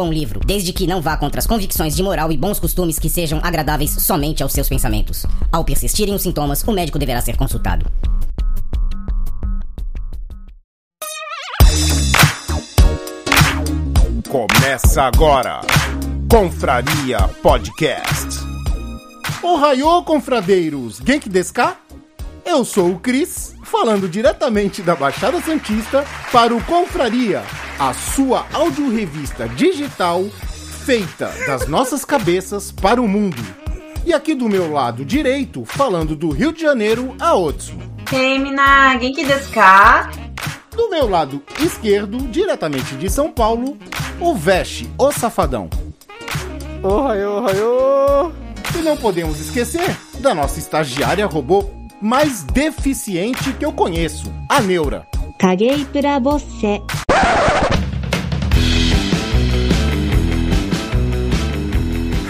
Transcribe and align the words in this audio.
bom 0.00 0.10
livro, 0.10 0.40
desde 0.46 0.72
que 0.72 0.86
não 0.86 1.02
vá 1.02 1.14
contra 1.14 1.40
as 1.40 1.46
convicções 1.46 1.94
de 1.94 2.02
moral 2.02 2.32
e 2.32 2.36
bons 2.36 2.58
costumes 2.58 2.98
que 2.98 3.10
sejam 3.10 3.38
agradáveis 3.42 3.90
somente 3.90 4.42
aos 4.42 4.50
seus 4.50 4.66
pensamentos. 4.66 5.26
Ao 5.52 5.62
persistirem 5.62 6.14
os 6.14 6.22
sintomas, 6.22 6.62
o 6.66 6.72
médico 6.72 6.98
deverá 6.98 7.20
ser 7.20 7.36
consultado. 7.36 7.84
Começa 14.26 15.02
agora, 15.02 15.60
Confraria 16.30 17.18
Podcast. 17.42 18.40
Ohayô, 19.42 20.02
confradeiros! 20.02 20.98
Genki 21.04 21.28
desu 21.28 21.52
ka? 21.52 21.76
Eu 22.50 22.64
sou 22.64 22.90
o 22.90 22.98
Cris, 22.98 23.54
falando 23.62 24.08
diretamente 24.08 24.82
da 24.82 24.96
Baixada 24.96 25.40
Santista 25.40 26.04
para 26.32 26.52
o 26.52 26.60
Confraria, 26.64 27.44
a 27.78 27.94
sua 27.94 28.44
audiorevista 28.52 29.48
digital 29.48 30.24
feita 30.84 31.32
das 31.46 31.68
nossas 31.68 32.04
cabeças 32.04 32.72
para 32.72 33.00
o 33.00 33.06
mundo. 33.06 33.40
E 34.04 34.12
aqui 34.12 34.34
do 34.34 34.48
meu 34.48 34.72
lado 34.72 35.04
direito, 35.04 35.64
falando 35.64 36.16
do 36.16 36.30
Rio 36.30 36.52
de 36.52 36.60
Janeiro 36.60 37.14
a 37.20 37.36
Otsu. 37.36 37.78
Hey, 38.12 38.36
mina, 38.40 38.98
genki 38.98 39.24
desu 39.24 39.52
ka? 39.52 40.10
Do 40.72 40.90
meu 40.90 41.08
lado 41.08 41.40
esquerdo, 41.60 42.18
diretamente 42.18 42.96
de 42.96 43.08
São 43.08 43.30
Paulo, 43.30 43.78
o 44.18 44.34
Veste, 44.34 44.90
o 44.98 45.12
Safadão. 45.12 45.70
Ohayô, 46.82 47.38
ohayô! 47.38 48.32
E 48.76 48.82
não 48.82 48.96
podemos 48.96 49.38
esquecer 49.38 49.96
da 50.18 50.34
nossa 50.34 50.58
estagiária 50.58 51.26
robô 51.26 51.78
mais 52.00 52.42
deficiente 52.42 53.52
que 53.52 53.64
eu 53.64 53.72
conheço, 53.72 54.32
a 54.48 54.60
Neura. 54.60 55.06
Caguei 55.38 55.84
pra 55.84 56.18
você. 56.18 56.80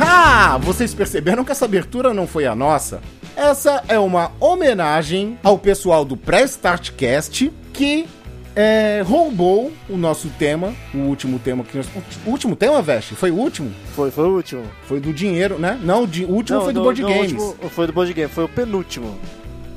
Ah, 0.01 0.59
vocês 0.59 0.95
perceberam 0.95 1.45
que 1.45 1.53
essa 1.53 1.65
abertura 1.65 2.13
não 2.13 2.27
foi 2.27 2.47
a 2.47 2.55
nossa? 2.55 3.01
Essa 3.37 3.85
é 3.89 3.99
uma 3.99 4.33
homenagem 4.41 5.39
ao 5.43 5.59
pessoal 5.59 6.05
do 6.05 6.17
pré-startcast 6.17 7.53
que 7.73 8.07
é, 8.55 9.03
roubou 9.07 9.73
o 9.89 9.97
nosso 9.97 10.29
tema, 10.39 10.75
o 10.93 10.99
último 10.99 11.39
tema 11.39 11.63
que 11.65 11.77
nós. 11.77 11.89
O 12.27 12.31
último 12.31 12.57
tema, 12.57 12.83
Veste? 12.83 13.15
Foi 13.15 13.31
o 13.31 13.37
último? 13.37 13.71
Foi, 13.95 14.11
foi 14.11 14.25
o 14.25 14.35
último. 14.35 14.63
Foi 14.87 15.01
do 15.01 15.13
dinheiro, 15.13 15.59
né? 15.59 15.79
Não, 15.83 16.03
o, 16.03 16.07
di... 16.07 16.25
o 16.25 16.31
último 16.31 16.59
não, 16.59 16.65
foi 16.65 16.73
do, 16.73 16.83
Board 16.83 17.03
Games. 17.03 17.33
Último, 17.33 17.71
foi 17.71 17.87
do 17.87 17.93
Board 17.93 18.13
Games. 18.13 18.33
foi 18.33 18.45
o 18.45 18.49
penúltimo. 18.49 19.19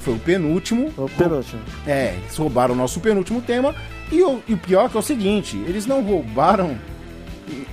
Foi 0.03 0.15
o 0.15 0.19
penúltimo. 0.19 0.93
O 0.97 1.09
penúltimo. 1.09 1.61
É, 1.87 2.15
eles 2.15 2.35
roubaram 2.35 2.73
o 2.73 2.77
nosso 2.77 2.99
penúltimo 2.99 3.41
tema. 3.41 3.73
E 4.11 4.21
o, 4.21 4.41
e 4.47 4.53
o 4.53 4.57
pior 4.57 4.89
que 4.89 4.97
é 4.97 4.99
o 4.99 5.03
seguinte: 5.03 5.57
eles 5.67 5.85
não 5.85 6.01
roubaram. 6.03 6.77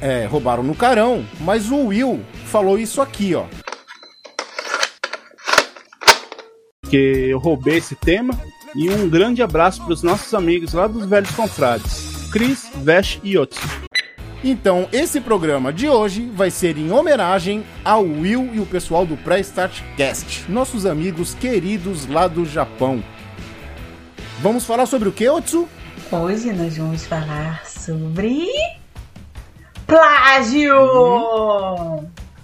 É, 0.00 0.26
roubaram 0.26 0.62
no 0.62 0.74
carão, 0.74 1.24
mas 1.40 1.70
o 1.70 1.86
Will 1.86 2.20
falou 2.46 2.78
isso 2.78 3.00
aqui, 3.00 3.34
ó. 3.34 3.44
que 6.90 6.96
eu 6.96 7.38
roubei 7.38 7.78
esse 7.78 7.94
tema. 7.94 8.38
E 8.74 8.90
um 8.90 9.08
grande 9.08 9.42
abraço 9.42 9.82
para 9.82 9.94
os 9.94 10.02
nossos 10.02 10.34
amigos 10.34 10.74
lá 10.74 10.86
dos 10.86 11.06
Velhos 11.06 11.30
Confrades, 11.30 12.28
Chris, 12.32 12.70
Vesh 12.82 13.20
e 13.22 13.38
Otsu. 13.38 13.60
Então, 14.42 14.88
esse 14.90 15.20
programa 15.20 15.70
de 15.70 15.86
hoje 15.86 16.24
vai 16.34 16.50
ser 16.50 16.78
em 16.78 16.90
homenagem 16.90 17.62
ao 17.84 18.02
Will 18.02 18.50
e 18.54 18.60
o 18.60 18.64
pessoal 18.64 19.04
do 19.04 19.14
Pré-Start 19.14 19.82
Cast, 19.98 20.50
nossos 20.50 20.86
amigos 20.86 21.34
queridos 21.34 22.06
lá 22.06 22.26
do 22.26 22.46
Japão. 22.46 23.04
Vamos 24.40 24.64
falar 24.64 24.86
sobre 24.86 25.10
o 25.10 25.12
que, 25.12 25.28
Otsu? 25.28 25.68
Hoje 26.10 26.54
nós 26.54 26.78
vamos 26.78 27.04
falar 27.04 27.66
sobre. 27.66 28.46
Plágio! 29.86 30.74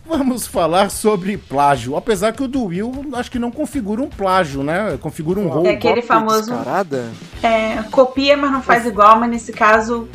Vamos 0.04 0.46
falar 0.46 0.90
sobre 0.90 1.38
plágio, 1.38 1.96
apesar 1.96 2.32
que 2.32 2.42
o 2.42 2.46
do 2.46 2.66
Will 2.66 3.08
acho 3.14 3.30
que 3.30 3.38
não 3.38 3.50
configura 3.50 4.02
um 4.02 4.08
plágio, 4.08 4.62
né? 4.62 4.98
Configura 5.00 5.40
um 5.40 5.48
roubo. 5.48 5.66
É 5.66 5.72
aquele 5.72 6.02
famoso. 6.02 6.52
Descarada? 6.52 7.10
É, 7.42 7.82
copia, 7.90 8.36
mas 8.36 8.52
não 8.52 8.62
faz 8.62 8.84
igual, 8.86 9.18
mas 9.18 9.30
nesse 9.30 9.52
caso 9.52 10.06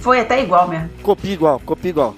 foi 0.00 0.20
até 0.20 0.42
igual 0.42 0.66
mesmo. 0.68 0.90
Copia 1.02 1.32
igual, 1.32 1.60
copia 1.64 1.90
igual. 1.90 2.14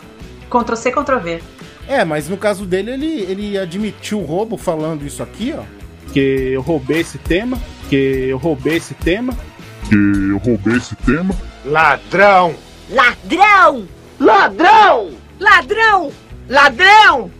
Ctrl 0.48 0.76
C, 0.76 0.90
Ctrl 0.90 1.18
V. 1.18 1.42
É, 1.88 2.04
mas 2.04 2.28
no 2.28 2.36
caso 2.36 2.64
dele, 2.64 2.92
ele, 2.92 3.22
ele 3.22 3.58
admitiu 3.58 4.20
o 4.20 4.24
roubo 4.24 4.56
falando 4.56 5.04
isso 5.04 5.22
aqui, 5.22 5.54
ó. 5.56 5.62
Que 6.12 6.52
eu 6.52 6.62
roubei 6.62 7.00
esse 7.00 7.18
tema. 7.18 7.58
Que 7.88 8.26
eu 8.28 8.38
roubei 8.38 8.76
esse 8.76 8.94
tema. 8.94 9.34
que 9.88 9.94
eu 9.94 10.38
roubei 10.38 10.76
esse 10.76 10.94
tema. 10.96 11.34
Ladrão! 11.64 12.54
Ladrão! 12.88 13.86
Ladrão! 14.20 15.10
Ladrão! 15.40 16.12
Ladrão! 16.48 17.30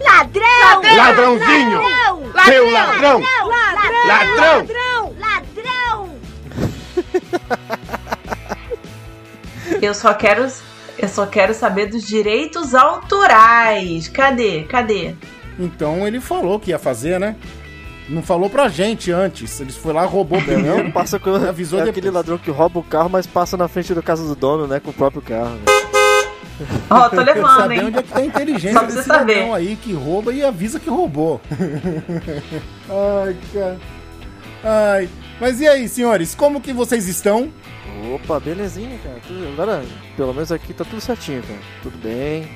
Ladrão! 0.00 0.96
Ladrãozinho! 0.96 1.82
Ladrão! 1.82 2.44
Seu 2.44 2.70
ladrão! 2.70 3.20
Ladrão! 3.20 4.06
Ladrão! 4.06 5.14
Ladrão! 5.18 6.16
Eu 9.82 9.94
só 9.94 10.12
quero. 10.14 10.46
Eu 10.98 11.08
só 11.08 11.26
quero 11.26 11.52
saber 11.52 11.86
dos 11.86 12.02
direitos 12.06 12.74
autorais. 12.74 14.08
Cadê? 14.08 14.62
Cadê? 14.64 15.14
Então 15.58 16.06
ele 16.06 16.20
falou 16.20 16.58
que 16.58 16.70
ia 16.70 16.78
fazer, 16.78 17.20
né? 17.20 17.36
Não 18.08 18.22
falou 18.22 18.48
pra 18.48 18.68
gente 18.68 19.10
antes. 19.10 19.60
Ele 19.60 19.72
foi 19.72 19.92
lá, 19.92 20.04
roubou 20.04 20.38
Não, 20.38 20.46
primeiro. 20.46 20.92
passa 20.92 21.18
com 21.18 21.34
Avisou 21.34 21.80
é 21.80 21.82
depois. 21.82 21.88
aquele 21.98 22.10
ladrão 22.10 22.38
que 22.38 22.50
rouba 22.50 22.78
o 22.78 22.82
carro, 22.82 23.10
mas 23.10 23.26
passa 23.26 23.56
na 23.56 23.66
frente 23.68 23.92
da 23.92 24.00
casa 24.02 24.24
do 24.26 24.34
dono, 24.36 24.66
né? 24.66 24.80
Com 24.80 24.90
o 24.90 24.94
próprio 24.94 25.20
carro. 25.20 25.50
né? 25.56 25.64
Ó, 26.88 27.08
tô 27.10 27.20
levando, 27.20 27.54
saber 27.56 27.74
hein? 27.74 27.84
onde 27.86 27.98
é 27.98 28.02
que 28.02 28.08
tá 28.08 28.18
a 28.18 28.24
inteligência 28.24 28.72
Só 28.72 28.78
pra 28.78 28.86
desse 28.86 28.98
você 29.02 29.04
saber. 29.08 29.34
ladrão 29.34 29.54
aí 29.54 29.76
que 29.76 29.92
rouba 29.92 30.32
e 30.32 30.42
avisa 30.42 30.80
que 30.80 30.88
roubou. 30.88 31.38
Ai, 32.88 33.36
cara. 33.52 33.76
Ai. 34.64 35.08
Mas 35.40 35.60
e 35.60 35.68
aí, 35.68 35.86
senhores? 35.88 36.34
Como 36.34 36.60
que 36.60 36.72
vocês 36.72 37.06
estão? 37.08 37.50
Opa, 38.14 38.38
belezinha, 38.40 38.98
cara. 39.02 39.18
Tudo- 39.26 39.48
agora, 39.52 39.84
pelo 40.16 40.32
menos 40.34 40.52
aqui 40.52 40.72
tá 40.74 40.84
tudo 40.84 41.00
certinho, 41.00 41.42
cara. 41.42 41.60
Tudo 41.82 41.96
bem. 41.98 42.48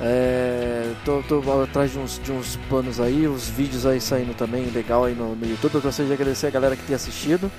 É, 0.00 0.92
tô, 1.04 1.22
tô 1.22 1.42
atrás 1.62 1.90
de 1.92 1.98
uns, 1.98 2.20
de 2.22 2.30
uns 2.30 2.56
planos 2.68 3.00
aí, 3.00 3.26
os 3.26 3.48
vídeos 3.48 3.86
aí 3.86 4.00
saindo 4.00 4.34
também 4.34 4.66
legal 4.66 5.04
aí 5.04 5.14
no, 5.14 5.34
no 5.34 5.46
YouTube. 5.46 5.74
Eu 5.76 5.80
gostaria 5.80 6.08
de 6.08 6.14
agradecer 6.14 6.46
a 6.48 6.50
galera 6.50 6.76
que 6.76 6.82
tem 6.82 6.94
assistido. 6.94 7.50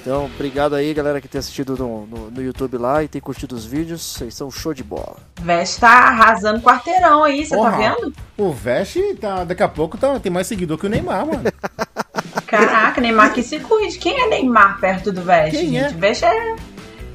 Então, 0.00 0.26
obrigado 0.26 0.74
aí, 0.74 0.94
galera 0.94 1.20
que 1.20 1.28
tem 1.28 1.38
assistido 1.38 1.76
no, 1.76 2.06
no, 2.06 2.30
no 2.30 2.42
YouTube 2.42 2.78
lá 2.78 3.02
e 3.02 3.08
tem 3.08 3.20
curtido 3.20 3.54
os 3.54 3.66
vídeos. 3.66 4.00
Vocês 4.14 4.34
são 4.34 4.50
show 4.50 4.72
de 4.72 4.82
bola. 4.84 5.16
Veste 5.42 5.80
tá 5.80 5.90
arrasando 6.08 6.60
quarteirão 6.60 7.24
aí, 7.24 7.44
você 7.44 7.56
tá 7.56 7.70
vendo? 7.70 8.12
O 8.38 8.50
Veste, 8.52 9.14
tá, 9.20 9.44
daqui 9.44 9.62
a 9.62 9.68
pouco 9.68 9.98
tá, 9.98 10.18
tem 10.20 10.32
mais 10.32 10.46
seguidor 10.46 10.78
que 10.78 10.86
o 10.86 10.88
Neymar, 10.88 11.26
mano. 11.26 11.42
Caraca, 12.46 13.00
Neymar 13.00 13.32
que 13.32 13.42
se 13.42 13.60
cuide. 13.60 13.98
Quem 13.98 14.20
é 14.22 14.26
Neymar 14.28 14.80
perto 14.80 15.12
do 15.12 15.22
Veste, 15.22 15.56
Quem 15.58 15.68
gente? 15.70 15.94
é? 15.94 15.96
Veste 15.96 16.24
é 16.24 16.56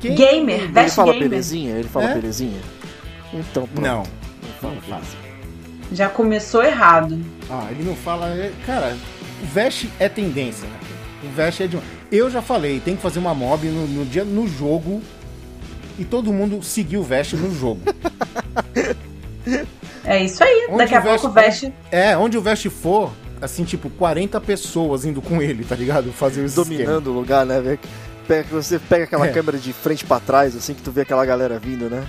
Quem- 0.07 0.15
gamer, 0.45 0.61
Ele 0.75 0.89
fala 0.89 1.13
gamer. 1.13 1.29
belezinha? 1.29 1.75
Ele 1.77 1.87
fala 1.87 2.09
É? 2.11 2.13
belezinha? 2.15 2.59
Então, 3.33 3.67
pronto. 3.67 3.81
Não. 3.81 4.03
Fala. 4.61 4.75
fala. 4.87 5.01
Já 5.91 6.09
começou 6.09 6.63
errado. 6.63 7.19
Ah, 7.49 7.67
ele 7.71 7.83
não 7.83 7.95
fala. 7.95 8.27
é- 8.29 8.51
Cara, 8.65 8.97
o 9.43 9.45
Veste 9.47 9.89
é 9.99 10.09
tendência, 10.09 10.67
né? 10.67 10.77
O 11.23 11.27
Veste 11.35 11.63
é 11.63 11.67
de. 11.67 11.77
Eu 12.11 12.29
já 12.29 12.41
falei, 12.41 12.79
tem 12.79 12.95
que 12.95 13.01
fazer 13.01 13.19
uma 13.19 13.33
mob 13.33 13.67
no, 13.67 13.87
no 13.87 14.05
dia 14.05 14.23
no 14.23 14.47
jogo 14.47 15.01
e 15.99 16.03
todo 16.05 16.31
mundo 16.33 16.61
seguir 16.63 16.97
o 16.97 17.03
Veste 17.03 17.35
no 17.35 17.53
jogo. 17.53 17.81
É 20.03 20.23
isso 20.23 20.43
aí. 20.43 20.67
Onde 20.69 20.77
Daqui 20.77 20.95
a 20.95 21.01
pouco 21.01 21.27
o 21.27 21.31
Veste. 21.31 21.73
É, 21.91 22.15
onde 22.17 22.37
o 22.37 22.41
Veste 22.41 22.69
for, 22.69 23.11
assim, 23.41 23.63
tipo, 23.63 23.89
40 23.89 24.39
pessoas 24.39 25.03
indo 25.05 25.21
com 25.21 25.41
ele, 25.41 25.63
tá 25.63 25.75
ligado? 25.75 26.11
Fazer 26.11 26.41
o 26.41 26.45
esquema. 26.45 26.65
Dominando 26.65 27.07
o 27.07 27.13
lugar, 27.13 27.45
né? 27.45 27.59
velho? 27.59 27.79
Pega, 28.27 28.47
você 28.51 28.79
pega 28.79 29.03
aquela 29.05 29.27
É. 29.27 29.31
câmera 29.31 29.57
de 29.57 29.71
frente 29.73 30.03
pra 30.05 30.19
trás, 30.19 30.55
assim, 30.55 30.73
que 30.73 30.81
tu 30.81 30.91
vê 30.91 31.01
aquela 31.01 31.25
galera 31.25 31.59
vindo, 31.59 31.89
né? 31.89 32.03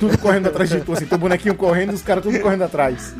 Tudo 0.00 0.18
correndo 0.18 0.48
atrás 0.48 0.68
de 0.68 0.80
tu, 0.80 0.92
assim, 0.92 1.06
teu 1.06 1.16
bonequinho 1.18 1.54
correndo, 1.54 1.92
os 1.92 2.02
caras 2.02 2.22
tudo 2.22 2.38
correndo 2.40 2.62
atrás. 2.64 3.14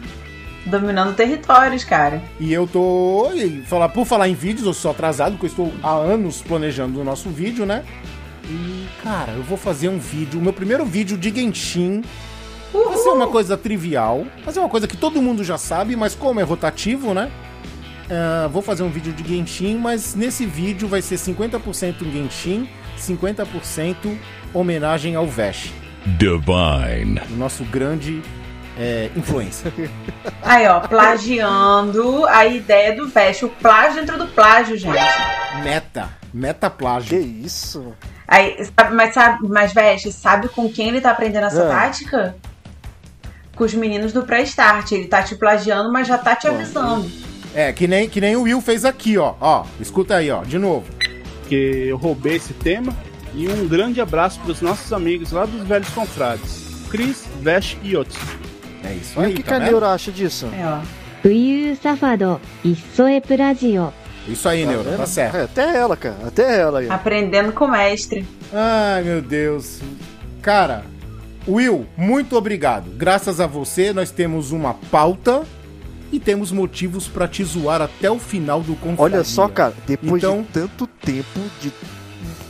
Dominando 0.67 1.15
territórios, 1.15 1.85
cara. 1.85 2.21
E 2.41 2.53
eu 2.53 2.67
tô. 2.67 3.31
e 3.35 3.63
falar, 3.63 3.89
por 3.91 4.05
falar 4.05 4.29
em 4.29 4.35
vídeos, 4.35 4.67
eu 4.67 4.75
sou 4.75 4.91
atrasado, 4.91 5.33
porque 5.33 5.47
eu 5.47 5.51
estou 5.51 5.73
há 5.83 5.93
anos 5.95 6.43
planejando 6.43 7.01
o 7.01 7.05
nosso 7.05 7.31
vídeo, 7.31 7.65
né? 7.65 7.85
E, 8.49 8.87
cara, 9.03 9.33
eu 9.33 9.43
vou 9.45 9.57
fazer 9.57 9.89
um 9.89 9.99
vídeo, 9.99 10.39
o 10.41 10.43
meu 10.43 10.53
primeiro 10.53 10.85
vídeo 10.85 11.17
de 11.17 11.31
Genshin. 11.35 12.03
Vai 12.73 12.97
ser 12.99 13.09
uma 13.11 13.29
coisa 13.29 13.57
trivial, 13.57 14.27
mas 14.45 14.57
é 14.57 14.61
uma 14.61 14.69
coisa 14.69 14.87
que 14.89 14.97
todo 14.97 15.23
mundo 15.23 15.43
já 15.45 15.57
sabe, 15.57 15.95
mas 15.97 16.15
como 16.15 16.41
é 16.41 16.43
rotativo, 16.43 17.15
né? 17.15 17.31
Ah, 18.11 18.49
vou 18.51 18.63
fazer 18.63 18.83
um 18.83 18.91
vídeo 18.91 19.13
de 19.13 19.27
Genshin, 19.27 19.77
mas 19.79 20.15
nesse 20.15 20.47
vídeo 20.47 20.87
vai 20.89 21.03
ser 21.03 21.17
50% 21.17 22.11
Genshin, 22.13 22.69
50% 22.99 24.17
homenagem 24.55 25.17
ao 25.17 25.27
Vesh, 25.27 25.73
Divine. 26.05 27.21
o 27.31 27.37
nosso 27.37 27.65
grande 27.65 28.23
é, 28.79 29.11
influencer. 29.17 29.73
Aí, 30.43 30.67
ó, 30.69 30.81
plagiando 30.81 32.25
a 32.27 32.47
ideia 32.47 32.95
do 32.95 33.09
Vest. 33.09 33.43
O 33.43 33.49
plágio 33.49 34.01
dentro 34.01 34.19
do 34.19 34.27
plágio, 34.29 34.77
gente. 34.77 34.95
Meta, 35.65 36.11
meta 36.33 36.71
Que 36.71 36.77
plágio. 36.79 37.19
isso? 37.21 37.93
Aí, 38.29 38.57
sabe, 38.77 38.95
mas 38.95 39.15
sabe, 39.15 39.49
mas 39.49 39.73
Vest, 39.73 40.11
sabe 40.13 40.49
com 40.49 40.69
quem 40.71 40.89
ele 40.89 41.01
tá 41.01 41.11
aprendendo 41.11 41.47
essa 41.47 41.63
É. 41.63 41.69
tática? 41.69 42.37
Com 43.57 43.65
os 43.65 43.73
meninos 43.75 44.13
do 44.13 44.23
pré-start. 44.25 44.93
Ele 44.93 45.07
tá 45.07 45.23
te 45.23 45.35
plagiando, 45.37 45.91
mas 45.91 46.07
já 46.07 46.19
tá 46.19 46.37
te 46.37 46.47
avisando. 46.47 47.11
É, 47.57 47.73
que 47.73 47.89
nem, 47.89 48.07
que 48.07 48.21
nem 48.21 48.37
o 48.37 48.43
Will 48.43 48.61
fez 48.61 48.85
aqui, 48.85 49.17
ó. 49.17 49.35
Ó, 49.41 49.65
escuta 49.81 50.17
aí, 50.17 50.31
ó, 50.31 50.43
de 50.43 50.59
novo. 50.59 50.85
Que 51.49 51.87
eu 51.89 51.97
roubei 51.97 52.37
esse 52.37 52.53
tema. 52.53 52.95
E 53.35 53.49
um 53.49 53.67
grande 53.67 53.99
abraço 53.99 54.39
para 54.41 54.53
os 54.53 54.61
nossos 54.61 54.93
amigos 54.93 55.33
lá 55.33 55.47
dos 55.47 55.67
Velhos 55.67 55.89
Confrades. 55.89 56.67
Chris, 56.91 57.27
Vesh 57.41 57.79
e 57.83 57.97
outros. 57.97 58.19
É 58.85 58.93
isso 58.93 59.19
aí, 59.19 59.31
E 59.31 59.33
o 59.33 59.37
que 59.37 59.43
tá 59.43 59.59
Neura 59.59 59.89
acha 59.89 60.13
disso? 60.13 60.47
É, 60.53 60.67
ó. 60.67 60.81
Uyu 61.27 61.75
Safado, 61.83 62.39
Issoe 62.63 63.15
é 63.15 63.21
Brasil. 63.21 63.91
Isso 64.29 64.47
aí, 64.51 64.67
tá 64.67 64.71
Neuro, 64.71 64.91
tá 64.95 65.07
certo. 65.07 65.37
É, 65.37 65.43
até 65.45 65.79
ela, 65.79 65.97
cara, 65.97 66.17
até 66.27 66.61
ela 66.61 66.81
aí. 66.81 66.91
Aprendendo 66.91 67.53
com 67.53 67.65
o 67.65 67.71
mestre. 67.71 68.27
Ai, 68.53 69.03
meu 69.03 69.23
Deus. 69.23 69.81
Cara, 70.43 70.85
Will, 71.49 71.87
muito 71.97 72.37
obrigado. 72.37 72.91
Graças 72.91 73.41
a 73.41 73.47
você, 73.47 73.95
nós 73.95 74.11
temos 74.11 74.53
uma 74.53 74.75
pauta 74.91 75.43
e 76.13 76.19
temos 76.21 76.53
motivos 76.53 77.09
pra 77.09 77.27
te 77.29 77.43
zoar 77.45 77.83
até 77.83 78.11
o 78.11 78.19
final 78.19 78.61
do 78.63 78.75
confraria. 78.77 79.17
Olha 79.17 79.25
só, 79.25 79.49
cara, 79.49 79.75
depois 79.87 80.23
Então- 80.23 80.43
de 80.43 80.49
tanto 80.49 80.87
tempo, 80.87 81.41
de 81.61 81.73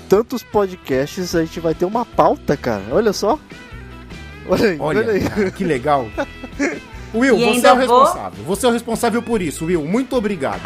tantos 0.08 0.42
podcasts, 0.42 1.34
a 1.34 1.44
gente 1.44 1.58
vai 1.60 1.74
ter 1.74 1.84
uma 1.84 2.04
pauta, 2.04 2.56
cara. 2.56 2.82
Olha 2.92 3.12
só. 3.12 3.38
Olha 4.48 4.70
aí, 4.70 4.76
olha, 4.78 5.00
Olha, 5.00 5.12
aí. 5.12 5.20
cara, 5.28 5.50
que 5.50 5.64
legal. 5.64 6.06
Will, 7.14 7.36
E 7.38 7.60
você 7.60 7.66
é 7.66 7.72
o 7.72 7.76
vou- 7.76 7.80
responsável. 8.02 8.44
Você 8.44 8.66
é 8.66 8.68
o 8.68 8.72
responsável 8.72 9.22
por 9.22 9.40
isso, 9.42 9.64
Will. 9.64 9.84
Muito 9.84 10.14
obrigado. 10.16 10.60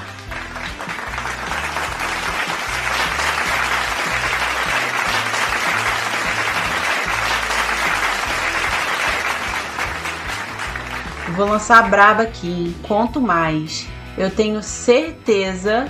Vou 11.41 11.49
lançar 11.49 11.79
a 11.79 11.89
braba 11.89 12.25
aqui. 12.25 12.77
Quanto 12.83 13.19
mais. 13.19 13.87
Eu 14.19 14.31
tenho 14.31 14.63
certeza 14.63 15.89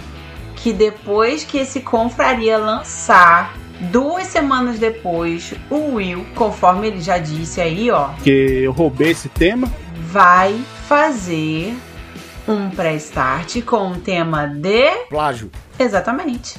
que 0.54 0.72
depois 0.72 1.42
que 1.42 1.58
esse 1.58 1.80
confraria 1.80 2.56
lançar, 2.56 3.56
duas 3.90 4.28
semanas 4.28 4.78
depois, 4.78 5.52
o 5.68 5.96
Will, 5.96 6.24
conforme 6.36 6.86
ele 6.86 7.00
já 7.00 7.18
disse 7.18 7.60
aí, 7.60 7.90
ó, 7.90 8.10
Porque 8.10 8.30
eu 8.30 8.70
roubei 8.70 9.10
esse 9.10 9.28
tema. 9.28 9.68
vai 10.06 10.56
fazer 10.86 11.74
um 12.46 12.70
pré-start 12.70 13.60
com 13.62 13.90
o 13.90 13.96
tema 13.96 14.46
de. 14.46 14.88
Plágio. 15.08 15.50
Exatamente. 15.76 16.58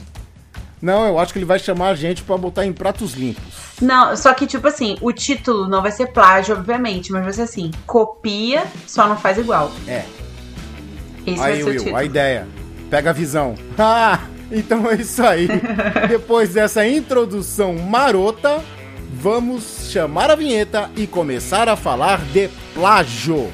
Não, 0.82 1.08
eu 1.08 1.18
acho 1.18 1.32
que 1.32 1.40
ele 1.40 1.46
vai 1.46 1.60
chamar 1.60 1.92
a 1.92 1.96
gente 1.96 2.24
pra 2.24 2.36
botar 2.36 2.66
em 2.66 2.74
pratos 2.74 3.14
limpos. 3.14 3.71
Não, 3.81 4.16
só 4.16 4.33
que, 4.33 4.45
tipo 4.45 4.68
assim, 4.68 4.98
o 5.01 5.12
título 5.12 5.68
não 5.68 5.81
vai 5.81 5.92
ser 5.92 6.07
plágio, 6.07 6.56
obviamente, 6.56 7.12
mas 7.12 7.24
vai 7.24 7.33
ser 7.33 7.42
assim: 7.44 7.72
copia, 7.88 8.63
só 8.86 9.07
não 9.07 9.18
faz 9.18 9.38
igual. 9.38 9.72
É. 9.88 10.06
Esse 11.25 11.38
vai 11.38 11.54
aí, 11.54 11.57
ser 11.57 11.63
o 11.63 11.68
Will, 11.68 11.78
título. 11.80 11.95
a 11.98 12.04
ideia. 12.04 12.48
Pega 12.89 13.10
a 13.10 13.13
visão. 13.13 13.56
Ah, 13.78 14.19
então 14.51 14.89
é 14.89 14.95
isso 14.95 15.24
aí. 15.24 15.48
Depois 16.07 16.54
dessa 16.54 16.86
introdução 16.86 17.74
marota, 17.74 18.62
vamos 19.13 19.89
chamar 19.89 20.30
a 20.30 20.36
vinheta 20.36 20.92
e 20.95 21.07
começar 21.07 21.68
a 21.68 21.75
falar 21.75 22.22
de 22.25 22.50
plágio. 22.74 23.51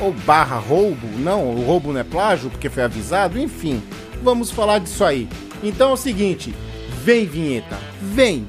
Ou 0.00 0.12
barra 0.12 0.56
roubo. 0.56 1.06
Não, 1.18 1.50
o 1.50 1.64
roubo 1.64 1.92
não 1.92 2.00
é 2.00 2.04
plágio 2.04 2.50
porque 2.50 2.68
foi 2.68 2.82
avisado. 2.82 3.38
Enfim, 3.38 3.80
vamos 4.22 4.50
falar 4.50 4.80
disso 4.80 5.04
aí. 5.04 5.28
Então 5.62 5.90
é 5.90 5.92
o 5.92 5.96
seguinte: 5.96 6.52
vem 7.04 7.26
vinheta, 7.26 7.78
vem. 8.00 8.48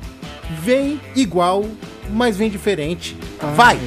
Vem 0.62 1.00
igual, 1.16 1.66
mas 2.10 2.38
vem 2.38 2.50
diferente. 2.50 3.18
Vai! 3.56 3.80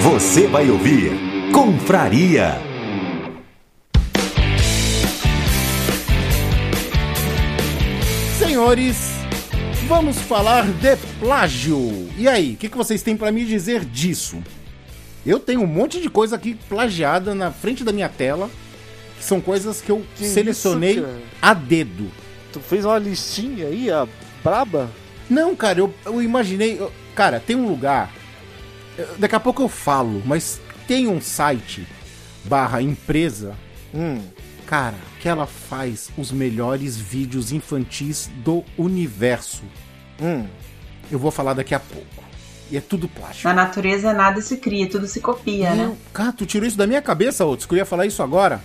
Você 0.00 0.46
vai 0.46 0.70
ouvir 0.70 1.28
Confraria. 1.52 2.60
Senhores, 8.38 9.17
vamos 9.88 10.18
falar 10.18 10.66
de 10.66 10.96
plágio. 11.18 12.08
E 12.16 12.28
aí, 12.28 12.54
o 12.54 12.56
que, 12.56 12.68
que 12.68 12.76
vocês 12.76 13.02
têm 13.02 13.16
pra 13.16 13.32
me 13.32 13.44
dizer 13.44 13.84
disso? 13.84 14.42
Eu 15.26 15.38
tenho 15.38 15.62
um 15.62 15.66
monte 15.66 16.00
de 16.00 16.08
coisa 16.08 16.36
aqui 16.36 16.54
plagiada 16.68 17.34
na 17.34 17.50
frente 17.50 17.82
da 17.84 17.92
minha 17.92 18.08
tela, 18.08 18.50
que 19.16 19.24
são 19.24 19.40
coisas 19.40 19.80
que 19.80 19.90
eu 19.90 20.04
Que 20.16 20.24
selecionei 20.26 20.98
isso, 20.98 21.06
a 21.40 21.54
dedo. 21.54 22.10
Tu 22.52 22.60
fez 22.60 22.84
uma 22.84 22.98
listinha 22.98 23.66
aí, 23.66 23.90
a 23.90 24.06
braba? 24.42 24.90
Não, 25.28 25.54
cara, 25.54 25.80
eu, 25.80 25.92
eu 26.06 26.22
imaginei. 26.22 26.78
eu- 26.78 26.92
cara, 27.14 27.40
tem 27.40 27.56
um 27.56 27.68
lugar. 27.68 28.12
eu- 28.96 29.08
Daqui 29.18 29.34
a 29.34 29.40
pouco 29.40 29.62
eu 29.62 29.68
falo, 29.68 30.22
mas 30.24 30.60
tem 30.86 31.06
um 31.08 31.20
site 31.20 31.86
barra 32.44 32.80
empresa, 32.80 33.54
Hum. 33.94 34.20
cara, 34.66 34.96
que 35.20 35.28
ela 35.28 35.46
faz 35.46 36.08
os 36.16 36.32
melhores 36.32 36.96
vídeos 36.96 37.52
infantis 37.52 38.30
do 38.44 38.64
universo. 38.78 39.62
Hum. 40.20 40.46
Eu 41.10 41.18
vou 41.18 41.30
falar 41.30 41.54
daqui 41.54 41.74
a 41.74 41.80
pouco. 41.80 42.06
E 42.70 42.76
é 42.76 42.80
tudo 42.82 43.08
plástico. 43.08 43.48
Na 43.48 43.54
natureza 43.54 44.12
nada 44.12 44.40
se 44.42 44.58
cria, 44.58 44.88
tudo 44.88 45.06
se 45.06 45.20
copia, 45.20 45.74
né? 45.74 45.96
Cara, 46.12 46.32
tu 46.32 46.44
tirou 46.44 46.68
isso 46.68 46.76
da 46.76 46.86
minha 46.86 47.00
cabeça, 47.00 47.44
outros, 47.46 47.66
que 47.66 47.72
eu 47.74 47.78
ia 47.78 47.86
falar 47.86 48.04
isso 48.04 48.22
agora. 48.22 48.60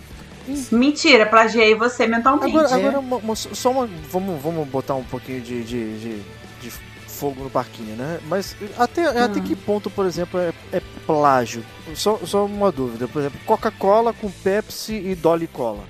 Mentira, 0.72 1.26
plagiei 1.26 1.74
você 1.74 2.06
mentalmente. 2.06 2.50
Agora, 2.58 2.76
agora 2.76 3.00
uma- 3.00 3.16
uma- 3.18 3.36
só 3.36 3.72
uma. 3.72 3.88
Vamos, 4.12 4.42
vamos 4.42 4.68
botar 4.68 4.96
um 4.96 5.04
pouquinho 5.06 5.40
de, 5.40 5.64
de, 5.64 6.00
de, 6.00 6.22
de 6.62 6.70
fogo 7.08 7.46
no 7.46 7.50
parquinho, 7.50 7.96
né? 7.96 8.20
Mas 8.28 8.58
até, 8.78 9.06
até 9.24 9.40
que 9.40 9.56
ponto, 9.56 9.90
por 9.90 10.06
exemplo, 10.06 10.38
é, 10.38 10.52
é 10.74 10.82
plágio? 11.08 11.64
Só, 11.96 12.20
só 12.26 12.46
uma 12.46 12.74
dúvida. 12.74 13.08
Por 13.08 13.20
exemplo, 13.20 13.40
Coca-Cola 13.46 14.12
com 14.12 14.30
Pepsi 14.30 14.96
e 14.96 15.16
Dolly 15.16 15.48
Cola. 15.48 15.86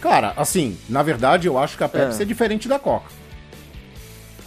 Cara, 0.00 0.32
assim, 0.36 0.78
na 0.88 1.02
verdade 1.02 1.48
eu 1.48 1.58
acho 1.58 1.76
que 1.76 1.84
a 1.84 1.88
Pepsi 1.88 2.20
é, 2.20 2.22
É. 2.22 2.24
diferente 2.26 2.66
da 2.66 2.78
Coca. 2.78 3.10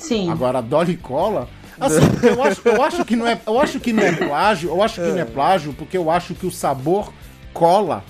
Sim. 0.01 0.29
Agora 0.31 0.57
a 0.59 0.61
Dolly 0.61 0.97
Cola. 0.97 1.47
Assim, 1.79 1.99
eu 2.23 2.43
acho, 2.43 2.61
eu 2.65 2.81
acho 2.83 3.05
que 3.05 3.15
não 3.15 3.27
é. 3.27 3.39
Eu 3.45 3.59
acho 3.59 3.79
que 3.79 3.91
não 3.93 4.03
é 4.03 4.11
plágio. 4.11 4.69
Eu 4.69 4.83
acho 4.83 4.95
que 5.01 5.07
não 5.07 5.17
é 5.19 5.25
plágio, 5.25 5.73
porque 5.73 5.97
eu 5.97 6.11
acho 6.11 6.33
que 6.35 6.45
o 6.45 6.51
sabor 6.51 7.11
cola, 7.53 8.03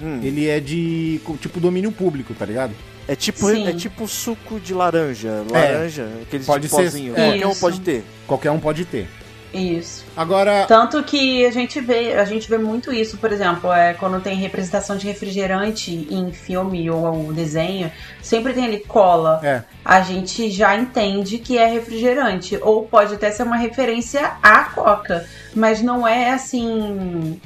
Hum. 0.00 0.20
ele 0.22 0.48
é 0.48 0.60
de 0.60 1.20
tipo 1.40 1.60
domínio 1.60 1.90
público, 1.92 2.32
tá 2.34 2.44
ligado? 2.46 2.72
É 3.08 3.16
tipo, 3.16 3.48
Sim. 3.50 3.66
é 3.66 3.72
tipo 3.72 4.06
suco 4.06 4.60
de 4.60 4.72
laranja. 4.72 5.44
Laranja, 5.50 6.08
aqueles 6.22 6.46
Pode 6.46 6.68
de 6.68 6.74
ser- 6.74 6.84
pozinho. 6.84 7.12
é. 7.16 7.26
Qualquer 7.30 7.46
um 7.46 7.50
Isso. 7.50 7.60
pode 7.60 7.80
ter. 7.80 8.04
Qualquer 8.26 8.50
um 8.52 8.60
pode 8.60 8.84
ter. 8.84 9.08
Isso. 9.52 10.04
Agora. 10.16 10.64
Tanto 10.66 11.02
que 11.02 11.44
a 11.44 11.50
gente 11.50 11.80
vê, 11.80 12.14
a 12.14 12.24
gente 12.24 12.48
vê 12.48 12.56
muito 12.56 12.92
isso, 12.92 13.18
por 13.18 13.32
exemplo, 13.32 13.72
é 13.72 13.94
quando 13.94 14.20
tem 14.20 14.36
representação 14.36 14.96
de 14.96 15.06
refrigerante 15.06 16.06
em 16.10 16.32
filme 16.32 16.88
ou 16.90 17.32
desenho, 17.32 17.90
sempre 18.22 18.52
tem 18.52 18.64
ali 18.64 18.78
cola. 18.80 19.40
É. 19.42 19.62
A 19.84 20.00
gente 20.02 20.50
já 20.50 20.76
entende 20.76 21.38
que 21.38 21.58
é 21.58 21.66
refrigerante. 21.66 22.58
Ou 22.62 22.84
pode 22.84 23.14
até 23.14 23.30
ser 23.30 23.42
uma 23.42 23.56
referência 23.56 24.32
à 24.42 24.64
Coca. 24.64 25.26
Mas 25.54 25.82
não 25.82 26.06
é 26.06 26.30
assim. 26.30 27.40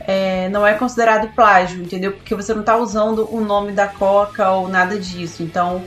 é, 0.00 0.48
não 0.48 0.66
é 0.66 0.74
considerado 0.74 1.28
plágio, 1.34 1.82
entendeu? 1.82 2.12
Porque 2.12 2.34
você 2.34 2.52
não 2.52 2.62
tá 2.62 2.76
usando 2.76 3.28
o 3.32 3.40
nome 3.40 3.72
da 3.72 3.86
Coca 3.86 4.50
ou 4.50 4.68
nada 4.68 4.98
disso. 4.98 5.42
Então, 5.42 5.84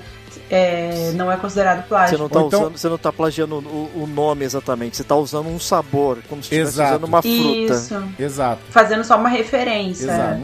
é, 0.50 1.12
não 1.16 1.32
é 1.32 1.38
considerado 1.38 1.88
plágio. 1.88 2.18
Você 2.18 2.22
não 2.22 2.30
tá 2.30 2.40
Ou 2.40 2.48
então- 2.48 2.62
usando, 2.62 2.78
você 2.78 2.90
não 2.90 2.98
tá 2.98 3.12
plagiando 3.14 3.56
o, 3.56 4.04
o 4.04 4.08
nome 4.08 4.46
exatamente, 4.46 4.98
você 4.98 5.04
tá 5.04 5.16
usando 5.16 5.48
um 5.50 5.60
sabor, 5.60 6.20
como 6.30 6.42
se 6.42 6.48
estivesse 6.48 6.76
Exato. 6.76 6.92
usando 6.92 7.04
uma 7.06 7.22
fruta. 7.22 7.74
Isso. 7.74 8.04
Exato. 8.20 8.62
Fazendo 8.70 9.04
só 9.04 9.18
uma 9.18 9.30
referência. 9.30 10.06
Exato. 10.06 10.42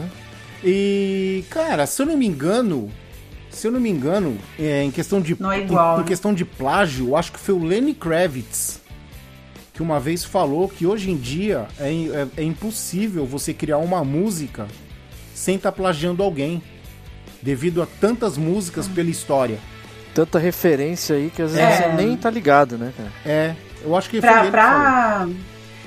E, 0.62 1.44
cara, 1.50 1.86
se 1.86 2.00
eu 2.02 2.06
não 2.06 2.16
me 2.16 2.26
engano, 2.26 2.90
se 3.50 3.66
eu 3.66 3.72
não 3.72 3.80
me 3.80 3.90
engano, 3.90 4.36
é, 4.58 4.82
em 4.82 4.90
questão 4.90 5.20
de 5.20 5.36
Não 5.40 5.52
é 5.52 5.60
igual, 5.60 5.94
em, 5.94 5.96
em 5.96 6.02
né? 6.02 6.08
questão 6.08 6.32
de 6.34 6.44
plágio, 6.44 7.08
eu 7.08 7.16
acho 7.16 7.32
que 7.32 7.38
foi 7.38 7.54
o 7.54 7.62
Lenny 7.64 7.94
Kravitz 7.94 8.82
que 9.72 9.82
uma 9.82 9.98
vez 9.98 10.22
falou 10.24 10.68
que 10.68 10.86
hoje 10.86 11.10
em 11.10 11.16
dia 11.16 11.66
é, 11.80 11.88
é- 11.90 12.28
é 12.36 12.42
impossível 12.44 13.26
você 13.26 13.52
criar 13.52 13.78
uma 13.78 14.04
música 14.04 14.68
sem 15.34 15.56
estar 15.56 15.72
plagiando 15.72 16.22
alguém, 16.22 16.62
devido 17.42 17.82
a 17.82 17.86
tantas 18.00 18.38
músicas 18.38 18.86
pela 18.86 19.10
história. 19.10 19.58
Tanta 20.14 20.38
referência 20.38 21.16
aí 21.16 21.30
que 21.34 21.42
às 21.42 21.52
vezes 21.52 21.68
É. 21.68 21.76
você 21.76 21.88
nem 21.96 22.16
tá 22.16 22.30
ligado, 22.30 22.78
né, 22.78 22.92
cara? 22.96 23.10
É, 23.26 23.54
eu 23.82 23.96
acho 23.96 24.08
que 24.08 24.20
foi 24.20 24.30
Pra, 24.30 24.44
que 24.44 24.50
pra... 24.50 25.28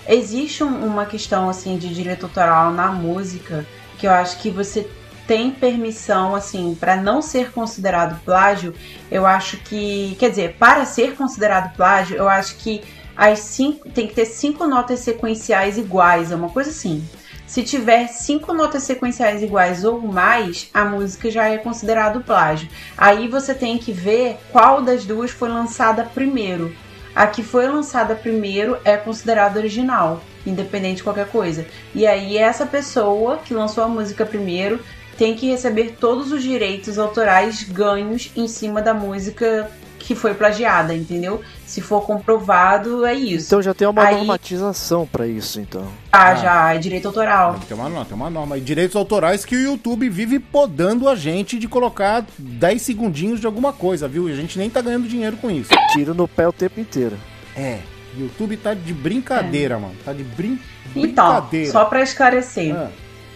Existe 0.07 0.63
um- 0.63 0.85
uma 0.85 1.05
questão 1.05 1.49
assim 1.49 1.77
de 1.77 1.93
direito 1.93 2.25
autoral 2.25 2.71
na 2.71 2.87
música 2.91 3.65
que 3.97 4.05
eu 4.07 4.11
acho 4.11 4.37
que 4.39 4.49
você 4.49 4.87
tem 5.25 5.51
permissão 5.51 6.33
assim 6.35 6.75
pra 6.79 6.95
não 6.95 7.21
ser 7.21 7.51
considerado 7.51 8.17
plágio. 8.23 8.73
Eu 9.11 9.25
acho 9.25 9.57
que, 9.57 10.15
quer 10.19 10.29
dizer, 10.29 10.55
para 10.57 10.85
ser 10.85 11.15
considerado 11.15 11.75
plágio, 11.75 12.15
eu 12.15 12.29
acho 12.29 12.55
que 12.55 12.81
as 13.17 13.39
cinco 13.39 13.89
tem 13.89 14.07
que 14.07 14.13
ter 14.13 14.25
cinco 14.25 14.65
notas 14.67 14.99
sequenciais 14.99 15.77
iguais, 15.77 16.31
é 16.31 16.35
uma 16.35 16.49
coisa 16.49 16.69
assim. 16.69 17.03
Se 17.47 17.63
tiver 17.63 18.07
cinco 18.09 18.53
notas 18.53 18.83
sequenciais 18.83 19.41
iguais 19.41 19.85
ou 19.85 20.01
mais, 20.01 20.69
a 20.73 20.83
música 20.83 21.31
já 21.31 21.47
é 21.47 21.57
considerado 21.57 22.19
plágio. 22.19 22.67
Aí 22.97 23.29
você 23.29 23.53
tem 23.55 23.77
que 23.77 23.93
ver 23.93 24.37
qual 24.51 24.81
das 24.81 25.05
duas 25.05 25.31
foi 25.31 25.47
lançada 25.47 26.03
primeiro. 26.03 26.75
A 27.15 27.25
que 27.25 27.41
foi 27.41 27.65
lançada 27.65 28.13
primeiro 28.15 28.77
é 28.83 28.97
considerada 28.97 29.59
original, 29.59 30.21
independente 30.45 30.97
de 30.97 31.03
qualquer 31.03 31.29
coisa. 31.29 31.65
E 31.95 32.05
aí 32.05 32.37
essa 32.37 32.65
pessoa 32.65 33.37
que 33.37 33.53
lançou 33.53 33.81
a 33.81 33.87
música 33.87 34.25
primeiro 34.25 34.81
tem 35.17 35.33
que 35.33 35.49
receber 35.49 35.95
todos 35.99 36.33
os 36.33 36.43
direitos 36.43 36.99
autorais 36.99 37.63
ganhos 37.63 38.29
em 38.35 38.47
cima 38.47 38.81
da 38.81 38.93
música 38.93 39.71
que 40.07 40.15
foi 40.15 40.33
plagiada, 40.33 40.95
entendeu? 40.95 41.41
Se 41.65 41.81
for 41.81 42.01
comprovado, 42.05 43.05
é 43.05 43.13
isso. 43.13 43.47
Então 43.47 43.61
já 43.61 43.73
tem 43.73 43.85
uma 43.87 44.03
Aí- 44.05 44.15
normatização 44.15 45.05
pra 45.05 45.27
isso, 45.27 45.59
então. 45.59 45.85
Ah, 46.09 46.33
já 46.35 46.73
é 46.73 46.77
direito 46.77 47.07
autoral. 47.09 47.59
Tem 47.67 47.75
uma, 47.77 47.89
norma, 47.89 48.05
tem 48.05 48.15
uma 48.15 48.29
norma. 48.29 48.57
E 48.57 48.61
direitos 48.61 48.95
autorais 48.95 49.43
que 49.43 49.55
o 49.55 49.59
YouTube 49.59 50.07
vive 50.09 50.39
podando 50.39 51.09
a 51.09 51.15
gente 51.15 51.59
de 51.59 51.67
colocar 51.67 52.25
10 52.37 52.81
segundinhos 52.81 53.41
de 53.41 53.45
alguma 53.45 53.73
coisa, 53.73 54.07
viu? 54.07 54.29
E 54.29 54.31
a 54.31 54.35
gente 54.35 54.57
nem 54.57 54.69
tá 54.69 54.79
ganhando 54.81 55.09
dinheiro 55.09 55.35
com 55.37 55.51
isso. 55.51 55.71
Tiro 55.91 56.13
no 56.13 56.25
pé 56.27 56.47
o 56.47 56.53
tempo 56.53 56.79
inteiro. 56.79 57.17
É. 57.55 57.79
O 58.15 58.21
YouTube 58.21 58.55
tá 58.55 58.73
de 58.73 58.93
brincadeira, 58.93 59.77
mano. 59.77 59.93
Tá 60.05 60.13
de 60.13 60.23
brin... 60.23 60.57
Então, 60.95 61.33
brincadeira. 61.33 61.71
só 61.71 61.83
pra 61.85 62.01
esclarecer. 62.01 62.73
Ah, 62.75 62.87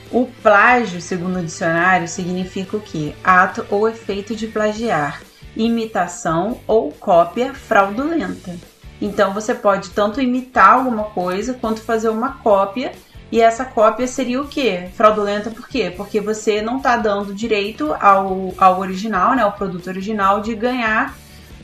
O 0.10 0.26
plágio, 0.42 1.02
segundo 1.02 1.40
o 1.40 1.44
dicionário, 1.44 2.08
significa 2.08 2.78
o 2.78 2.80
quê? 2.82 3.14
Ato 3.24 3.66
ou 3.70 3.88
efeito 3.90 4.34
de 4.36 4.48
plagiar, 4.48 5.22
imitação 5.56 6.60
ou 6.68 6.92
cópia 6.92 7.54
fraudulenta. 7.54 8.56
Então 9.02 9.34
você 9.34 9.56
pode 9.56 9.90
tanto 9.90 10.22
imitar 10.22 10.74
alguma 10.74 11.06
coisa 11.06 11.54
quanto 11.54 11.82
fazer 11.82 12.10
uma 12.10 12.34
cópia. 12.34 12.92
E 13.32 13.40
essa 13.40 13.64
cópia 13.64 14.08
seria 14.08 14.42
o 14.42 14.48
quê? 14.48 14.90
Fraudulenta 14.94 15.50
por 15.50 15.68
quê? 15.68 15.92
Porque 15.96 16.20
você 16.20 16.62
não 16.62 16.78
está 16.78 16.98
dando 16.98 17.34
direito 17.34 17.96
ao, 18.00 18.54
ao 18.58 18.80
original, 18.80 19.34
né, 19.36 19.42
ao 19.42 19.54
produto 19.54 19.88
original, 19.88 20.42
de 20.42 20.54
ganhar 20.54 21.16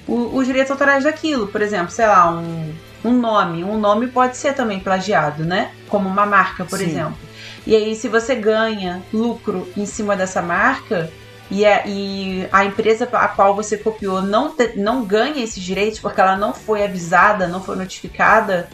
os 0.08 0.46
direitos 0.46 0.72
autorais 0.72 1.04
daquilo. 1.04 1.48
Por 1.48 1.62
exemplo, 1.62 1.92
sei 1.92 2.08
lá, 2.08 2.32
um, 2.32 2.74
um 3.04 3.12
nome. 3.12 3.66
Um 3.66 3.78
nome 3.78 4.08
pode 4.08 4.38
ser 4.38 4.54
também 4.54 4.80
plagiado, 4.80 5.44
né? 5.44 5.72
Como 5.90 6.08
uma 6.08 6.26
marca, 6.26 6.64
por 6.64 6.80
Sim. 6.80 6.86
exemplo. 6.86 7.18
E 7.66 7.76
aí, 7.76 7.96
se 7.96 8.08
você 8.08 8.34
ganha 8.34 9.02
lucro 9.14 9.68
em 9.76 9.86
cima 9.86 10.16
dessa 10.16 10.42
marca 10.42 11.12
e 11.50 11.66
a, 11.66 11.84
e 11.88 12.48
a 12.52 12.66
empresa 12.66 13.08
a 13.12 13.28
qual 13.28 13.56
você 13.56 13.78
copiou 13.78 14.22
não, 14.22 14.50
te- 14.56 14.74
não 14.78 15.04
ganha 15.06 15.44
esses 15.44 15.62
direitos 15.64 16.00
porque 16.00 16.20
ela 16.20 16.36
não 16.36 16.54
foi 16.54 16.84
avisada, 16.84 17.48
não 17.48 17.62
foi 17.64 17.76
notificada, 17.76 18.68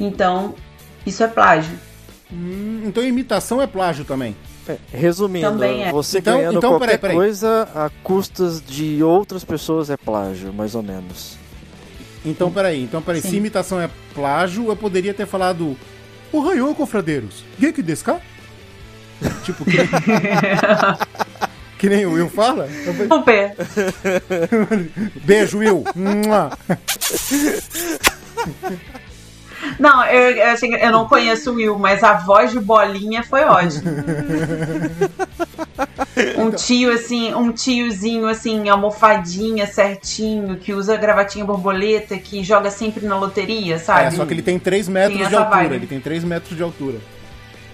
então 0.00 0.54
isso 1.06 1.22
é 1.22 1.28
plágio. 1.28 1.78
hum, 2.32 2.82
então 2.84 3.02
imitação 3.02 3.62
é 3.62 3.66
plágio 3.66 4.04
também. 4.04 4.36
É, 4.68 4.76
resumindo, 4.92 5.46
Também 5.48 5.84
é. 5.84 5.92
você 5.92 6.18
Então- 6.18 6.38
ganhando 6.38 6.58
então, 6.58 6.70
qualquer 6.70 6.86
peraí, 6.86 6.98
peraí. 6.98 7.16
coisa 7.16 7.68
a 7.72 7.88
custas 8.02 8.60
de 8.60 9.00
outras 9.00 9.44
pessoas 9.44 9.88
é 9.90 9.96
plágio, 9.96 10.52
mais 10.52 10.74
ou 10.74 10.82
menos. 10.82 11.36
Então, 12.24 12.50
peraí. 12.50 12.82
Então, 12.82 13.00
peraí. 13.00 13.20
Sim. 13.22 13.30
Se 13.30 13.36
imitação 13.36 13.80
é 13.80 13.88
plágio, 14.12 14.66
eu 14.66 14.74
poderia 14.74 15.14
ter 15.14 15.24
falado... 15.26 15.76
O 16.32 16.40
raio, 16.40 16.74
confradeiros. 16.74 17.44
Geek 17.60 17.80
desu 17.80 18.04
ka? 18.06 18.20
tipo, 19.44 19.64
que. 19.64 19.76
que 21.78 21.88
nem 21.88 22.06
o 22.06 22.12
Will 22.12 22.28
fala? 22.28 22.68
Vamos 23.08 23.24
ver. 23.26 23.54
Beijo, 25.24 25.58
Will. 25.58 25.84
Não, 29.78 30.04
eu, 30.06 30.36
eu, 30.36 30.46
achei 30.46 30.74
eu 30.74 30.92
não 30.92 31.08
conheço 31.08 31.50
o 31.50 31.54
Will, 31.54 31.78
mas 31.78 32.02
a 32.04 32.14
voz 32.14 32.52
de 32.52 32.60
bolinha 32.60 33.22
foi 33.22 33.42
ótima. 33.44 33.90
Um 36.38 36.50
tio 36.50 36.92
assim, 36.92 37.34
um 37.34 37.52
tiozinho 37.52 38.26
assim, 38.26 38.68
almofadinha, 38.68 39.66
certinho, 39.66 40.56
que 40.56 40.72
usa 40.72 40.96
gravatinha 40.96 41.44
borboleta, 41.44 42.16
que 42.16 42.42
joga 42.42 42.70
sempre 42.70 43.04
na 43.06 43.18
loteria, 43.18 43.78
sabe? 43.78 44.06
É, 44.06 44.10
só 44.10 44.24
que 44.24 44.32
ele 44.32 44.40
tem 44.42 44.58
3 44.58 44.88
metros 44.88 45.18
Tem 45.18 45.28
de 45.28 45.34
altura. 45.34 45.56
vibe. 45.56 45.74
Ele 45.74 45.86
tem 45.86 46.00
3 46.00 46.24
metros 46.24 46.56
de 46.56 46.62
altura. 46.62 46.98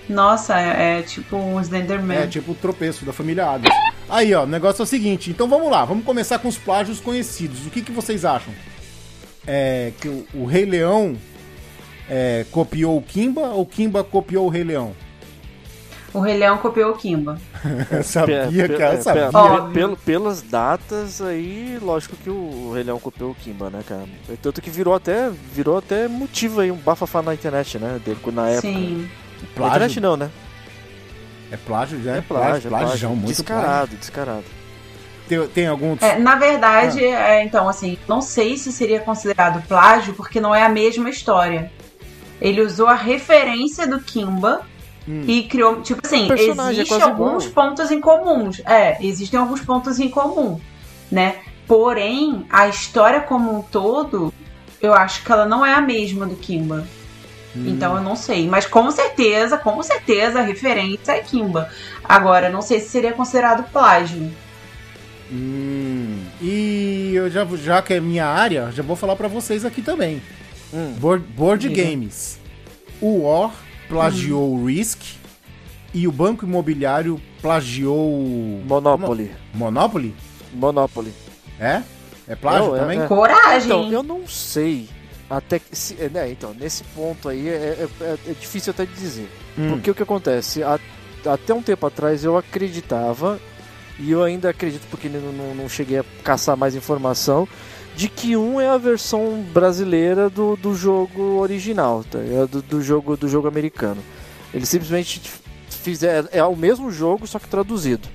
Nossa, 0.09 0.59
é, 0.61 0.99
é 0.99 1.03
tipo 1.03 1.37
um 1.37 1.61
Slenderman. 1.61 2.19
É 2.19 2.27
tipo 2.27 2.53
o 2.53 2.55
tropeço 2.55 3.05
da 3.05 3.13
família 3.13 3.49
Adams. 3.49 3.75
Aí, 4.09 4.35
ó, 4.35 4.45
o 4.45 4.47
negócio 4.47 4.83
é 4.83 4.85
o 4.85 4.87
seguinte. 4.87 5.31
Então 5.31 5.49
vamos 5.49 5.71
lá, 5.71 5.85
vamos 5.85 6.05
começar 6.05 6.39
com 6.39 6.49
os 6.49 6.59
plágios 6.59 7.01
conhecidos. 7.01 7.67
O 7.67 7.71
que, 7.71 7.81
que 7.83 7.93
vocês 7.93 8.25
acham? 8.25 8.53
É 9.47 9.93
que 10.01 10.09
o, 10.09 10.27
o 10.35 10.45
Rei 10.45 10.65
Leão 10.65 11.17
é, 12.09 12.45
copiou 12.51 12.97
o 12.97 13.03
Kimba 13.03 13.49
ou 13.49 13.65
Kimba 13.67 14.05
copiou 14.05 14.47
o 14.47 14.49
Rei 14.49 14.65
Leão? 14.65 14.93
O 16.15 16.21
Rei 16.21 16.37
Leão 16.37 16.59
copiou 16.59 16.91
o 16.93 16.95
Kimba. 16.97 17.39
Sabia, 18.05 18.47
Pe- 18.69 18.77
cara, 18.77 18.95
é, 18.97 19.01
sabia. 19.01 19.31
pe- 19.31 19.73
pelo- 19.73 19.97
pelas 19.97 20.43
datas 20.43 21.23
aí, 21.23 21.79
lógico 21.81 22.15
que 22.17 22.29
o 22.29 22.71
Rei 22.75 22.83
Leão 22.85 23.01
copiou 23.01 23.31
o 23.31 23.35
Kimba, 23.35 23.71
né, 23.71 23.83
cara? 23.89 24.05
Tanto 24.43 24.61
que 24.61 24.69
virou 24.69 24.95
até, 24.95 25.31
virou 25.55 25.79
até 25.79 26.07
motivo 26.09 26.61
aí, 26.61 26.71
um 26.71 26.77
bafafá 26.77 27.23
na 27.23 27.33
internet, 27.33 27.79
né? 27.79 27.99
Dele, 28.05 28.19
na 28.31 28.49
época. 28.49 28.61
Sim. 28.69 29.09
Na 29.57 29.69
internet 29.69 30.01
não, 30.01 30.17
né? 30.19 30.29
É 31.53 31.57
plágio, 31.57 32.03
já 32.03 32.15
é, 32.15 32.19
É 32.19 32.21
plágio, 32.23 32.49
plágio, 32.51 32.67
é 32.67 32.71
plágio, 32.71 32.87
plágio. 32.89 32.99
já, 32.99 33.09
muito 33.09 33.27
descarado, 33.27 33.97
descarado. 33.97 34.43
plágio. 34.43 34.63
Tem, 35.29 35.49
tem 35.49 35.67
algum... 35.67 35.97
É, 36.01 36.19
na 36.19 36.35
verdade, 36.37 37.05
Ah. 37.05 37.35
é, 37.35 37.45
então, 37.45 37.69
assim, 37.69 37.97
não 38.09 38.21
sei 38.21 38.57
se 38.57 38.73
seria 38.73 39.01
considerado 39.01 39.63
plágio, 39.69 40.15
porque 40.15 40.41
não 40.41 40.55
é 40.55 40.63
a 40.65 40.69
mesma 40.69 41.09
história. 41.11 41.71
Ele 42.41 42.61
usou 42.61 42.87
a 42.89 42.95
referência 42.95 43.87
do 43.87 44.01
Kimba 44.01 44.63
Hum. 45.09 45.25
e 45.27 45.43
criou, 45.45 45.81
tipo 45.83 46.01
assim, 46.05 46.31
é 46.31 46.35
existem 46.35 47.03
alguns 47.03 47.45
igual. 47.47 47.69
pontos 47.69 47.91
em 47.91 48.01
comuns. 48.01 48.61
É, 48.65 48.97
existem 49.05 49.39
alguns 49.39 49.61
pontos 49.61 49.99
em 49.99 50.09
comum, 50.09 50.61
né? 51.11 51.37
Porém, 51.67 52.47
a 52.51 52.69
história 52.69 53.21
como 53.21 53.59
um 53.59 53.63
todo, 53.63 54.33
eu 54.81 54.93
acho 54.95 55.25
que 55.25 55.31
ela 55.33 55.45
não 55.47 55.65
é 55.67 55.75
a 55.75 55.81
mesma 55.81 56.25
do 56.27 56.37
Kimba. 56.37 56.87
Hum. 57.57 57.65
Então 57.69 57.97
eu 57.97 58.03
não 58.03 58.17
sei. 58.17 58.49
Mas 58.49 58.67
com 58.67 58.91
certeza, 58.91 59.59
com 59.59 59.83
certeza 59.83 60.41
a 60.41 60.43
referência 60.43 61.13
é 61.13 61.21
Kimba. 61.21 61.69
Agora, 62.05 62.49
não 62.49 62.63
sei 62.63 62.81
se 62.81 62.89
seria 62.89 63.13
considerado 63.13 63.65
plágio. 63.71 64.31
Hum, 65.31 66.25
e 66.41 67.13
eu 67.15 67.31
já, 67.31 67.45
já 67.57 67.81
que 67.81 67.95
é 67.95 68.01
minha 68.01 68.27
área, 68.27 68.71
já 68.71 68.83
vou 68.83 68.97
falar 68.97 69.17
pra 69.17 69.29
vocês 69.29 69.65
aqui 69.65 69.81
também. 69.81 70.21
Hum. 70.73 70.95
Board, 70.99 71.25
board. 71.35 71.69
Games. 71.71 72.39
O 73.01 73.23
War 73.23 73.51
plagiou 73.89 74.53
o 74.55 74.67
Risk 74.67 75.01
e 75.95 76.07
o 76.07 76.13
Banco 76.13 76.45
Imobiliário 76.45 77.21
plagiou 77.41 77.97
o 77.99 78.63
Monopoly. 78.67 79.31
Monopoly? 79.55 80.15
Monopoly. 80.55 81.13
É? 81.59 81.83
É 82.29 82.35
plágio 82.37 82.69
Não, 82.69 82.77
é- 82.77 82.79
também? 82.81 83.01
é. 83.03 83.07
Coragem. 83.07 83.65
Então, 83.67 83.93
eu 83.93 84.03
não 84.03 84.27
sei. 84.27 84.89
Até 85.37 85.59
que. 85.59 85.75
Se, 85.75 85.97
é, 85.99 86.09
né, 86.11 86.31
então, 86.31 86.55
nesse 86.59 86.85
ponto 86.85 87.29
aí 87.29 87.49
é, 87.49 87.53
é- 87.53 87.89
é- 88.05 88.19
é 88.29 88.33
difícil 88.39 88.71
até 88.71 88.85
de 88.85 88.93
dizer. 88.93 89.29
Hum. 89.59 89.71
Porque 89.71 89.91
o 89.91 89.95
que 89.95 90.03
acontece? 90.03 90.63
A- 90.63 90.79
até 91.25 91.55
um 91.55 91.63
tempo 91.63 91.87
atrás 91.87 92.23
eu 92.23 92.37
acreditava, 92.37 93.41
e 93.99 94.11
eu 94.11 94.23
ainda 94.23 94.51
acredito 94.51 94.83
porque 94.91 95.09
não, 95.09 95.33
não, 95.33 95.55
não 95.55 95.69
cheguei 95.69 95.99
a 96.01 96.05
caçar 96.23 96.57
mais 96.57 96.75
informação, 96.75 97.49
de 97.97 98.09
que 98.09 98.37
um 98.37 98.61
é 98.61 98.69
a 98.69 98.77
versão 98.77 99.43
brasileira 99.53 100.29
do, 100.29 100.57
do 100.57 100.75
jogo 100.75 101.39
original, 101.41 102.05
tá? 102.11 102.19
Do, 102.51 102.61
do 102.61 102.83
jogo 102.83 103.17
do 103.17 103.29
jogo 103.29 103.49
americano. 103.49 104.03
Eles 104.53 104.69
simplesmente 104.69 105.21
fizeram. 105.71 106.29
É 106.31 106.45
o 106.45 106.55
mesmo 106.57 106.91
jogo, 106.91 107.27
só 107.27 107.39
que 107.39 107.49
traduzido. 107.49 108.07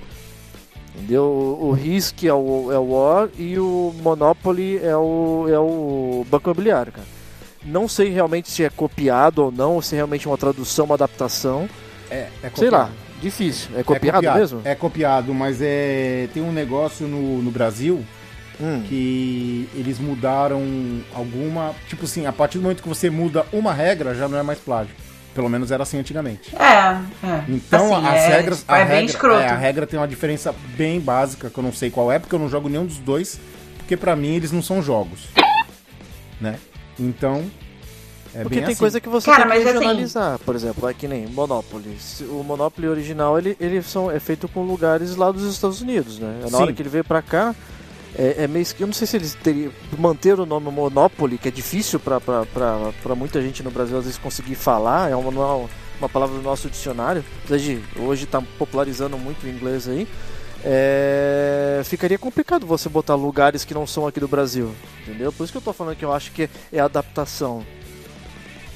Entendeu? 0.98 1.58
O, 1.62 1.72
Risk 1.72 2.24
é 2.24 2.34
o, 2.34 2.72
é 2.72 2.78
o 2.80 2.92
War 2.92 3.30
e 3.38 3.60
o 3.60 3.94
Monopoly 4.02 4.80
é 4.84 4.98
o, 4.98 5.46
é 5.48 5.60
o 5.60 6.26
Banco 6.30 6.50
Imobiliário, 6.50 6.92
cara. 6.92 7.08
Não 7.64 7.88
sei 7.88 8.10
realmente 8.10 8.50
se 8.50 8.64
é 8.64 8.70
copiado 8.70 9.44
ou 9.44 9.52
não, 9.52 9.76
ou 9.76 9.82
se 9.82 9.94
é 9.94 9.98
realmente 9.98 10.28
uma 10.28 10.38
tradução, 10.38 10.86
uma 10.86 10.96
adaptação. 10.96 11.70
É, 12.10 12.28
é 12.42 12.52
Sei 12.56 12.70
lá, 12.70 12.90
difícil. 13.22 13.78
É 13.78 13.84
copiado, 13.84 14.34
mesmo? 14.34 14.62
É 14.64 14.74
copiado, 14.74 15.34
mas 15.34 15.62
é 15.62 16.28
tem 16.34 16.42
um 16.42 16.52
negócio 16.52 17.08
no, 17.08 17.42
no 17.42 17.52
Brasil 17.52 18.04
Hum. 18.60 18.84
que 18.88 19.70
eles 19.76 20.00
mudaram 20.00 20.64
alguma. 21.14 21.76
Tipo 21.88 22.06
assim, 22.06 22.26
a 22.26 22.34
partir 22.34 22.58
do 22.58 22.64
momento 22.64 22.82
que 22.82 22.90
você 22.90 23.08
muda 23.08 23.46
uma 23.54 23.72
regra, 23.72 24.16
já 24.16 24.28
não 24.28 24.38
é 24.38 24.42
mais 24.42 24.58
plágio. 24.58 24.96
Pelo 25.38 25.50
menos 25.50 25.70
era 25.70 25.84
assim 25.84 26.00
antigamente. 26.00 26.56
É, 26.56 26.64
é. 27.28 27.44
Então 27.48 27.96
Assim, 27.96 28.08
as 28.08 28.16
é, 28.24 28.28
regras. 28.38 28.58
tipo, 28.62 28.72
a 28.72 28.78
é 28.80 28.86
bem 28.86 28.90
regra, 28.96 29.06
escroto. 29.12 29.40
é, 29.40 29.50
a 29.50 29.56
regra 29.56 29.86
tem 29.86 30.00
uma 30.00 30.08
diferença 30.08 30.52
bem 30.76 31.00
básica, 31.00 31.48
que 31.52 31.58
eu 31.60 31.64
não 31.64 31.72
sei 31.72 31.92
qual 31.92 32.12
é, 32.12 32.18
porque 32.18 32.34
eu 32.34 32.40
não 32.40 32.50
jogo 32.50 32.68
nenhum 32.68 32.88
dos 32.88 32.98
dois, 32.98 33.40
porque 33.78 33.96
pra 33.96 34.16
mim 34.16 34.34
eles 34.34 34.52
não 34.52 34.64
são 34.64 34.82
jogos. 34.82 35.28
Né? 36.42 36.58
Então. 37.00 37.46
É 38.34 38.42
Porque 38.42 38.56
bem 38.56 38.64
tem 38.66 38.72
assim. 38.74 38.80
coisa 38.80 39.00
que 39.00 39.08
você 39.08 39.30
Cara, 39.30 39.44
tem 39.44 39.52
que 39.52 39.58
assim- 39.70 39.74
regionalizar, 39.78 40.40
por 40.40 40.56
exemplo, 40.56 40.90
é 40.90 40.94
que 40.96 41.08
nem 41.08 41.28
Monopoly. 41.28 41.96
O 42.32 42.44
Monopoly 42.44 42.88
original 42.88 43.38
ele, 43.38 43.56
ele 43.60 43.82
são, 43.84 44.10
é 44.10 44.20
feito 44.20 44.48
com 44.48 44.64
lugares 44.64 45.16
lá 45.16 45.32
dos 45.32 45.44
Estados 45.44 45.82
Unidos, 45.82 46.18
né? 46.18 46.40
Na 46.42 46.48
Sim. 46.50 46.56
hora 46.56 46.74
que 46.74 46.82
ele 46.82 46.90
veio 46.90 47.04
pra 47.04 47.22
cá, 47.22 47.54
é, 48.18 48.44
é 48.44 48.48
meio 48.48 48.66
que. 48.66 48.82
Eu 48.82 48.88
não 48.88 48.94
sei 48.94 49.06
se 49.06 49.16
eles 49.16 49.36
teriam. 49.36 49.72
Manter 49.98 50.40
o 50.40 50.46
nome 50.46 50.72
Monopoly, 50.72 51.38
que 51.38 51.48
é 51.48 51.52
difícil 51.52 52.00
pra 52.00 52.20
muita 53.16 53.42
gente 53.42 53.62
no 53.62 53.70
Brasil 53.70 53.98
às 53.98 54.06
vezes 54.06 54.20
conseguir 54.20 54.56
falar, 54.56 55.12
é 55.12 55.16
uma, 55.16 55.30
é 55.30 55.68
uma 56.00 56.10
palavra 56.10 56.36
do 56.36 56.42
nosso 56.42 56.70
dicionário. 56.70 57.24
Apesar 57.44 57.58
de 57.58 57.82
hoje 57.98 58.26
tá 58.26 58.42
popularizando 58.58 59.18
muito 59.18 59.46
o 59.46 59.50
inglês 59.50 59.88
aí. 59.88 60.08
É, 60.64 61.82
ficaria 61.86 62.18
complicado 62.18 62.66
você 62.66 62.90
botar 62.90 63.14
lugares 63.14 63.64
que 63.64 63.74
não 63.74 63.86
são 63.86 64.08
aqui 64.08 64.20
do 64.20 64.28
Brasil, 64.28 64.74
entendeu? 65.02 65.32
Por 65.32 65.44
isso 65.44 65.54
que 65.54 65.58
eu 65.58 65.62
tô 65.62 65.72
falando 65.72 65.96
que 65.96 66.04
eu 66.04 66.12
acho 66.12 66.32
que 66.32 66.50
é 66.74 66.80
adaptação. 66.80 67.64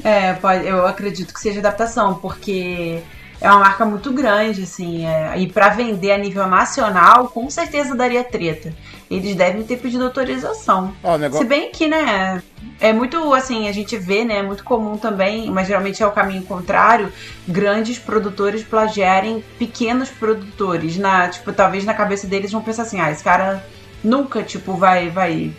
É, 0.03 0.37
eu 0.63 0.85
acredito 0.85 1.33
que 1.33 1.39
seja 1.39 1.59
adaptação, 1.59 2.15
porque 2.15 3.01
é 3.41 3.49
uma 3.49 3.59
marca 3.59 3.83
muito 3.85 4.13
grande, 4.13 4.63
assim, 4.63 5.05
é, 5.05 5.33
e 5.37 5.47
pra 5.47 5.69
vender 5.69 6.11
a 6.11 6.17
nível 6.17 6.45
nacional, 6.47 7.27
com 7.29 7.49
certeza 7.49 7.95
daria 7.95 8.23
treta. 8.23 8.73
Eles 9.09 9.35
devem 9.35 9.63
ter 9.63 9.77
pedido 9.77 10.05
autorização. 10.05 10.93
Ó, 11.03 11.15
o 11.15 11.17
negócio- 11.17 11.43
Se 11.43 11.49
bem 11.49 11.71
que, 11.71 11.87
né, 11.87 12.41
é 12.79 12.93
muito, 12.93 13.33
assim, 13.33 13.67
a 13.67 13.71
gente 13.73 13.97
vê, 13.97 14.23
né, 14.23 14.37
é 14.37 14.43
muito 14.43 14.63
comum 14.63 14.95
também, 14.95 15.49
mas 15.51 15.67
geralmente 15.67 16.01
é 16.01 16.07
o 16.07 16.11
caminho 16.11 16.43
contrário, 16.43 17.11
grandes 17.47 17.99
produtores 17.99 18.63
plagiarem 18.63 19.43
pequenos 19.59 20.09
produtores. 20.09 20.95
Na, 20.97 21.27
tipo, 21.27 21.51
talvez 21.51 21.83
na 21.83 21.93
cabeça 21.93 22.25
deles 22.27 22.51
vão 22.51 22.61
pensar 22.61 22.83
assim, 22.83 23.01
ah, 23.01 23.11
esse 23.11 23.23
cara 23.23 23.65
nunca, 24.03 24.43
tipo, 24.43 24.73
vai, 24.75 25.09
vai 25.09 25.51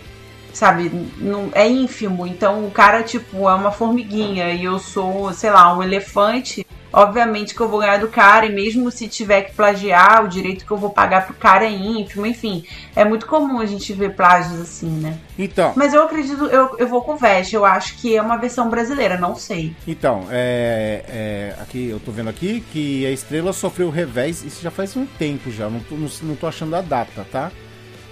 sabe, 0.53 0.91
não, 1.19 1.49
é 1.53 1.69
ínfimo. 1.69 2.27
Então 2.27 2.65
o 2.67 2.71
cara, 2.71 3.03
tipo, 3.03 3.49
é 3.49 3.55
uma 3.55 3.71
formiguinha 3.73 4.51
e 4.51 4.65
eu 4.65 4.79
sou, 4.79 5.33
sei 5.33 5.51
lá, 5.51 5.77
um 5.77 5.83
elefante. 5.83 6.67
Obviamente 6.93 7.55
que 7.55 7.61
eu 7.61 7.69
vou 7.69 7.81
ganhar 7.81 7.99
do 7.99 8.09
cara, 8.09 8.45
e 8.45 8.53
mesmo 8.53 8.91
se 8.91 9.09
tiver 9.09 9.43
que 9.43 9.55
plagiar, 9.55 10.25
o 10.25 10.29
direito 10.29 10.67
que 10.67 10.71
eu 10.71 10.77
vou 10.77 10.91
pagar 10.91 11.27
pro 11.27 11.35
cara 11.35 11.65
é 11.65 11.71
ínfimo, 11.71 12.27
enfim. 12.27 12.65
É 12.95 13.05
muito 13.05 13.27
comum 13.27 13.61
a 13.61 13.67
gente 13.67 13.93
ver 13.95 14.15
plágios 14.15 14.61
assim, 14.61 14.91
né? 14.91 15.19
Então. 15.39 15.73
Mas 15.75 15.95
eu 15.95 16.03
acredito, 16.03 16.45
eu, 16.47 16.77
eu 16.79 16.87
vou 16.87 17.03
com 17.03 17.15
o 17.15 17.17
Vest, 17.17 17.53
eu 17.53 17.65
acho 17.65 17.97
que 17.97 18.15
é 18.15 18.21
uma 18.21 18.37
versão 18.37 18.69
brasileira, 18.69 19.17
não 19.17 19.35
sei. 19.35 19.75
Então, 19.89 20.27
é, 20.31 21.05
é, 21.09 21.63
aqui 21.63 21.89
eu 21.89 21.99
tô 21.99 22.13
vendo 22.13 22.29
aqui 22.29 22.63
que 22.73 23.07
a 23.07 23.11
estrela 23.11 23.53
sofreu 23.53 23.89
revés, 23.89 24.45
isso 24.45 24.63
já 24.63 24.71
faz 24.71 24.95
um 24.97 25.07
tempo 25.07 25.51
já, 25.51 25.71
não 25.71 25.81
tô, 25.81 25.95
não, 25.95 26.09
não 26.23 26.37
tô 26.37 26.47
achando 26.47 26.77
a 26.77 26.83
data, 26.83 27.27
tá? 27.33 27.51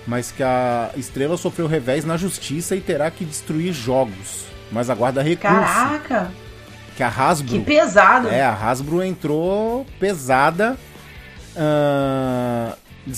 Mas 0.07 0.33
que 0.33 0.43
a 0.43 0.91
estrela 0.97 1.37
sofreu 1.37 1.67
revés 1.67 2.05
na 2.05 2.17
justiça 2.17 2.75
e 2.75 2.81
terá 2.81 3.11
que 3.11 3.25
destruir 3.25 3.73
jogos, 3.73 4.47
mas 4.73 4.89
aguarda 4.89 5.23
recurso. 5.23 5.55
Caraca, 5.55 6.31
Que 6.97 7.03
a 7.03 7.09
Hasbro. 7.09 7.49
que 7.59 7.65
pesado. 7.65 8.29
É, 8.29 8.43
a 8.43 8.53
Hasbro 8.53 9.03
entrou 9.03 9.87
pesada. 9.99 10.77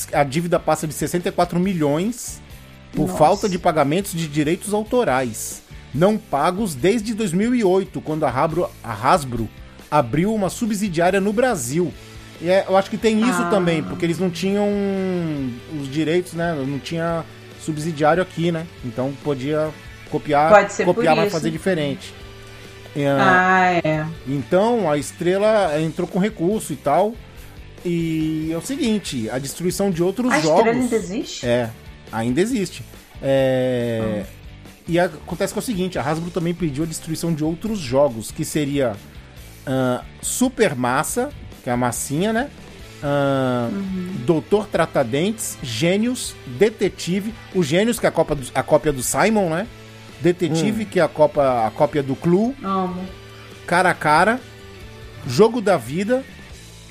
que 0.08 0.14
a 0.16 0.24
dívida 0.24 0.58
passa 0.58 0.86
de 0.86 0.94
64 0.94 1.58
milhões 1.58 2.40
por 2.94 3.06
Nossa. 3.06 3.18
falta 3.18 3.48
de 3.48 3.58
pagamentos 3.58 4.12
de 4.12 4.26
direitos 4.28 4.72
autorais. 4.72 5.62
Não 5.94 6.16
pagos 6.16 6.74
desde 6.74 7.12
2008, 7.14 8.00
quando 8.00 8.24
a 8.24 8.30
Hasbro, 8.30 8.70
a 8.82 8.92
Hasbro 8.92 9.48
abriu 9.90 10.34
uma 10.34 10.48
subsidiária 10.48 11.20
no 11.20 11.32
Brasil. 11.32 11.92
E 12.40 12.48
é- 12.48 12.64
eu 12.68 12.76
acho 12.76 12.88
que 12.90 12.96
tem 12.96 13.20
isso 13.20 13.42
Ah. 13.42 13.50
também, 13.50 13.82
porque 13.82 14.04
eles 14.04 14.18
não 14.18 14.30
tinham 14.30 14.66
os 15.78 15.88
direitos, 15.90 16.32
né? 16.32 16.54
Não 16.66 16.78
tinha 16.78 17.24
subsidiário 17.60 18.22
aqui, 18.22 18.50
né? 18.50 18.66
Então 18.84 19.12
podia 19.22 19.68
copiar, 20.10 20.50
copiar, 20.84 21.14
mas 21.16 21.30
fazer 21.32 21.50
diferente. 21.50 22.12
É, 22.94 23.08
Ah, 23.08 23.72
é. 23.82 24.06
então 24.28 24.90
a 24.90 24.98
estrela 24.98 25.80
entrou 25.80 26.06
com 26.06 26.18
recurso 26.18 26.72
e 26.72 26.76
tal. 26.76 27.14
E 27.84 28.50
é 28.52 28.56
o 28.56 28.60
seguinte, 28.60 29.28
a 29.30 29.38
destruição 29.38 29.90
de 29.90 30.02
outros 30.02 30.32
A 30.32 30.40
jogos. 30.40 30.58
estrela 30.58 30.78
ainda 30.82 30.96
existe? 30.96 31.46
É, 31.46 31.70
ainda 32.12 32.40
existe. 32.40 32.84
É, 33.20 34.24
E 34.88 34.98
a- 34.98 35.04
acontece 35.04 35.52
que 35.52 35.58
é 35.58 35.62
o 35.62 35.64
seguinte, 35.64 35.96
a 35.98 36.02
Hasbro 36.02 36.30
também 36.30 36.52
pediu 36.52 36.82
a 36.82 36.86
destruição 36.86 37.32
de 37.32 37.44
outros 37.44 37.78
jogos, 37.78 38.30
que 38.32 38.44
seria 38.44 38.94
ah, 39.64 40.02
Super 40.20 40.74
Massa, 40.74 41.30
que 41.62 41.70
é 41.70 41.72
a 41.72 41.76
massinha, 41.76 42.32
né? 42.32 42.50
Ah, 43.02 43.68
Doutor 44.26 44.66
Tratadentes, 44.66 45.56
Gênios, 45.62 46.34
Detetive, 46.58 47.32
o 47.54 47.62
Gênios, 47.62 47.98
que 48.00 48.06
é 48.06 48.08
a 48.08 48.12
do, 48.34 48.42
a 48.54 48.62
cópia 48.62 48.92
do 48.92 49.02
Simon, 49.04 49.50
né? 49.50 49.66
Detetive, 50.22 50.84
que 50.84 51.00
é 51.00 51.02
a, 51.02 51.08
copa, 51.08 51.66
a 51.66 51.70
cópia 51.70 52.02
do 52.02 52.14
Clue, 52.14 52.54
Amo. 52.62 53.04
Cara 53.66 53.90
a 53.90 53.94
Cara, 53.94 54.40
Jogo 55.26 55.60
da 55.60 55.76
Vida 55.76 56.24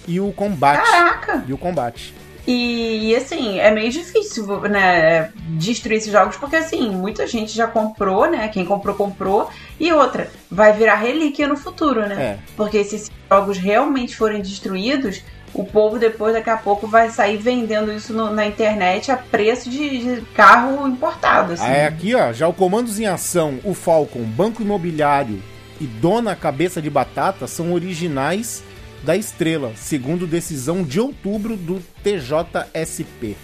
e 0.08 0.20
o 0.20 0.32
Combate. 0.32 0.89
Caraca! 0.89 1.44
E 1.48 1.54
o 1.54 1.58
Combate. 1.58 2.13
E, 2.46 3.12
e, 3.12 3.15
assim, 3.15 3.60
é 3.60 3.70
meio 3.70 3.91
difícil, 3.91 4.46
né, 4.62 5.32
destruir 5.50 5.98
esses 5.98 6.12
jogos, 6.12 6.38
porque 6.38 6.56
assim, 6.56 6.89
muita 6.89 7.28
gente 7.28 7.54
já 7.54 7.67
comprou, 7.67 8.30
né? 8.30 8.48
Quem 8.48 8.65
comprou, 8.65 8.96
comprou. 8.96 9.50
E 9.80 9.94
outra, 9.94 10.30
vai 10.50 10.74
virar 10.74 10.96
relíquia 10.96 11.48
no 11.48 11.56
futuro, 11.56 12.08
né? 12.08 12.15
É. 12.15 12.39
Porque 12.58 12.84
se 12.84 12.96
esses 12.96 13.12
jogos 13.30 13.58
realmente 13.58 14.15
forem 14.15 14.41
destruídos, 14.41 15.22
o 15.54 15.66
povo 15.66 16.00
depois, 16.00 16.34
daqui 16.34 16.50
a 16.50 16.58
pouco, 16.58 16.88
vai 16.88 17.10
sair 17.10 17.38
vendendo 17.38 17.92
isso 17.92 18.14
no- 18.14 18.32
na 18.32 18.46
internet 18.46 19.12
a 19.12 19.18
preço 19.18 19.70
de, 19.70 20.16
de 20.16 20.22
carro 20.36 20.88
importado. 20.88 21.54
Assim. 21.54 21.64
Ah, 21.64 21.70
é 21.74 21.88
aqui, 21.88 22.16
ó, 22.16 22.32
já 22.32 22.48
o 22.48 22.54
Comandos 22.54 23.00
em 23.00 23.06
Ação, 23.06 23.60
o 23.64 23.74
Falcon, 23.74 24.22
Banco 24.24 24.62
Imobiliário 24.62 25.42
e 25.80 25.86
Dona 25.86 26.36
Cabeça 26.36 26.82
de 26.82 26.90
Batata 26.90 27.48
são 27.48 27.74
originais 27.74 28.64
da 29.04 29.16
Estrela, 29.18 29.72
segundo 29.76 30.28
decisão 30.28 30.84
de 30.84 31.00
outubro 31.00 31.58
do 31.58 31.82
TJSP. 32.04 33.36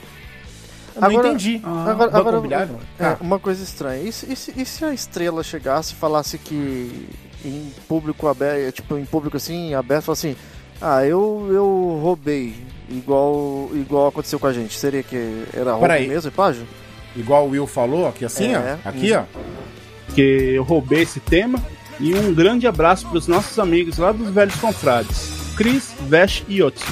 Eu 0.95 1.01
não 1.01 1.09
Agora- 1.09 1.27
entendi. 1.27 1.61
Agora, 1.63 1.93
Banco 1.95 2.17
agora 2.17 2.35
Imobiliário? 2.37 2.79
é, 2.99 3.05
Ah. 3.05 3.17
uma 3.21 3.37
coisa 3.39 3.63
estranha. 3.63 4.01
E 4.01 4.11
se, 4.11 4.31
e 4.31 4.35
se- 4.35 4.53
e 4.55 4.65
se 4.65 4.83
a 4.85 4.93
estrela 4.93 5.43
chegasse 5.43 5.93
e 5.93 5.95
falasse 5.95 6.37
que 6.39 7.07
em 7.45 7.71
público 7.87 8.27
aberto, 8.27 8.75
tipo, 8.75 8.97
em 8.97 9.05
público 9.05 9.37
assim, 9.37 9.73
aberto, 9.75 10.05
falasse 10.05 10.27
assim, 10.29 10.37
ah, 10.81 11.03
eu, 11.05 11.47
eu 11.51 11.99
roubei, 12.01 12.53
igual, 12.89 13.69
igual 13.73 14.07
aconteceu 14.07 14.39
com 14.39 14.47
a 14.47 14.53
gente. 14.53 14.77
Seria 14.77 15.03
que 15.03 15.43
era 15.53 15.71
roubo 15.71 15.81
Peraí. 15.81 16.07
mesmo, 16.07 16.31
plágio? 16.31 16.67
Igual 17.15 17.47
o 17.47 17.49
Will 17.51 17.65
falou, 17.67 18.07
aqui 18.07 18.23
assim, 18.25 18.53
É, 18.53 18.77
ó. 18.85 18.89
Aqui, 18.89 19.07
isso. 19.07 19.17
ó. 19.17 20.13
que 20.13 20.21
eu 20.21 20.63
roubei 20.63 21.01
esse 21.01 21.19
tema. 21.19 21.59
E 21.99 22.13
um 22.13 22.31
grande 22.31 22.67
abraço 22.67 23.07
para 23.07 23.17
os 23.17 23.27
nossos 23.27 23.57
amigos 23.57 23.97
lá 23.97 24.11
dos 24.11 24.29
Velhos 24.29 24.55
Confrades, 24.57 25.31
Chris, 25.57 25.95
Vesh 26.01 26.43
e 26.47 26.61
Otsu. 26.61 26.85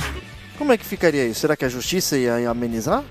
Como 0.57 0.71
é 0.71 0.77
que 0.79 0.85
ficaria 0.85 1.23
isso? 1.27 1.41
Será 1.41 1.55
que 1.55 1.63
a 1.63 1.69
justiça 1.69 2.17
ia, 2.17 2.39
ia 2.41 2.49
amenizar? 2.49 3.03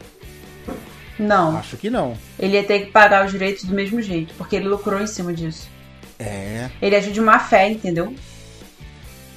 Não, 1.16 1.56
Acho 1.56 1.76
que 1.76 1.88
não. 1.88 2.16
ele 2.36 2.54
ia 2.56 2.64
ter 2.64 2.80
que 2.80 2.86
pagar 2.90 3.24
os 3.24 3.30
direitos 3.30 3.62
do 3.62 3.72
mesmo 3.72 4.02
jeito, 4.02 4.34
porque 4.36 4.56
ele 4.56 4.66
lucrou 4.66 5.00
em 5.00 5.06
cima 5.06 5.32
disso. 5.32 5.68
É, 6.18 6.68
Ele 6.82 6.96
agiu 6.96 7.12
de 7.12 7.20
má 7.20 7.38
fé, 7.38 7.68
entendeu? 7.70 8.12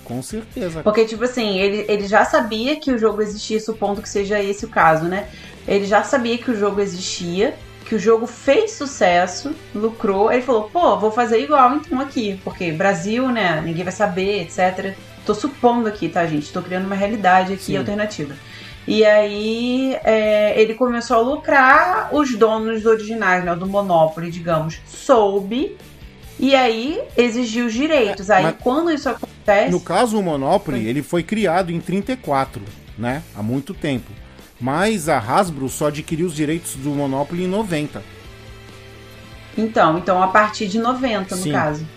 Com 0.07 0.21
certeza. 0.21 0.81
Porque, 0.81 1.03
tipo 1.03 1.25
assim, 1.25 1.59
ele, 1.59 1.85
ele 1.89 2.07
já 2.07 2.23
sabia 2.23 2.77
que 2.77 2.91
o 2.91 2.97
jogo 2.97 3.21
existia, 3.21 3.59
supondo 3.59 4.01
que 4.01 4.07
seja 4.07 4.41
esse 4.41 4.63
o 4.63 4.69
caso, 4.69 5.03
né? 5.03 5.27
Ele 5.67 5.85
já 5.85 6.01
sabia 6.01 6.37
que 6.37 6.49
o 6.49 6.57
jogo 6.57 6.79
existia, 6.79 7.53
que 7.85 7.93
o 7.93 7.99
jogo 7.99 8.25
fez 8.25 8.71
sucesso, 8.71 9.53
lucrou. 9.75 10.31
Ele 10.31 10.41
falou, 10.41 10.69
pô, 10.71 10.97
vou 10.97 11.11
fazer 11.11 11.41
igual 11.41 11.75
então 11.75 11.99
aqui. 11.99 12.39
Porque 12.41 12.71
Brasil, 12.71 13.27
né? 13.29 13.61
Ninguém 13.65 13.83
vai 13.83 13.91
saber, 13.91 14.43
etc. 14.43 14.95
Tô 15.25 15.35
supondo 15.35 15.89
aqui, 15.89 16.07
tá, 16.07 16.25
gente? 16.25 16.53
Tô 16.53 16.61
criando 16.61 16.85
uma 16.85 16.95
realidade 16.95 17.51
aqui 17.51 17.63
Sim. 17.63 17.77
alternativa. 17.77 18.33
E 18.87 19.03
aí 19.03 19.97
é, 20.05 20.57
ele 20.59 20.73
começou 20.73 21.17
a 21.17 21.19
lucrar, 21.19 22.15
os 22.15 22.33
donos 22.33 22.85
originais, 22.85 23.43
né, 23.43 23.53
do 23.53 23.67
Monopoly, 23.67 24.31
digamos, 24.31 24.79
soube. 24.87 25.75
E 26.39 26.55
aí 26.55 27.01
exigiu 27.17 27.65
os 27.65 27.73
direitos. 27.73 28.29
Aí 28.29 28.43
mas- 28.43 28.55
quando 28.61 28.89
isso 28.89 29.09
acontece. 29.47 29.71
No 29.71 29.79
caso, 29.79 30.19
o 30.19 30.23
Monopoly, 30.23 30.85
ele 30.85 31.01
foi 31.01 31.23
criado 31.23 31.71
em 31.71 31.79
34, 31.79 32.61
né? 32.97 33.23
Há 33.35 33.41
muito 33.41 33.73
tempo. 33.73 34.11
Mas 34.59 35.07
a 35.07 35.19
Hasbro 35.19 35.69
só 35.69 35.87
adquiriu 35.87 36.27
os 36.27 36.35
direitos 36.35 36.75
do 36.75 36.89
Monopoly 36.89 37.43
em 37.43 37.47
90. 37.47 38.01
Então, 39.57 39.97
então 39.97 40.21
a 40.21 40.27
partir 40.27 40.67
de 40.67 40.79
90, 40.79 41.35
no 41.35 41.41
Sim. 41.41 41.51
caso. 41.51 41.87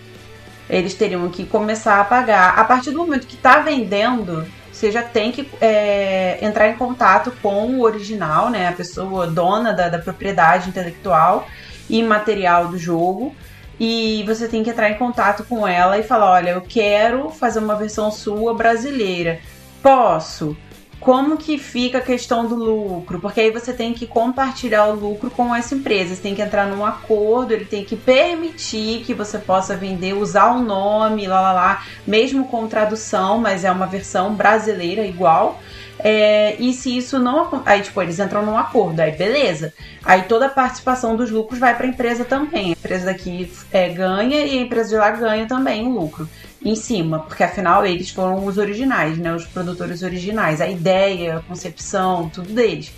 Eles 0.69 0.93
teriam 0.93 1.27
que 1.29 1.45
começar 1.45 1.99
a 1.99 2.03
pagar. 2.05 2.57
A 2.57 2.63
partir 2.63 2.91
do 2.91 2.99
momento 2.99 3.27
que 3.27 3.35
tá 3.35 3.59
vendendo, 3.59 4.45
você 4.71 4.89
já 4.91 5.03
tem 5.03 5.31
que 5.31 5.49
é, 5.59 6.37
entrar 6.41 6.69
em 6.69 6.75
contato 6.75 7.33
com 7.41 7.75
o 7.75 7.81
original, 7.81 8.49
né? 8.49 8.69
A 8.69 8.71
pessoa 8.71 9.27
dona 9.27 9.73
da, 9.73 9.89
da 9.89 9.99
propriedade 9.99 10.69
intelectual 10.69 11.47
e 11.89 12.01
material 12.01 12.69
do 12.69 12.77
jogo. 12.77 13.35
E 13.83 14.21
você 14.27 14.47
tem 14.47 14.61
que 14.61 14.69
entrar 14.69 14.91
em 14.91 14.97
contato 14.99 15.43
com 15.43 15.67
ela 15.67 15.97
e 15.97 16.03
falar: 16.03 16.33
olha, 16.33 16.51
eu 16.51 16.61
quero 16.61 17.31
fazer 17.31 17.57
uma 17.57 17.75
versão 17.75 18.11
sua 18.11 18.53
brasileira. 18.53 19.39
Posso? 19.81 20.55
Como 20.99 21.35
que 21.35 21.57
fica 21.57 21.97
a 21.97 22.01
questão 22.01 22.45
do 22.45 22.53
lucro? 22.53 23.19
Porque 23.19 23.41
aí 23.41 23.49
você 23.49 23.73
tem 23.73 23.91
que 23.91 24.05
compartilhar 24.05 24.85
o 24.85 24.93
lucro 24.93 25.31
com 25.31 25.55
essa 25.55 25.73
empresa. 25.73 26.13
Você 26.13 26.21
tem 26.21 26.35
que 26.35 26.43
entrar 26.43 26.67
num 26.67 26.85
acordo, 26.85 27.53
ele 27.53 27.65
tem 27.65 27.83
que 27.83 27.95
permitir 27.95 29.01
que 29.03 29.15
você 29.15 29.39
possa 29.39 29.75
vender, 29.75 30.13
usar 30.13 30.51
o 30.51 30.61
nome, 30.61 31.25
lá 31.25 31.41
lá 31.41 31.51
lá, 31.51 31.83
mesmo 32.05 32.45
com 32.45 32.67
tradução, 32.67 33.39
mas 33.39 33.63
é 33.63 33.71
uma 33.71 33.87
versão 33.87 34.35
brasileira 34.35 35.03
igual. 35.03 35.59
É, 36.03 36.55
e 36.59 36.73
se 36.73 36.97
isso 36.97 37.19
não 37.19 37.63
aí 37.65 37.81
tipo 37.81 38.01
eles 38.01 38.19
entram 38.19 38.45
num 38.45 38.57
acordo 38.57 38.99
aí 38.99 39.11
beleza. 39.11 39.73
Aí 40.03 40.23
toda 40.23 40.47
a 40.47 40.49
participação 40.49 41.15
dos 41.15 41.29
lucros 41.29 41.59
vai 41.59 41.75
para 41.75 41.85
a 41.85 41.89
empresa 41.89 42.25
também. 42.25 42.67
A 42.67 42.71
empresa 42.71 43.05
daqui 43.05 43.51
é, 43.71 43.89
ganha 43.89 44.45
e 44.45 44.59
a 44.59 44.61
empresa 44.61 44.89
de 44.89 44.95
lá 44.95 45.11
ganha 45.11 45.45
também 45.45 45.85
o 45.85 45.89
lucro 45.89 46.27
em 46.63 46.75
cima 46.75 47.19
porque 47.19 47.43
afinal 47.43 47.83
eles 47.83 48.11
foram 48.11 48.45
os 48.45 48.59
originais 48.59 49.17
né 49.17 49.33
os 49.33 49.45
produtores 49.45 50.03
originais 50.03 50.61
a 50.61 50.67
ideia 50.67 51.37
a 51.37 51.41
concepção 51.41 52.29
tudo 52.29 52.53
deles. 52.53 52.93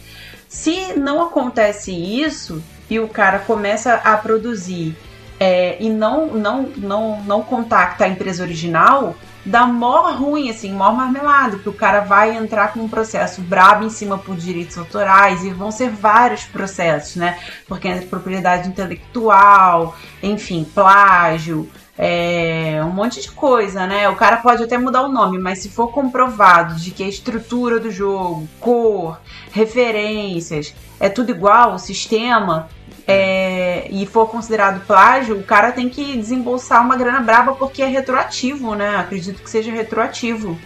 Se 0.48 0.94
não 0.94 1.22
acontece 1.22 1.92
isso 1.92 2.62
e 2.90 3.00
o 3.00 3.08
cara 3.08 3.40
começa 3.40 3.96
a 3.96 4.16
produzir 4.18 4.96
é, 5.40 5.78
e 5.80 5.90
não, 5.90 6.28
não, 6.28 6.64
não, 6.78 7.22
não 7.24 7.42
contacta 7.42 8.06
a 8.06 8.08
empresa 8.08 8.44
original, 8.44 9.16
dá 9.46 9.66
mó 9.66 10.12
ruim, 10.12 10.50
assim, 10.50 10.72
mó 10.72 10.92
marmelado, 10.92 11.60
que 11.60 11.70
o 11.70 11.74
cara 11.74 12.02
vai 12.02 12.36
entrar 12.36 12.74
com 12.74 12.82
um 12.82 12.90
processo 12.90 13.42
brabo 13.42 13.84
em 13.86 13.90
cima 13.90 14.18
por 14.18 14.36
direitos 14.36 14.78
autorais 14.78 15.44
e 15.44 15.50
vão 15.50 15.72
ser 15.72 15.90
vários 15.90 16.44
processos, 16.46 17.16
né? 17.16 17.38
Porque 17.68 17.88
entra 17.88 18.08
propriedade 18.08 18.70
intelectual, 18.70 19.96
enfim, 20.22 20.64
plágio, 20.64 21.70
é, 21.98 22.82
um 22.84 22.90
monte 22.90 23.22
de 23.22 23.32
coisa, 23.32 23.86
né? 23.86 24.10
O 24.10 24.16
cara 24.16 24.38
pode 24.38 24.64
até 24.64 24.78
mudar 24.78 25.04
o 25.04 25.12
nome, 25.12 25.38
mas 25.38 25.60
se 25.60 25.70
for 25.70 25.90
comprovado 25.90 26.76
de 26.76 26.92
que 26.92 27.04
a 27.04 27.08
estrutura 27.08 27.80
do 27.80 27.92
jogo, 27.92 28.48
cor, 28.60 29.20
referências, 29.52 30.74
é 31.00 31.10
tudo 31.10 31.32
igual, 31.32 31.76
o 31.76 31.80
sistema, 31.80 32.68
é, 33.08 33.88
e 33.90 34.06
for 34.06 34.28
considerado 34.28 34.86
plágio, 34.86 35.38
o 35.38 35.44
cara 35.44 35.72
tem 35.72 35.90
que 35.90 36.18
desembolsar 36.18 36.84
uma 36.84 36.96
grana 36.96 37.20
braba 37.20 37.54
porque 37.54 37.82
é 37.82 37.88
retroativo, 37.88 38.76
né? 38.76 38.96
Acredito 38.96 39.42
que 39.42 39.50
seja 39.50 39.72
retroativo. 39.72 40.58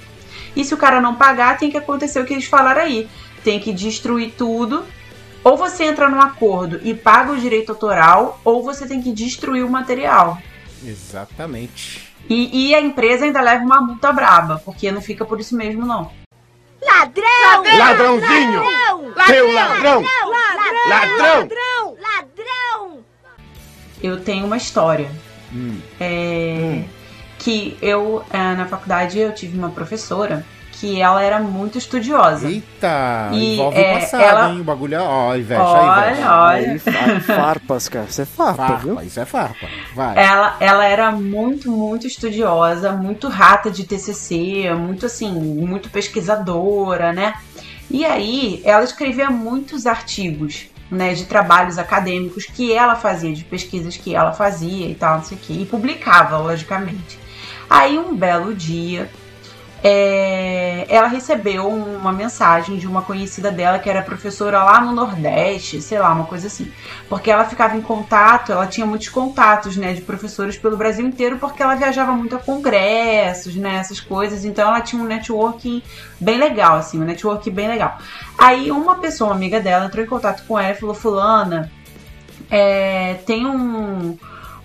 E 0.55 0.63
se 0.63 0.73
o 0.73 0.77
cara 0.77 1.01
não 1.01 1.15
pagar, 1.15 1.57
tem 1.57 1.69
que 1.69 1.77
acontecer 1.77 2.19
o 2.19 2.25
que 2.25 2.33
eles 2.33 2.45
falaram 2.45 2.81
aí. 2.81 3.07
Tem 3.43 3.59
que 3.59 3.73
destruir 3.73 4.33
tudo. 4.37 4.85
Ou 5.43 5.55
você 5.55 5.85
entra 5.85 6.09
num 6.09 6.21
acordo 6.21 6.79
e 6.83 6.93
paga 6.93 7.31
o 7.31 7.37
direito 7.37 7.71
autoral, 7.71 8.39
ou 8.43 8.63
você 8.63 8.85
tem 8.85 9.01
que 9.01 9.11
destruir 9.11 9.63
o 9.63 9.69
material. 9.69 10.37
Exatamente. 10.83 12.11
E, 12.29 12.69
e 12.69 12.75
a 12.75 12.81
empresa 12.81 13.25
ainda 13.25 13.39
leva 13.39 13.63
uma 13.63 13.79
multa 13.79 14.11
braba, 14.11 14.61
porque 14.65 14.91
não 14.91 15.01
fica 15.01 15.23
por 15.23 15.39
isso 15.39 15.55
mesmo, 15.55 15.85
não. 15.85 16.11
Ladrão! 16.81 17.77
Ladrãozinho! 17.77 18.63
Seu 19.27 19.51
ladrão! 19.51 20.01
Ladrão! 20.01 20.89
Ladrão! 20.89 21.27
Ladrão! 21.29 21.97
Ladrão! 21.99 22.99
Eu 24.01 24.21
tenho 24.23 24.45
uma 24.45 24.57
história. 24.57 25.09
Hum. 25.53 25.79
É, 25.99 26.83
Que 27.39 27.77
eu, 27.81 28.23
é, 28.31 28.37
na 28.55 28.65
faculdade, 28.67 29.17
eu 29.19 29.33
tive 29.33 29.57
uma 29.57 29.69
professora 29.69 30.45
que 30.79 31.01
ela 31.01 31.23
era 31.23 31.39
muito 31.39 31.77
estudiosa. 31.77 32.47
Eita, 32.47 33.29
E, 33.33 33.53
envolve 33.55 33.77
é, 33.79 33.91
o 33.91 33.99
passado, 33.99 34.21
ela- 34.23 34.49
hein? 34.49 34.61
O 34.61 34.63
bagulho 34.63 34.95
é. 34.95 34.99
Ó, 34.99 35.35
Ivete, 35.35 35.61
Olha, 35.61 36.11
Ivete. 36.11 36.27
olha. 36.27 36.71
Aí, 36.71 36.79
fa- 36.79 37.19
farpas, 37.35 37.89
cara. 37.89 38.05
Você 38.07 38.21
é 38.21 38.25
farpa, 38.25 38.75
viu? 38.75 38.93
Farpa, 38.95 39.03
isso 39.05 39.19
é 39.19 39.25
farpa. 39.25 39.67
Vai. 39.95 40.17
Ela, 40.23 40.55
ela 40.59 40.85
era 40.85 41.11
muito, 41.11 41.71
muito 41.71 42.05
estudiosa, 42.05 42.91
muito 42.91 43.27
rata 43.27 43.71
de 43.71 43.83
TCC, 43.85 44.71
muito 44.75 45.05
assim, 45.07 45.31
muito 45.31 45.89
pesquisadora, 45.89 47.11
né? 47.11 47.33
E 47.89 48.05
aí, 48.05 48.61
ela 48.65 48.83
escrevia 48.83 49.29
muitos 49.29 49.85
artigos, 49.87 50.67
né, 50.91 51.13
de 51.13 51.25
trabalhos 51.25 51.77
acadêmicos 51.77 52.45
que 52.45 52.71
ela 52.73 52.95
fazia, 52.95 53.33
de 53.33 53.43
pesquisas 53.43 53.97
que 53.97 54.13
ela 54.13 54.31
fazia 54.33 54.87
e 54.87 54.93
tal, 54.95 55.17
não 55.17 55.23
sei 55.23 55.37
o 55.37 55.41
quê, 55.41 55.53
e 55.53 55.65
publicava, 55.65 56.37
logicamente. 56.37 57.17
Aí, 57.69 57.97
um 57.97 58.15
belo 58.15 58.53
dia, 58.53 59.09
é, 59.83 60.85
ela 60.89 61.07
recebeu 61.07 61.67
uma 61.67 62.11
mensagem 62.11 62.77
de 62.77 62.87
uma 62.87 63.03
conhecida 63.03 63.51
dela 63.51 63.77
que 63.77 63.89
era 63.89 64.01
professora 64.01 64.63
lá 64.63 64.81
no 64.81 64.91
Nordeste, 64.91 65.81
sei 65.81 65.99
lá, 65.99 66.11
uma 66.11 66.25
coisa 66.25 66.47
assim. 66.47 66.71
Porque 67.07 67.29
ela 67.29 67.45
ficava 67.45 67.77
em 67.77 67.81
contato, 67.81 68.51
ela 68.51 68.65
tinha 68.65 68.85
muitos 68.85 69.09
contatos, 69.09 69.77
né, 69.77 69.93
de 69.93 70.01
professores 70.01 70.57
pelo 70.57 70.77
Brasil 70.77 71.05
inteiro, 71.05 71.37
porque 71.37 71.61
ela 71.61 71.75
viajava 71.75 72.11
muito 72.11 72.35
a 72.35 72.39
congressos, 72.39 73.55
né, 73.55 73.75
essas 73.75 73.99
coisas. 73.99 74.43
Então 74.45 74.67
ela 74.67 74.81
tinha 74.81 75.01
um 75.01 75.05
networking 75.05 75.83
bem 76.19 76.37
legal, 76.37 76.77
assim, 76.77 76.99
um 76.99 77.05
network 77.05 77.49
bem 77.51 77.67
legal. 77.67 77.97
Aí 78.37 78.71
uma 78.71 78.95
pessoa, 78.95 79.29
uma 79.29 79.35
amiga 79.35 79.59
dela, 79.59 79.85
entrou 79.85 80.03
em 80.03 80.07
contato 80.07 80.43
com 80.47 80.59
ela 80.59 80.71
e 80.71 80.75
falou: 80.75 80.95
Fulana, 80.95 81.71
é, 82.49 83.15
tem 83.25 83.45
um, 83.45 84.17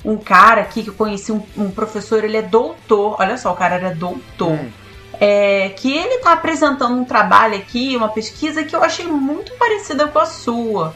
um 0.05 0.16
cara 0.16 0.62
aqui 0.62 0.83
que 0.83 0.88
eu 0.88 0.94
conheci, 0.94 1.33
um, 1.33 1.42
um 1.57 1.70
professor, 1.70 2.25
ele 2.25 2.37
é 2.37 2.42
doutor. 2.42 3.16
Olha 3.18 3.37
só, 3.37 3.53
o 3.53 3.57
cara 3.57 3.75
era 3.75 3.94
doutor. 3.94 4.59
É, 4.59 4.81
que 5.76 5.92
ele 5.92 6.18
tá 6.18 6.32
apresentando 6.32 6.94
um 6.98 7.04
trabalho 7.04 7.56
aqui, 7.56 7.96
uma 7.96 8.08
pesquisa 8.08 8.64
que 8.64 8.74
eu 8.74 8.82
achei 8.82 9.06
muito 9.06 9.52
parecida 9.54 10.08
com 10.08 10.18
a 10.18 10.26
sua. 10.26 10.94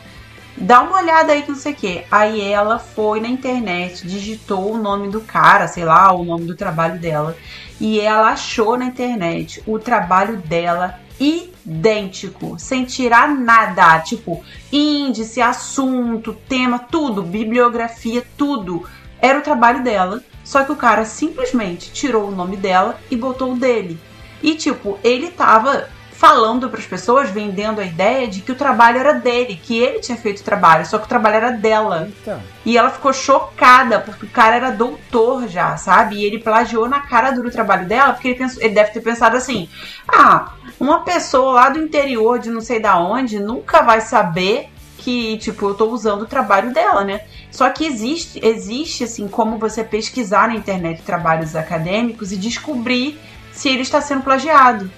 Dá 0.56 0.80
uma 0.80 0.96
olhada 0.96 1.32
aí 1.32 1.42
que 1.42 1.50
não 1.50 1.58
sei 1.58 1.72
o 1.72 1.76
que. 1.76 2.04
Aí 2.10 2.40
ela 2.40 2.78
foi 2.78 3.20
na 3.20 3.28
internet, 3.28 4.06
digitou 4.06 4.72
o 4.72 4.78
nome 4.78 5.08
do 5.08 5.20
cara, 5.20 5.68
sei 5.68 5.84
lá, 5.84 6.12
o 6.12 6.24
nome 6.24 6.46
do 6.46 6.56
trabalho 6.56 6.98
dela. 6.98 7.36
E 7.78 8.00
ela 8.00 8.30
achou 8.30 8.76
na 8.76 8.86
internet 8.86 9.62
o 9.66 9.78
trabalho 9.78 10.38
dela 10.38 10.98
idêntico, 11.20 12.58
sem 12.58 12.84
tirar 12.84 13.28
nada. 13.28 14.00
Tipo, 14.00 14.42
índice, 14.72 15.42
assunto, 15.42 16.34
tema, 16.48 16.78
tudo, 16.78 17.22
bibliografia, 17.22 18.26
tudo. 18.36 18.88
Era 19.20 19.38
o 19.38 19.42
trabalho 19.42 19.84
dela. 19.84 20.22
Só 20.42 20.64
que 20.64 20.72
o 20.72 20.76
cara 20.76 21.04
simplesmente 21.04 21.92
tirou 21.92 22.28
o 22.28 22.34
nome 22.34 22.56
dela 22.56 22.98
e 23.10 23.16
botou 23.16 23.52
o 23.52 23.56
dele. 23.56 23.98
E 24.42 24.54
tipo, 24.54 24.98
ele 25.02 25.30
tava 25.30 25.88
falando 26.16 26.70
para 26.70 26.80
as 26.80 26.86
pessoas, 26.86 27.28
vendendo 27.28 27.80
a 27.80 27.84
ideia 27.84 28.26
de 28.26 28.40
que 28.40 28.50
o 28.50 28.54
trabalho 28.54 28.98
era 28.98 29.12
dele, 29.12 29.60
que 29.62 29.78
ele 29.78 30.00
tinha 30.00 30.16
feito 30.16 30.40
o 30.40 30.44
trabalho, 30.44 30.86
só 30.86 30.98
que 30.98 31.04
o 31.04 31.08
trabalho 31.08 31.36
era 31.36 31.50
dela. 31.50 32.06
Eita. 32.06 32.42
E 32.64 32.76
ela 32.78 32.90
ficou 32.90 33.12
chocada, 33.12 34.00
porque 34.00 34.24
o 34.24 34.30
cara 34.30 34.56
era 34.56 34.70
doutor 34.70 35.46
já, 35.46 35.76
sabe? 35.76 36.16
E 36.16 36.24
ele 36.24 36.38
plagiou 36.38 36.88
na 36.88 37.00
cara 37.00 37.32
dura 37.32 37.48
o 37.48 37.52
trabalho 37.52 37.86
dela, 37.86 38.14
porque 38.14 38.28
ele, 38.28 38.38
pensou, 38.38 38.62
ele 38.62 38.74
deve 38.74 38.92
ter 38.92 39.00
pensado 39.02 39.36
assim: 39.36 39.68
ah, 40.08 40.54
uma 40.80 41.00
pessoa 41.00 41.52
lá 41.52 41.68
do 41.68 41.78
interior 41.78 42.38
de 42.38 42.50
não 42.50 42.62
sei 42.62 42.80
da 42.80 42.98
onde 42.98 43.38
nunca 43.38 43.82
vai 43.82 44.00
saber 44.00 44.70
que, 44.96 45.36
tipo, 45.36 45.68
eu 45.68 45.74
tô 45.74 45.86
usando 45.90 46.22
o 46.22 46.26
trabalho 46.26 46.72
dela, 46.72 47.04
né? 47.04 47.20
Só 47.50 47.68
que 47.70 47.86
existe, 47.86 48.44
existe 48.44 49.04
assim, 49.04 49.28
como 49.28 49.58
você 49.58 49.84
pesquisar 49.84 50.48
na 50.48 50.54
internet 50.54 51.02
trabalhos 51.02 51.54
acadêmicos 51.54 52.32
e 52.32 52.36
descobrir 52.36 53.18
se 53.56 53.68
ele 53.68 53.82
está 53.82 54.00
sendo 54.00 54.22
plagiado. 54.22 54.88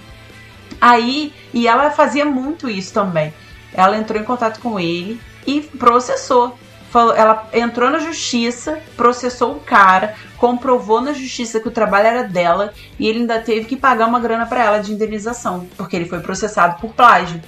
Aí, 0.80 1.32
e 1.54 1.66
ela 1.66 1.90
fazia 1.90 2.24
muito 2.24 2.68
isso 2.68 2.92
também. 2.92 3.32
Ela 3.72 3.96
entrou 3.96 4.20
em 4.20 4.24
contato 4.24 4.60
com 4.60 4.78
ele 4.78 5.18
e 5.46 5.60
processou. 5.62 6.58
Falou, 6.90 7.14
ela 7.14 7.48
entrou 7.52 7.90
na 7.90 7.98
justiça, 7.98 8.80
processou 8.96 9.52
o 9.52 9.60
cara, 9.60 10.14
comprovou 10.38 11.00
na 11.00 11.12
justiça 11.12 11.60
que 11.60 11.68
o 11.68 11.70
trabalho 11.70 12.06
era 12.06 12.24
dela 12.24 12.72
e 12.98 13.06
ele 13.06 13.20
ainda 13.20 13.38
teve 13.40 13.66
que 13.66 13.76
pagar 13.76 14.06
uma 14.06 14.18
grana 14.18 14.46
para 14.46 14.64
ela 14.64 14.78
de 14.78 14.92
indenização, 14.92 15.66
porque 15.76 15.94
ele 15.94 16.08
foi 16.08 16.20
processado 16.20 16.80
por 16.80 16.94
plágio. 16.94 17.42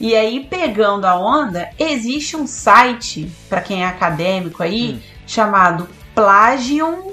E 0.00 0.16
aí, 0.16 0.46
pegando 0.48 1.04
a 1.04 1.14
onda, 1.14 1.68
existe 1.78 2.34
um 2.34 2.46
site, 2.46 3.30
para 3.50 3.60
quem 3.60 3.84
é 3.84 3.86
acadêmico 3.86 4.62
aí, 4.62 5.02
chamado 5.26 5.86
plagium.com. 6.14 7.12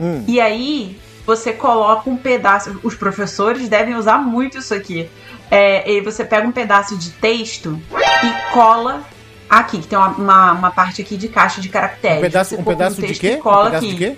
Hum. 0.00 0.24
E 0.26 0.40
aí, 0.40 0.99
você 1.26 1.52
coloca 1.52 2.08
um 2.08 2.16
pedaço. 2.16 2.78
Os 2.82 2.94
professores 2.94 3.68
devem 3.68 3.94
usar 3.94 4.18
muito 4.18 4.58
isso 4.58 4.74
aqui. 4.74 5.08
É, 5.50 5.90
e 5.90 6.00
você 6.00 6.24
pega 6.24 6.46
um 6.46 6.52
pedaço 6.52 6.96
de 6.96 7.10
texto 7.10 7.80
e 7.92 8.52
cola 8.52 9.02
aqui, 9.48 9.78
que 9.78 9.88
tem 9.88 9.98
uma, 9.98 10.08
uma, 10.10 10.52
uma 10.52 10.70
parte 10.70 11.02
aqui 11.02 11.16
de 11.16 11.28
caixa 11.28 11.60
de 11.60 11.68
caracteres. 11.68 12.18
Um 12.18 12.22
pedaço, 12.22 12.54
um 12.56 12.64
pedaço 12.64 13.00
de 13.00 13.06
texto 13.08 13.20
quê? 13.20 13.32
e 13.32 13.36
Cola 13.38 13.62
um 13.62 13.64
pedaço 13.66 13.86
aqui. 13.86 13.94
de 13.94 13.98
quê? 13.98 14.16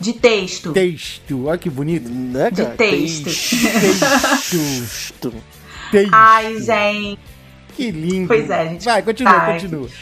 De 0.00 0.12
texto. 0.12 0.72
Texto. 0.72 1.46
Olha 1.46 1.56
que 1.56 1.70
bonito. 1.70 2.08
Né, 2.10 2.50
De 2.50 2.64
cara? 2.64 2.74
texto. 2.76 3.24
Texto. 3.24 5.32
texto. 5.92 6.10
Ai, 6.12 6.60
gente. 6.60 7.18
Que 7.74 7.90
lindo. 7.90 8.28
Pois 8.28 8.48
é, 8.48 8.68
gente. 8.68 8.84
Vai, 8.84 9.02
continua, 9.02 9.32
Ai. 9.32 9.52
continua. 9.54 9.88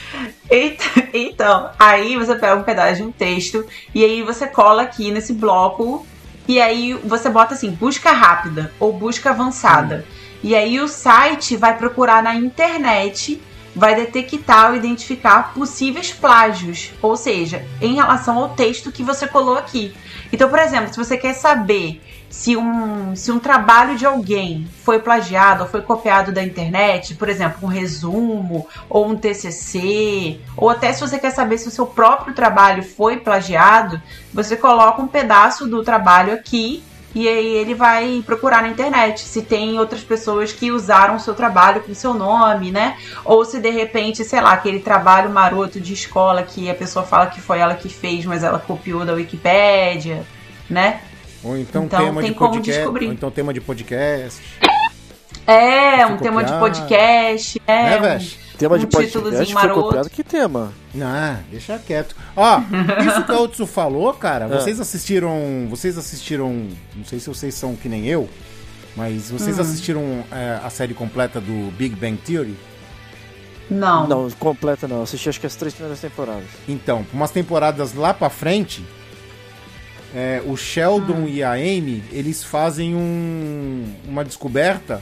Então, 1.14 1.70
aí 1.78 2.16
você 2.16 2.34
pega 2.34 2.56
um 2.56 2.62
pedaço 2.62 2.96
de 2.96 3.02
um 3.02 3.12
texto 3.12 3.66
e 3.94 4.04
aí 4.04 4.22
você 4.22 4.46
cola 4.46 4.82
aqui 4.82 5.10
nesse 5.10 5.32
bloco 5.32 6.06
e 6.46 6.60
aí 6.60 6.94
você 7.04 7.28
bota 7.28 7.54
assim, 7.54 7.70
busca 7.70 8.12
rápida 8.12 8.72
ou 8.78 8.92
busca 8.92 9.30
avançada. 9.30 10.04
E 10.42 10.54
aí 10.54 10.80
o 10.80 10.88
site 10.88 11.56
vai 11.56 11.76
procurar 11.76 12.22
na 12.22 12.34
internet, 12.34 13.40
vai 13.74 13.94
detectar 13.94 14.70
ou 14.70 14.76
identificar 14.76 15.54
possíveis 15.54 16.12
plágios, 16.12 16.92
ou 17.00 17.16
seja, 17.16 17.64
em 17.80 17.94
relação 17.94 18.38
ao 18.38 18.50
texto 18.50 18.90
que 18.90 19.02
você 19.02 19.26
colou 19.26 19.56
aqui. 19.56 19.94
Então, 20.32 20.48
por 20.48 20.58
exemplo, 20.58 20.92
se 20.92 20.96
você 20.96 21.16
quer 21.16 21.34
saber 21.34 22.00
se 22.32 22.56
um, 22.56 23.14
se 23.14 23.30
um 23.30 23.38
trabalho 23.38 23.94
de 23.94 24.06
alguém 24.06 24.66
foi 24.82 24.98
plagiado 24.98 25.64
ou 25.64 25.68
foi 25.68 25.82
copiado 25.82 26.32
da 26.32 26.42
internet, 26.42 27.14
por 27.14 27.28
exemplo, 27.28 27.58
um 27.62 27.66
resumo 27.66 28.66
ou 28.88 29.06
um 29.06 29.14
TCC, 29.14 30.40
ou 30.56 30.70
até 30.70 30.94
se 30.94 31.02
você 31.02 31.18
quer 31.18 31.30
saber 31.30 31.58
se 31.58 31.68
o 31.68 31.70
seu 31.70 31.84
próprio 31.84 32.34
trabalho 32.34 32.82
foi 32.82 33.18
plagiado, 33.18 34.00
você 34.32 34.56
coloca 34.56 35.02
um 35.02 35.06
pedaço 35.06 35.68
do 35.68 35.84
trabalho 35.84 36.32
aqui 36.32 36.82
e 37.14 37.28
aí 37.28 37.48
ele 37.48 37.74
vai 37.74 38.22
procurar 38.24 38.62
na 38.62 38.68
internet 38.68 39.20
se 39.20 39.42
tem 39.42 39.78
outras 39.78 40.00
pessoas 40.00 40.54
que 40.54 40.72
usaram 40.72 41.16
o 41.16 41.20
seu 41.20 41.34
trabalho 41.34 41.82
com 41.82 41.94
seu 41.94 42.14
nome, 42.14 42.72
né? 42.72 42.96
Ou 43.26 43.44
se 43.44 43.60
de 43.60 43.68
repente, 43.68 44.24
sei 44.24 44.40
lá, 44.40 44.52
aquele 44.52 44.80
trabalho 44.80 45.28
maroto 45.28 45.78
de 45.78 45.92
escola 45.92 46.42
que 46.42 46.70
a 46.70 46.74
pessoa 46.74 47.04
fala 47.04 47.26
que 47.26 47.42
foi 47.42 47.58
ela 47.58 47.74
que 47.74 47.90
fez, 47.90 48.24
mas 48.24 48.42
ela 48.42 48.58
copiou 48.58 49.04
da 49.04 49.12
Wikipédia, 49.12 50.24
né? 50.70 51.02
Ou 51.44 51.56
então, 51.58 51.84
Então, 51.84 52.04
tema 52.06 52.20
tem 52.22 52.30
de 52.32 52.36
como 52.38 52.50
podcast. 52.52 52.78
descobrir. 52.80 53.06
Ou 53.06 53.12
então 53.12 53.30
tema 53.30 53.52
de 53.52 53.60
podcast. 53.60 54.40
É, 55.46 56.06
um 56.06 56.16
tema 56.18 56.44
de 56.44 56.52
podcast, 56.52 57.60
é. 57.66 57.98
Né, 58.00 58.16
um-? 58.16 58.42
Tema 58.58 58.78
de 58.78 58.86
um 58.86 58.88
podcast 58.88 59.12
títulozinho 59.18 59.44
foi 59.46 59.54
maroto. 59.54 59.82
copiado. 59.82 60.10
Que 60.10 60.22
tema? 60.22 60.72
Não, 60.94 61.38
deixa 61.50 61.78
quieto. 61.80 62.14
Ó, 62.36 62.60
isso 63.04 63.24
que 63.24 63.32
a 63.32 63.40
Otsu 63.40 63.66
falou, 63.66 64.12
cara, 64.14 64.44
Ah. 64.44 64.48
vocês 64.60 64.78
assistiram. 64.78 65.66
Vocês 65.68 65.98
assistiram. 65.98 66.68
Não 66.94 67.04
sei 67.04 67.18
se 67.18 67.28
vocês 67.28 67.54
são 67.56 67.74
que 67.74 67.88
nem 67.88 68.06
eu, 68.06 68.28
mas 68.94 69.30
vocês 69.32 69.58
Hum. 69.58 69.62
assistiram 69.62 70.24
é, 70.30 70.60
a 70.62 70.70
série 70.70 70.94
completa 70.94 71.40
do 71.40 71.72
Big 71.72 71.96
Bang 71.96 72.16
Theory? 72.18 72.54
Não. 73.68 74.06
Não, 74.06 74.30
completa 74.32 74.86
não. 74.86 75.02
Assisti 75.02 75.28
acho 75.28 75.40
que 75.40 75.46
as 75.46 75.56
três 75.56 75.74
primeiras 75.74 76.00
temporadas. 76.00 76.44
Então, 76.68 77.04
umas 77.12 77.32
temporadas 77.32 77.94
lá 77.94 78.14
pra 78.14 78.30
frente, 78.30 78.84
é, 80.14 80.42
o 80.46 80.56
Sheldon 80.56 81.26
e 81.26 81.42
a 81.42 81.52
Amy, 81.52 82.02
eles 82.12 82.42
fazem 82.44 82.94
um, 82.94 83.84
uma 84.06 84.24
descoberta 84.24 85.00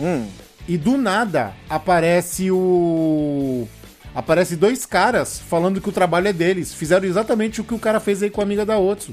Hum. 0.00 0.26
e 0.68 0.76
do 0.76 0.96
nada 0.96 1.52
aparece 1.68 2.50
o. 2.50 3.66
Aparece 4.14 4.54
dois 4.56 4.86
caras 4.86 5.40
falando 5.40 5.80
que 5.80 5.88
o 5.88 5.92
trabalho 5.92 6.28
é 6.28 6.32
deles. 6.32 6.72
Fizeram 6.72 7.04
exatamente 7.06 7.60
o 7.60 7.64
que 7.64 7.74
o 7.74 7.78
cara 7.78 7.98
fez 7.98 8.22
aí 8.22 8.30
com 8.30 8.40
a 8.40 8.44
amiga 8.44 8.64
da 8.64 8.78
Otsu. 8.78 9.12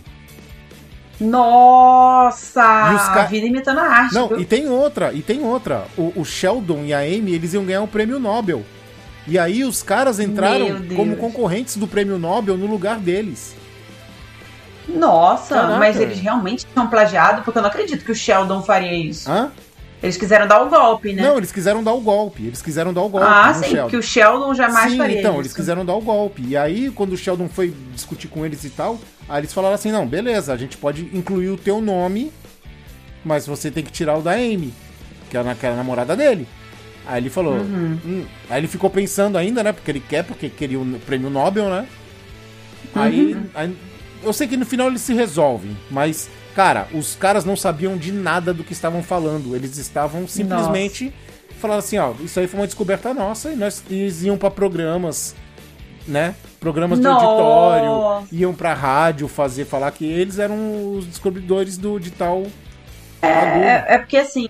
Nossa! 1.19 2.89
E 2.91 2.95
os 2.95 3.01
ca- 3.09 3.21
A 3.23 3.25
vida 3.25 3.45
imitando 3.47 3.79
a 3.79 3.83
arte. 3.83 4.13
Não, 4.13 4.27
viu? 4.27 4.39
e 4.39 4.45
tem 4.45 4.67
outra, 4.69 5.13
e 5.13 5.21
tem 5.21 5.43
outra. 5.43 5.85
O, 5.97 6.11
o 6.15 6.25
Sheldon 6.25 6.83
e 6.83 6.93
a 6.93 6.99
Amy, 6.99 7.33
eles 7.33 7.53
iam 7.53 7.65
ganhar 7.65 7.81
um 7.81 7.87
prêmio 7.87 8.19
Nobel. 8.19 8.63
E 9.27 9.37
aí 9.37 9.63
os 9.63 9.83
caras 9.83 10.19
entraram 10.19 10.81
como 10.95 11.15
concorrentes 11.15 11.77
do 11.77 11.87
prêmio 11.87 12.17
Nobel 12.17 12.57
no 12.57 12.65
lugar 12.65 12.99
deles. 12.99 13.55
Nossa, 14.87 15.55
Caraca. 15.55 15.77
mas 15.77 15.99
eles 15.99 16.19
realmente 16.19 16.65
tinham 16.65 16.87
plagiado, 16.87 17.41
porque 17.43 17.57
eu 17.57 17.61
não 17.61 17.69
acredito 17.69 18.03
que 18.03 18.11
o 18.11 18.15
Sheldon 18.15 18.61
faria 18.61 18.93
isso. 18.93 19.29
Hã? 19.29 19.51
Eles 20.03 20.17
quiseram 20.17 20.47
dar 20.47 20.63
o 20.63 20.69
golpe, 20.69 21.13
né? 21.13 21.21
Não, 21.21 21.37
eles 21.37 21.51
quiseram 21.51 21.83
dar 21.83 21.93
o 21.93 22.01
golpe. 22.01 22.43
Eles 22.47 22.59
quiseram 22.59 22.91
dar 22.91 23.01
o 23.03 23.09
golpe. 23.09 23.27
ah, 23.29 23.53
no 23.55 23.63
sim, 23.63 23.69
Sheldon. 23.69 23.87
que 23.89 23.97
o 23.97 24.01
Sheldon 24.01 24.53
jamais 24.55 24.91
Sim, 24.93 24.97
faria 24.97 25.19
então, 25.19 25.33
isso. 25.33 25.41
eles 25.41 25.53
quiseram 25.53 25.85
dar 25.85 25.93
o 25.93 26.01
golpe. 26.01 26.41
E 26.43 26.57
aí, 26.57 26.89
quando 26.89 27.13
o 27.13 27.17
Sheldon 27.17 27.47
foi 27.47 27.71
discutir 27.93 28.27
com 28.27 28.43
eles 28.43 28.63
e 28.63 28.71
tal, 28.71 28.97
aí 29.29 29.41
eles 29.41 29.53
falaram 29.53 29.75
assim: 29.75 29.91
não, 29.91 30.07
beleza, 30.07 30.51
a 30.53 30.57
gente 30.57 30.75
pode 30.75 31.03
incluir 31.13 31.49
o 31.49 31.57
teu 31.57 31.79
nome, 31.79 32.31
mas 33.23 33.45
você 33.45 33.69
tem 33.69 33.83
que 33.83 33.91
tirar 33.91 34.17
o 34.17 34.23
da 34.23 34.31
Amy, 34.31 34.73
que 35.29 35.37
é 35.37 35.39
a, 35.39 35.53
que 35.55 35.65
é 35.67 35.69
a 35.69 35.75
namorada 35.75 36.15
dele. 36.15 36.47
Aí 37.05 37.21
ele 37.21 37.29
falou. 37.29 37.53
Uhum. 37.53 37.99
"Hum." 38.03 38.25
Aí 38.49 38.59
ele 38.59 38.67
ficou 38.67 38.89
pensando 38.89 39.37
ainda, 39.37 39.61
né? 39.61 39.71
Porque 39.71 39.91
ele 39.91 39.99
quer, 39.99 40.23
porque 40.23 40.49
queria 40.49 40.79
o 40.79 40.99
prêmio 41.05 41.29
Nobel, 41.29 41.69
né? 41.69 41.85
Aí, 42.95 43.33
Uhum. 43.35 43.45
aí- 43.53 43.77
Eu 44.23 44.33
sei 44.33 44.47
que 44.47 44.57
no 44.57 44.65
final 44.65 44.87
eles 44.87 45.01
se 45.01 45.13
resolvem, 45.13 45.75
mas, 45.89 46.29
cara, 46.55 46.87
os 46.93 47.15
caras 47.15 47.43
não 47.43 47.55
sabiam 47.55 47.97
de 47.97 48.11
nada 48.11 48.53
do 48.53 48.63
que 48.63 48.73
estavam 48.73 49.01
falando. 49.01 49.55
Eles 49.55 49.77
estavam 49.77 50.27
simplesmente 50.27 51.13
falando 51.61 51.79
assim: 51.79 51.97
ó, 51.97 52.13
isso 52.19 52.39
aí 52.39 52.47
foi 52.47 52.59
uma 52.59 52.67
descoberta 52.67 53.13
nossa 53.13 53.51
e 53.51 53.55
nós 53.55 53.83
eles 53.89 54.23
iam 54.23 54.37
pra 54.37 54.51
programas, 54.51 55.35
né? 56.07 56.35
Programas 56.59 56.99
de 56.99 57.05
Nossa. 57.05 57.25
auditório, 57.25 58.27
iam 58.31 58.53
pra 58.53 58.73
rádio 58.73 59.27
fazer, 59.27 59.65
falar 59.65 59.91
que 59.91 60.05
eles 60.05 60.37
eram 60.37 60.93
os 60.93 61.05
descobridores 61.05 61.77
do, 61.77 61.99
de 61.99 62.11
tal. 62.11 62.43
bagulho. 63.21 63.63
É, 63.63 63.85
é 63.87 63.97
porque 63.97 64.17
assim, 64.17 64.47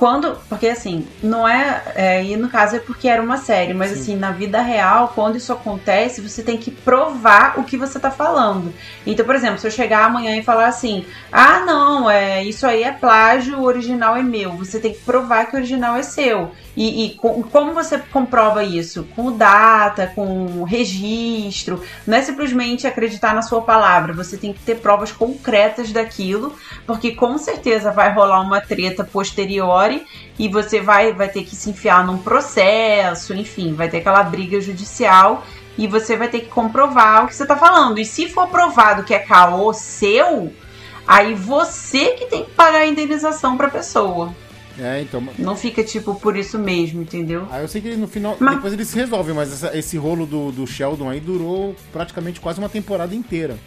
quando. 0.00 0.38
Porque 0.48 0.66
assim, 0.66 1.06
não 1.22 1.46
é, 1.46 1.82
é. 1.94 2.24
E 2.24 2.34
no 2.34 2.48
caso 2.48 2.76
é 2.76 2.78
porque 2.78 3.06
era 3.06 3.22
uma 3.22 3.36
série, 3.36 3.74
mas 3.74 3.92
assim, 3.92 4.16
na 4.16 4.30
vida 4.30 4.62
real, 4.62 5.12
quando 5.14 5.36
isso 5.36 5.52
acontece, 5.52 6.22
você 6.22 6.42
tem 6.42 6.56
que 6.56 6.70
provar 6.70 7.60
o 7.60 7.64
que 7.64 7.76
você 7.76 8.00
tá 8.00 8.10
falando. 8.10 8.72
Então, 9.06 9.26
por 9.26 9.34
exemplo, 9.34 9.58
se 9.58 9.66
eu 9.66 9.70
chegar 9.70 10.06
amanhã 10.06 10.34
e 10.36 10.42
falar 10.42 10.68
assim, 10.68 11.04
ah, 11.30 11.60
não, 11.60 12.10
é, 12.10 12.42
isso 12.42 12.66
aí 12.66 12.82
é 12.82 12.90
plágio, 12.90 13.58
o 13.58 13.64
original 13.64 14.16
é 14.16 14.22
meu. 14.22 14.52
Você 14.52 14.80
tem 14.80 14.94
que 14.94 15.00
provar 15.00 15.44
que 15.44 15.54
o 15.54 15.58
original 15.58 15.94
é 15.94 16.02
seu. 16.02 16.52
E, 16.82 17.04
e 17.04 17.10
co- 17.10 17.44
como 17.52 17.74
você 17.74 17.98
comprova 17.98 18.64
isso? 18.64 19.06
Com 19.14 19.36
data, 19.36 20.10
com 20.14 20.64
registro. 20.64 21.82
Não 22.06 22.16
é 22.16 22.22
simplesmente 22.22 22.86
acreditar 22.86 23.34
na 23.34 23.42
sua 23.42 23.60
palavra. 23.60 24.14
Você 24.14 24.38
tem 24.38 24.50
que 24.50 24.60
ter 24.60 24.76
provas 24.76 25.12
concretas 25.12 25.92
daquilo, 25.92 26.54
porque 26.86 27.14
com 27.14 27.36
certeza 27.36 27.90
vai 27.92 28.10
rolar 28.14 28.40
uma 28.40 28.62
treta 28.62 29.04
posteriori 29.04 30.06
e 30.38 30.48
você 30.48 30.80
vai, 30.80 31.12
vai 31.12 31.28
ter 31.28 31.44
que 31.44 31.54
se 31.54 31.68
enfiar 31.68 32.02
num 32.02 32.16
processo, 32.16 33.34
enfim, 33.34 33.74
vai 33.74 33.90
ter 33.90 33.98
aquela 33.98 34.22
briga 34.22 34.58
judicial 34.58 35.44
e 35.76 35.86
você 35.86 36.16
vai 36.16 36.28
ter 36.28 36.40
que 36.40 36.48
comprovar 36.48 37.24
o 37.24 37.28
que 37.28 37.34
você 37.34 37.44
tá 37.44 37.56
falando. 37.56 37.98
E 38.00 38.06
se 38.06 38.26
for 38.26 38.48
provado 38.48 39.04
que 39.04 39.12
é 39.12 39.18
caô 39.18 39.74
seu, 39.74 40.50
aí 41.06 41.34
você 41.34 42.12
que 42.12 42.24
tem 42.24 42.42
que 42.46 42.52
pagar 42.52 42.78
a 42.78 42.86
indenização 42.86 43.58
pra 43.58 43.68
pessoa. 43.68 44.34
É, 44.80 45.02
então. 45.02 45.22
Não 45.38 45.54
fica 45.56 45.84
tipo 45.84 46.14
por 46.14 46.36
isso 46.36 46.58
mesmo, 46.58 47.02
entendeu? 47.02 47.46
Aí 47.50 47.62
eu 47.62 47.68
sei 47.68 47.80
que 47.82 47.94
no 47.96 48.08
final. 48.08 48.36
Mas- 48.40 48.54
Depois 48.54 48.72
eles 48.72 48.88
se 48.88 48.96
resolvem, 48.96 49.34
mas 49.34 49.52
essa- 49.52 49.76
esse 49.76 49.96
rolo 49.98 50.24
do, 50.26 50.50
do 50.50 50.66
Sheldon 50.66 51.10
aí 51.10 51.20
durou 51.20 51.74
praticamente 51.92 52.40
quase 52.40 52.58
uma 52.58 52.68
temporada 52.68 53.14
inteira. 53.14 53.58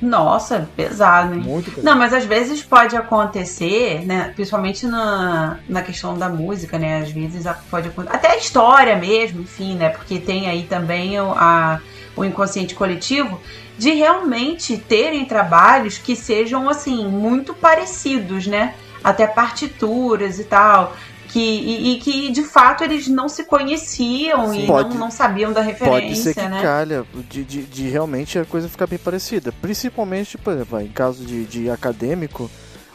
Nossa, 0.00 0.68
pesado, 0.76 1.34
hein? 1.34 1.40
Muito 1.40 1.70
pesado. 1.70 1.86
Não, 1.86 1.96
mas 1.98 2.12
às 2.12 2.24
vezes 2.26 2.62
pode 2.62 2.94
acontecer, 2.94 4.04
né? 4.04 4.30
Principalmente 4.34 4.86
na, 4.86 5.58
na 5.66 5.80
questão 5.82 6.18
da 6.18 6.28
música, 6.28 6.78
né? 6.78 7.00
Às 7.00 7.10
vezes 7.10 7.44
pode 7.70 7.88
acontecer. 7.88 8.14
Até 8.14 8.32
a 8.32 8.36
história 8.36 8.94
mesmo, 8.96 9.40
enfim, 9.40 9.74
né? 9.74 9.88
Porque 9.88 10.18
tem 10.18 10.48
aí 10.50 10.64
também 10.64 11.16
a, 11.18 11.80
o 12.14 12.24
inconsciente 12.24 12.74
coletivo 12.74 13.40
de 13.78 13.90
realmente 13.92 14.76
terem 14.76 15.24
trabalhos 15.24 15.96
que 15.96 16.14
sejam, 16.14 16.68
assim, 16.68 17.06
muito 17.08 17.54
parecidos, 17.54 18.46
né? 18.46 18.74
Até 19.04 19.26
partituras 19.26 20.38
e 20.38 20.44
tal. 20.44 20.96
Que, 21.28 21.40
e, 21.40 21.92
e 21.92 21.98
que 21.98 22.30
de 22.30 22.42
fato 22.42 22.82
eles 22.84 23.08
não 23.08 23.28
se 23.28 23.44
conheciam 23.44 24.54
e 24.54 24.66
Pode- 24.66 24.90
não, 24.90 24.96
não 25.06 25.10
sabiam 25.10 25.52
da 25.52 25.60
referência, 25.60 26.00
Pode 26.02 26.16
ser 26.16 26.34
que 26.34 26.48
né? 26.48 26.62
calha 26.62 27.04
de, 27.28 27.44
de, 27.44 27.62
de 27.64 27.88
realmente 27.88 28.38
a 28.38 28.44
coisa 28.44 28.68
ficar 28.68 28.86
bem 28.86 28.98
parecida. 28.98 29.52
Principalmente, 29.60 30.38
por 30.38 30.52
exemplo, 30.54 30.80
em 30.80 30.88
caso 30.88 31.24
de, 31.26 31.44
de 31.44 31.68
acadêmico, 31.68 32.50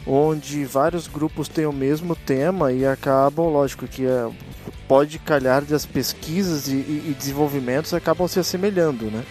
onde 0.06 0.64
vários 0.64 1.06
grupos 1.06 1.46
têm 1.46 1.66
o 1.66 1.72
mesmo 1.72 2.16
tema 2.16 2.72
e 2.72 2.84
acabam, 2.84 3.46
lógico, 3.48 3.86
que 3.86 4.04
é, 4.06 4.28
pode 4.88 5.18
calhar 5.20 5.62
das 5.62 5.86
pesquisas 5.86 6.66
e, 6.68 6.72
e- 6.72 7.04
e 7.10 7.14
desenvolvimentos 7.16 7.94
acabam 7.94 8.26
se 8.26 8.40
assemelhando, 8.40 9.04
né? 9.06 9.22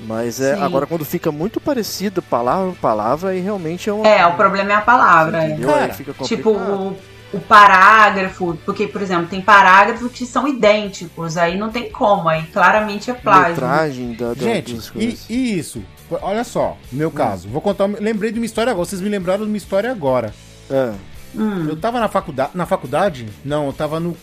Mas 0.00 0.40
é 0.40 0.54
Sim. 0.54 0.62
agora 0.62 0.86
quando 0.86 1.04
fica 1.04 1.32
muito 1.32 1.60
parecido 1.60 2.20
palavra 2.20 2.70
por 2.72 2.78
palavra, 2.78 3.30
aí 3.30 3.40
realmente 3.40 3.88
é 3.88 3.92
uma. 3.92 4.06
É, 4.06 4.26
o 4.26 4.34
problema 4.34 4.72
é 4.72 4.74
a 4.74 4.80
palavra. 4.82 5.46
Entendeu? 5.46 5.70
Aí 5.70 5.80
Cara, 5.80 5.94
fica 5.94 6.12
Tipo, 6.24 6.50
o, 6.50 6.96
o 7.32 7.40
parágrafo, 7.40 8.56
porque, 8.64 8.86
por 8.86 9.00
exemplo, 9.02 9.26
tem 9.26 9.40
parágrafos 9.40 10.12
que 10.12 10.26
são 10.26 10.46
idênticos, 10.46 11.36
aí 11.36 11.58
não 11.58 11.70
tem 11.70 11.90
como, 11.90 12.28
aí 12.28 12.42
claramente 12.52 13.10
é 13.10 13.14
plágio. 13.14 13.48
letragem 13.54 14.12
da, 14.14 14.34
da, 14.34 14.34
Gente, 14.34 14.78
e, 14.94 15.18
e 15.28 15.58
isso? 15.58 15.82
Olha 16.22 16.44
só, 16.44 16.76
no 16.92 16.98
meu 16.98 17.10
caso. 17.10 17.48
Vou 17.48 17.60
contar. 17.60 17.86
Lembrei 17.98 18.30
de 18.30 18.38
uma 18.38 18.46
história 18.46 18.70
agora. 18.70 18.86
Vocês 18.86 19.00
me 19.00 19.08
lembraram 19.08 19.44
de 19.44 19.48
uma 19.50 19.56
história 19.56 19.90
agora. 19.90 20.32
É. 20.70 20.92
Hum, 21.34 21.66
Eu 21.68 21.76
tava 21.76 21.98
na 21.98 22.08
faculdade. 22.08 22.50
Na 22.54 22.64
faculdade? 22.64 23.26
Não, 23.44 23.66
eu 23.66 23.72
tava 23.72 23.98
no. 23.98 24.16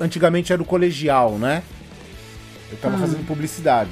Antigamente 0.00 0.52
era 0.52 0.60
o 0.60 0.64
colegial, 0.64 1.32
né? 1.32 1.62
Eu 2.72 2.78
tava 2.78 2.96
Hum. 2.96 3.00
fazendo 3.00 3.24
publicidade. 3.26 3.90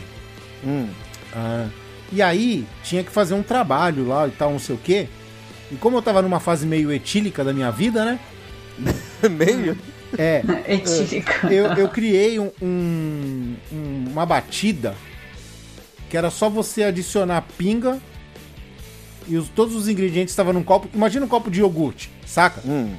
Hum. 0.65 0.89
Ah, 1.35 1.67
e 2.13 2.23
aí, 2.23 2.67
tinha 2.83 3.03
que 3.03 3.11
fazer 3.11 3.35
um 3.35 3.43
trabalho 3.43 4.07
lá 4.07 4.27
e 4.29 4.31
tal, 4.31 4.51
não 4.53 4.59
sei 4.59 4.75
o 4.75 4.79
quê. 4.79 5.09
E 5.73 5.77
como 5.77 5.97
eu 5.97 6.03
tava 6.03 6.23
numa 6.23 6.39
fase 6.41 6.67
meio 6.67 6.93
etílica 6.93 7.43
da 7.43 7.53
minha 7.53 7.71
vida, 7.71 8.05
né? 8.05 8.19
Meio? 9.31 9.77
É. 10.19 10.43
Etílico. 10.73 11.47
Eu, 11.49 11.67
eu 11.75 11.89
criei 11.89 12.39
um, 12.39 12.51
um- 12.63 13.55
um- 13.73 14.05
uma 14.11 14.25
batida 14.27 14.95
que 16.11 16.17
era 16.17 16.31
só 16.31 16.49
você 16.49 16.85
adicionar 16.85 17.45
pinga 17.59 17.99
e 19.27 19.37
os- 19.37 19.49
todos 19.49 19.75
os 19.75 19.89
ingredientes 19.89 20.33
estavam 20.33 20.53
num 20.53 20.63
copo. 20.63 20.89
Imagina 20.95 21.25
um 21.25 21.29
copo 21.29 21.51
de 21.51 21.61
iogurte, 21.61 22.11
saca? 22.27 22.61
Hum, 22.65 22.95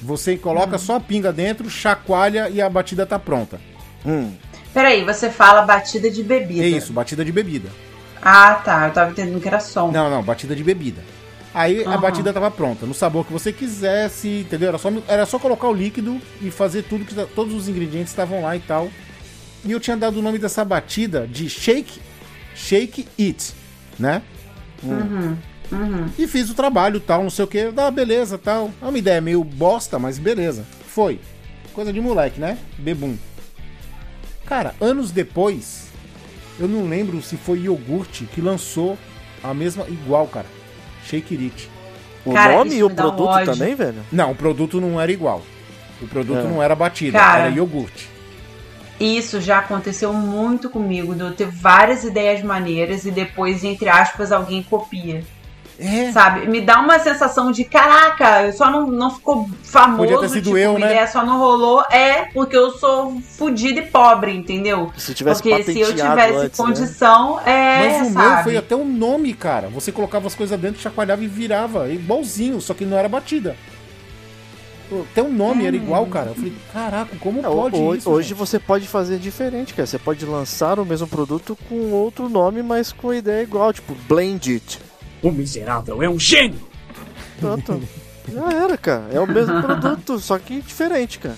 Você 0.00 0.36
coloca 0.36 0.78
só 0.78 0.96
a 0.96 1.00
pinga 1.00 1.32
dentro, 1.32 1.68
chacoalha 1.68 2.48
e 2.50 2.60
a 2.62 2.68
batida 2.70 3.04
tá 3.06 3.18
pronta. 3.18 3.60
hum. 4.04 4.32
Peraí, 4.76 5.06
você 5.06 5.30
fala 5.30 5.62
batida 5.62 6.10
de 6.10 6.22
bebida. 6.22 6.62
É 6.62 6.68
isso, 6.68 6.92
batida 6.92 7.24
de 7.24 7.32
bebida. 7.32 7.70
Ah, 8.20 8.56
tá. 8.56 8.88
Eu 8.88 8.92
tava 8.92 9.10
entendendo 9.10 9.40
que 9.40 9.48
era 9.48 9.58
som. 9.58 9.90
Não, 9.90 10.10
não, 10.10 10.22
batida 10.22 10.54
de 10.54 10.62
bebida. 10.62 11.02
Aí 11.54 11.82
a 11.82 11.88
Aham. 11.88 12.00
batida 12.02 12.30
tava 12.30 12.50
pronta, 12.50 12.84
no 12.84 12.92
sabor 12.92 13.24
que 13.24 13.32
você 13.32 13.54
quisesse, 13.54 14.40
entendeu? 14.40 14.68
Era 14.68 14.76
só, 14.76 14.92
era 15.08 15.24
só 15.24 15.38
colocar 15.38 15.66
o 15.68 15.72
líquido 15.72 16.20
e 16.42 16.50
fazer 16.50 16.82
tudo 16.82 17.06
que 17.06 17.14
todos 17.34 17.54
os 17.54 17.70
ingredientes 17.70 18.10
estavam 18.10 18.42
lá 18.42 18.54
e 18.54 18.60
tal. 18.60 18.90
E 19.64 19.72
eu 19.72 19.80
tinha 19.80 19.96
dado 19.96 20.18
o 20.18 20.22
nome 20.22 20.38
dessa 20.38 20.62
batida 20.62 21.26
de 21.26 21.48
Shake 21.48 21.98
Shake 22.54 23.08
It, 23.18 23.54
né? 23.98 24.20
Uhum. 24.82 25.38
Uhum. 25.72 26.06
E 26.18 26.26
fiz 26.26 26.50
o 26.50 26.54
trabalho 26.54 27.00
tal, 27.00 27.22
não 27.22 27.30
sei 27.30 27.46
o 27.46 27.48
que, 27.48 27.72
ah, 27.74 27.90
beleza 27.90 28.36
tal. 28.36 28.70
É 28.82 28.84
uma 28.84 28.98
ideia 28.98 29.22
meio 29.22 29.42
bosta, 29.42 29.98
mas 29.98 30.18
beleza. 30.18 30.66
Foi. 30.86 31.18
Coisa 31.72 31.90
de 31.90 32.00
moleque, 32.02 32.38
né? 32.38 32.58
Bebum. 32.76 33.16
Cara, 34.46 34.74
anos 34.80 35.10
depois, 35.10 35.88
eu 36.58 36.68
não 36.68 36.88
lembro 36.88 37.20
se 37.22 37.36
foi 37.36 37.60
iogurte 37.60 38.24
que 38.32 38.40
lançou 38.40 38.96
a 39.42 39.52
mesma. 39.52 39.86
igual, 39.88 40.26
cara. 40.28 40.46
Shake 41.04 41.36
It. 41.36 41.70
O 42.24 42.32
Cara, 42.32 42.56
nome 42.56 42.74
e 42.74 42.82
o 42.82 42.88
um 42.88 42.94
produto 42.94 43.28
ódio. 43.28 43.52
também, 43.52 43.74
velho? 43.74 44.02
Não, 44.10 44.32
o 44.32 44.34
produto 44.34 44.80
não 44.80 45.00
era 45.00 45.12
igual. 45.12 45.42
O 46.02 46.06
produto 46.08 46.40
É. 46.40 46.42
não 46.42 46.62
era 46.62 46.74
batida, 46.74 47.18
Cara. 47.18 47.44
era 47.44 47.54
iogurte. 47.54 48.08
Isso 48.98 49.40
já 49.40 49.58
aconteceu 49.58 50.12
muito 50.12 50.70
comigo, 50.70 51.14
de 51.14 51.20
eu 51.20 51.32
ter 51.34 51.46
várias 51.48 52.02
ideias 52.02 52.42
maneiras 52.42 53.04
e 53.04 53.10
depois, 53.10 53.62
entre 53.62 53.88
aspas, 53.88 54.32
alguém 54.32 54.62
copia. 54.62 55.22
É. 55.78 56.10
Sabe? 56.10 56.46
Me 56.48 56.62
dá 56.62 56.80
uma 56.80 56.98
sensação 56.98 57.52
de 57.52 57.62
caraca, 57.64 58.50
só 58.52 58.70
não, 58.70 58.86
não 58.86 59.10
ficou 59.10 59.46
famoso. 59.62 59.98
Podia 59.98 60.18
ter 60.20 60.28
sido 60.30 60.44
tipo, 60.44 60.56
eu, 60.56 60.72
né? 60.78 60.86
ideia 60.86 61.06
só 61.06 61.24
não 61.24 61.38
rolou. 61.38 61.82
É, 61.90 62.24
porque 62.32 62.56
eu 62.56 62.70
sou 62.70 63.20
fodida 63.20 63.80
e 63.80 63.86
pobre, 63.86 64.34
entendeu? 64.34 64.90
Se 64.96 65.12
tivesse 65.12 65.42
porque 65.42 65.62
se 65.64 65.78
eu 65.80 65.88
tivesse 65.94 66.34
antes, 66.36 66.58
né? 66.58 66.64
condição, 66.64 67.38
é. 67.40 67.98
Mas 68.00 68.08
o 68.08 68.12
sabe? 68.14 68.34
meu 68.34 68.42
foi 68.44 68.56
até 68.56 68.74
um 68.74 68.86
nome, 68.86 69.34
cara. 69.34 69.68
Você 69.68 69.92
colocava 69.92 70.26
as 70.26 70.34
coisas 70.34 70.58
dentro, 70.58 70.80
chacoalhava 70.80 71.22
e 71.22 71.26
virava. 71.28 71.88
Igualzinho, 71.90 72.58
só 72.60 72.72
que 72.72 72.86
não 72.86 72.96
era 72.96 73.08
batida. 73.08 73.54
Até 75.10 75.20
o 75.20 75.28
nome 75.28 75.66
era 75.66 75.74
igual, 75.74 76.06
cara. 76.06 76.28
Eu 76.30 76.34
falei, 76.36 76.52
caraca, 76.72 77.16
como 77.18 77.40
É, 77.40 77.42
pode 77.42 77.76
ho- 77.76 77.94
isso? 77.96 78.08
hoje 78.08 78.28
gente? 78.28 78.38
você 78.38 78.58
pode 78.58 78.86
fazer 78.86 79.18
diferente, 79.18 79.74
cara. 79.74 79.84
Você 79.86 79.98
pode 79.98 80.24
lançar 80.24 80.78
o 80.78 80.86
mesmo 80.86 81.08
produto 81.08 81.58
com 81.68 81.90
outro 81.90 82.28
nome, 82.28 82.62
mas 82.62 82.92
com 82.92 83.12
ideia 83.12 83.42
igual, 83.42 83.72
tipo 83.72 83.94
Blend 84.08 84.52
It. 84.54 84.78
O 85.26 85.32
miserável 85.32 86.00
é 86.04 86.08
um 86.08 86.20
gênio! 86.20 86.60
Pronto. 87.40 87.82
Já 88.32 88.52
era, 88.52 88.76
cara. 88.78 89.04
É 89.12 89.18
o 89.18 89.26
mesmo 89.26 89.60
produto, 89.60 90.20
só 90.20 90.38
que 90.38 90.60
diferente, 90.60 91.18
cara. 91.18 91.36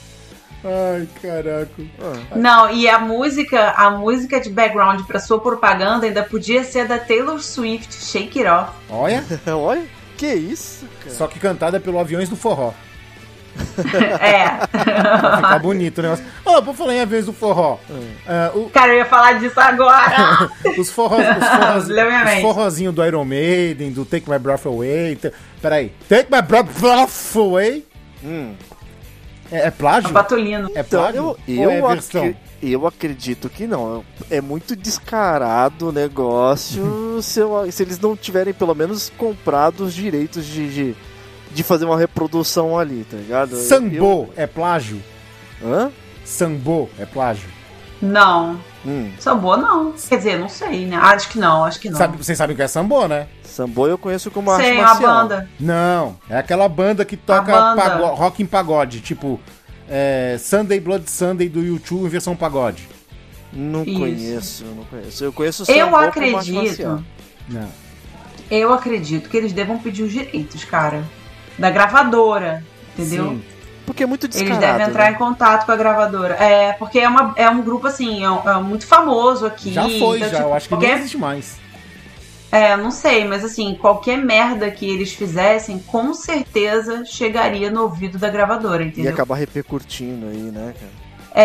Ai, 0.62 1.08
caraca. 1.22 1.70
Ah, 2.00 2.36
Não, 2.36 2.70
e 2.70 2.86
a 2.86 2.98
música, 2.98 3.70
a 3.70 3.90
música 3.92 4.40
de 4.40 4.50
background 4.50 5.00
pra 5.06 5.20
sua 5.20 5.40
propaganda 5.40 6.04
ainda 6.04 6.22
podia 6.22 6.64
ser 6.64 6.86
da 6.86 6.98
Taylor 6.98 7.40
Swift, 7.40 7.94
Shake 7.94 8.40
It 8.40 8.50
Off. 8.50 8.72
Olha, 8.90 9.24
Olha, 9.56 9.86
que 10.18 10.26
isso, 10.34 10.84
cara. 11.00 11.14
só 11.14 11.26
que 11.26 11.38
cantada 11.38 11.80
pelo 11.80 11.98
Aviões 11.98 12.28
do 12.28 12.36
Forró. 12.36 12.72
É. 14.20 14.48
Pra 14.66 15.36
ficar 15.36 15.58
bonito 15.60 15.98
o 15.98 16.02
negócio. 16.02 16.24
Ó, 16.44 16.60
por 16.62 16.74
falar 16.74 16.94
em 16.94 17.00
Aviões 17.00 17.26
do 17.26 17.32
Forró. 17.32 17.78
ah, 18.26 18.50
o- 18.54 18.68
Cara, 18.70 18.92
eu 18.92 18.98
ia 18.98 19.04
falar 19.06 19.34
disso 19.38 19.58
agora. 19.60 20.48
os 20.78 20.90
forrós, 20.90 21.26
os 21.78 21.88
minha 21.88 22.24
os 22.36 22.42
forrozinhos 22.42 22.94
do 22.94 23.04
Iron 23.04 23.24
Maiden, 23.24 23.92
do 23.92 24.04
Take 24.04 24.28
My 24.30 24.38
Breath 24.38 24.66
Away. 24.66 25.16
t- 25.16 25.32
Peraí. 25.62 25.92
Take 26.08 26.28
My 26.30 26.42
Breath 26.42 27.36
Away. 27.36 27.84
Hum. 28.24 28.54
É, 29.50 29.68
é 29.68 29.70
plágio? 29.70 30.08
É 30.74 30.80
Então, 30.80 31.00
plágio? 31.02 31.36
eu, 31.48 31.58
Ou 31.60 31.64
eu, 31.64 31.70
é 31.70 31.92
versão? 31.94 32.22
acre- 32.22 32.36
eu 32.62 32.86
acredito 32.86 33.48
que 33.48 33.66
não. 33.66 34.04
É 34.30 34.40
muito 34.42 34.76
descarado 34.76 35.88
o 35.88 35.92
negócio 35.92 37.18
se, 37.22 37.40
eu- 37.40 37.70
se 37.72 37.82
eles 37.82 37.98
não 37.98 38.14
tiverem 38.16 38.52
pelo 38.52 38.74
menos 38.74 39.10
comprado 39.16 39.84
os 39.84 39.94
direitos 39.94 40.44
de, 40.44 40.68
de, 40.74 40.96
de 41.52 41.62
fazer 41.62 41.84
uma 41.84 41.98
reprodução 41.98 42.78
ali, 42.78 43.04
tá 43.10 43.16
ligado? 43.16 43.52
Eu- 43.56 43.62
Sambô 43.62 44.28
é 44.36 44.46
plágio? 44.46 45.02
eu- 45.60 45.72
Hã? 45.72 45.90
Sambô 46.24 46.88
é 46.98 47.06
plágio? 47.06 47.48
Não. 48.00 48.58
Hum. 48.86 49.10
Sambô 49.18 49.56
não. 49.56 49.92
Quer 50.08 50.18
dizer, 50.18 50.38
não 50.38 50.48
sei, 50.48 50.86
né? 50.86 50.96
Acho 50.96 51.28
que 51.30 51.38
não, 51.38 51.64
acho 51.64 51.80
que 51.80 51.90
não. 51.90 51.98
Sabe, 51.98 52.16
vocês 52.16 52.38
sabem 52.38 52.54
o 52.54 52.56
que 52.56 52.62
é 52.62 52.68
sambô, 52.68 53.08
né? 53.08 53.26
Sambô 53.42 53.88
eu 53.88 53.98
conheço 53.98 54.30
como 54.30 54.50
arte 54.52 54.64
Sei, 54.66 54.74
uma 54.74 54.84
marcial. 54.84 55.14
banda. 55.22 55.50
Não, 55.58 56.16
é 56.30 56.38
aquela 56.38 56.68
banda 56.68 57.04
que 57.04 57.16
toca 57.16 57.50
banda. 57.50 57.82
pago- 57.82 58.14
rock 58.14 58.42
em 58.42 58.46
pagode, 58.46 59.00
tipo 59.00 59.40
é, 59.88 60.36
Sunday 60.38 60.78
Blood 60.78 61.10
Sunday 61.10 61.48
do 61.48 61.60
YouTube 61.60 62.04
em 62.06 62.08
versão 62.08 62.36
pagode. 62.36 62.88
Não 63.52 63.82
Isso. 63.82 63.98
conheço, 63.98 64.64
não 64.76 64.84
conheço. 64.84 65.24
Eu 65.24 65.32
conheço 65.32 65.64
Eu 65.72 65.86
como 65.86 65.96
arte 65.96 66.08
acredito. 66.18 67.04
Não. 67.48 67.68
Eu 68.50 68.72
acredito 68.72 69.28
que 69.28 69.36
eles 69.36 69.52
devam 69.52 69.78
pedir 69.78 70.02
os 70.04 70.12
direitos, 70.12 70.62
cara. 70.64 71.02
Da 71.58 71.70
gravadora. 71.70 72.62
Entendeu? 72.96 73.24
Sim. 73.30 73.42
Porque 73.86 74.02
é 74.02 74.06
muito 74.06 74.26
Eles 74.26 74.36
descarado. 74.36 74.60
devem 74.60 74.86
entrar 74.86 75.04
né? 75.04 75.10
em 75.12 75.14
contato 75.14 75.64
com 75.66 75.72
a 75.72 75.76
gravadora. 75.76 76.34
É, 76.34 76.72
porque 76.74 76.98
é, 76.98 77.08
uma, 77.08 77.32
é 77.36 77.48
um 77.48 77.62
grupo 77.62 77.86
assim, 77.86 78.22
é, 78.22 78.30
um- 78.30 78.48
é 78.48 78.60
muito 78.62 78.86
famoso 78.86 79.46
aqui. 79.46 79.72
Já 79.72 79.82
foi, 79.88 80.18
então, 80.18 80.28
já. 80.30 80.36
tipo, 80.36 80.42
eu 80.48 80.54
acho 80.54 80.68
que 80.68 80.74
qualquer, 80.74 80.88
nem 80.88 80.98
existe 80.98 81.16
mais. 81.18 81.56
É, 82.52 82.76
não 82.76 82.90
sei, 82.90 83.26
mas 83.26 83.44
assim, 83.44 83.76
qualquer 83.80 84.16
merda 84.18 84.70
que 84.70 84.88
eles 84.88 85.12
fizessem, 85.12 85.78
com 85.78 86.14
certeza 86.14 87.04
chegaria 87.04 87.70
no 87.70 87.82
ouvido 87.82 88.18
da 88.18 88.28
gravadora, 88.30 88.82
E 88.84 88.88
entendeu? 88.88 89.12
acabar 89.12 89.34
repercutindo 89.36 90.26
aí, 90.28 90.50
né, 90.50 90.74
cara? 90.78 90.92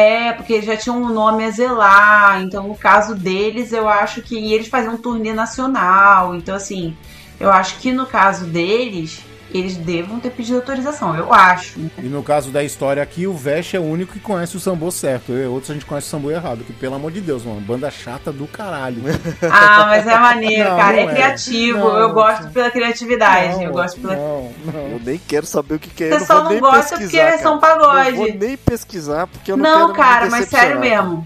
É, 0.01 0.31
porque 0.33 0.53
eles 0.53 0.65
já 0.65 0.77
tinham 0.77 1.01
um 1.01 1.09
nome 1.09 1.43
a 1.45 1.49
zelar, 1.51 2.41
então 2.41 2.67
no 2.69 2.75
caso 2.75 3.15
deles, 3.15 3.71
eu 3.73 3.87
acho 3.87 4.21
que 4.21 4.35
e 4.37 4.53
eles 4.53 4.67
faziam 4.67 4.93
um 4.93 4.97
turnê 4.97 5.33
nacional, 5.33 6.33
então 6.35 6.55
assim, 6.55 6.95
eu 7.39 7.51
acho 7.51 7.79
que 7.79 7.91
no 7.91 8.05
caso 8.05 8.45
deles, 8.45 9.19
eles 9.53 9.75
devam 9.77 10.19
ter 10.19 10.31
pedido 10.31 10.57
autorização, 10.57 11.15
eu 11.15 11.33
acho. 11.33 11.79
né? 11.79 11.89
E 11.99 12.07
no 12.07 12.23
caso 12.23 12.49
da 12.51 12.63
história 12.63 13.01
aqui, 13.03 13.27
o 13.27 13.33
Vesh 13.33 13.75
é 13.75 13.79
o 13.79 13.83
único 13.83 14.13
que 14.13 14.19
conhece 14.19 14.57
o 14.57 14.59
sambô 14.59 14.89
certo. 14.91 15.31
Eu 15.31 15.43
e 15.43 15.47
outros 15.47 15.69
a 15.71 15.73
gente 15.73 15.85
conhece 15.85 16.07
o 16.07 16.09
sambô 16.09 16.31
errado. 16.31 16.63
Que 16.63 16.73
pelo 16.73 16.95
amor 16.95 17.11
de 17.11 17.21
Deus, 17.21 17.43
mano, 17.45 17.61
banda 17.61 17.89
chata 17.91 18.31
do 18.31 18.47
caralho. 18.47 19.01
Ah, 19.49 19.85
mas 19.87 20.07
é 20.07 20.17
maneiro, 20.17 20.69
Não, 20.69 20.77
cara, 20.77 20.93
não 20.93 20.99
é, 20.99 21.03
é. 21.03 21.13
criativo, 21.13 21.77
Não, 21.79 21.97
eu 21.97 22.13
gosto 22.13 22.43
não. 22.43 22.51
pela 22.51 22.71
criatividade, 22.71 23.53
Não, 23.55 23.63
eu 23.63 23.71
gosto 23.71 23.99
pela... 24.01 24.15
Não, 24.15 24.51
não. 24.65 24.79
Eu 24.91 25.01
nem 25.03 25.17
quero 25.19 25.45
saber 25.45 25.75
o 25.75 25.79
que, 25.79 25.89
que 25.89 26.03
é. 26.05 26.07
O 26.07 26.09
eu 26.13 26.19
pessoal 26.19 26.43
não 26.43 26.51
não 26.51 26.59
vou 26.59 26.71
nem 26.71 26.79
gosta 26.79 26.97
pesquisar, 26.97 27.03
porque 27.03 27.17
é 27.17 27.31
versão 27.31 27.59
cara. 27.59 27.75
pagode. 27.79 28.11
Não 28.11 28.17
vou 28.17 28.33
nem 28.35 28.57
pesquisar 28.57 29.27
porque 29.27 29.51
eu 29.51 29.57
não, 29.57 29.63
Não, 29.87 29.93
quero 29.93 30.07
cara, 30.07 30.25
me 30.25 30.31
mas 30.31 30.49
sério 30.49 30.79
mesmo. 30.79 31.25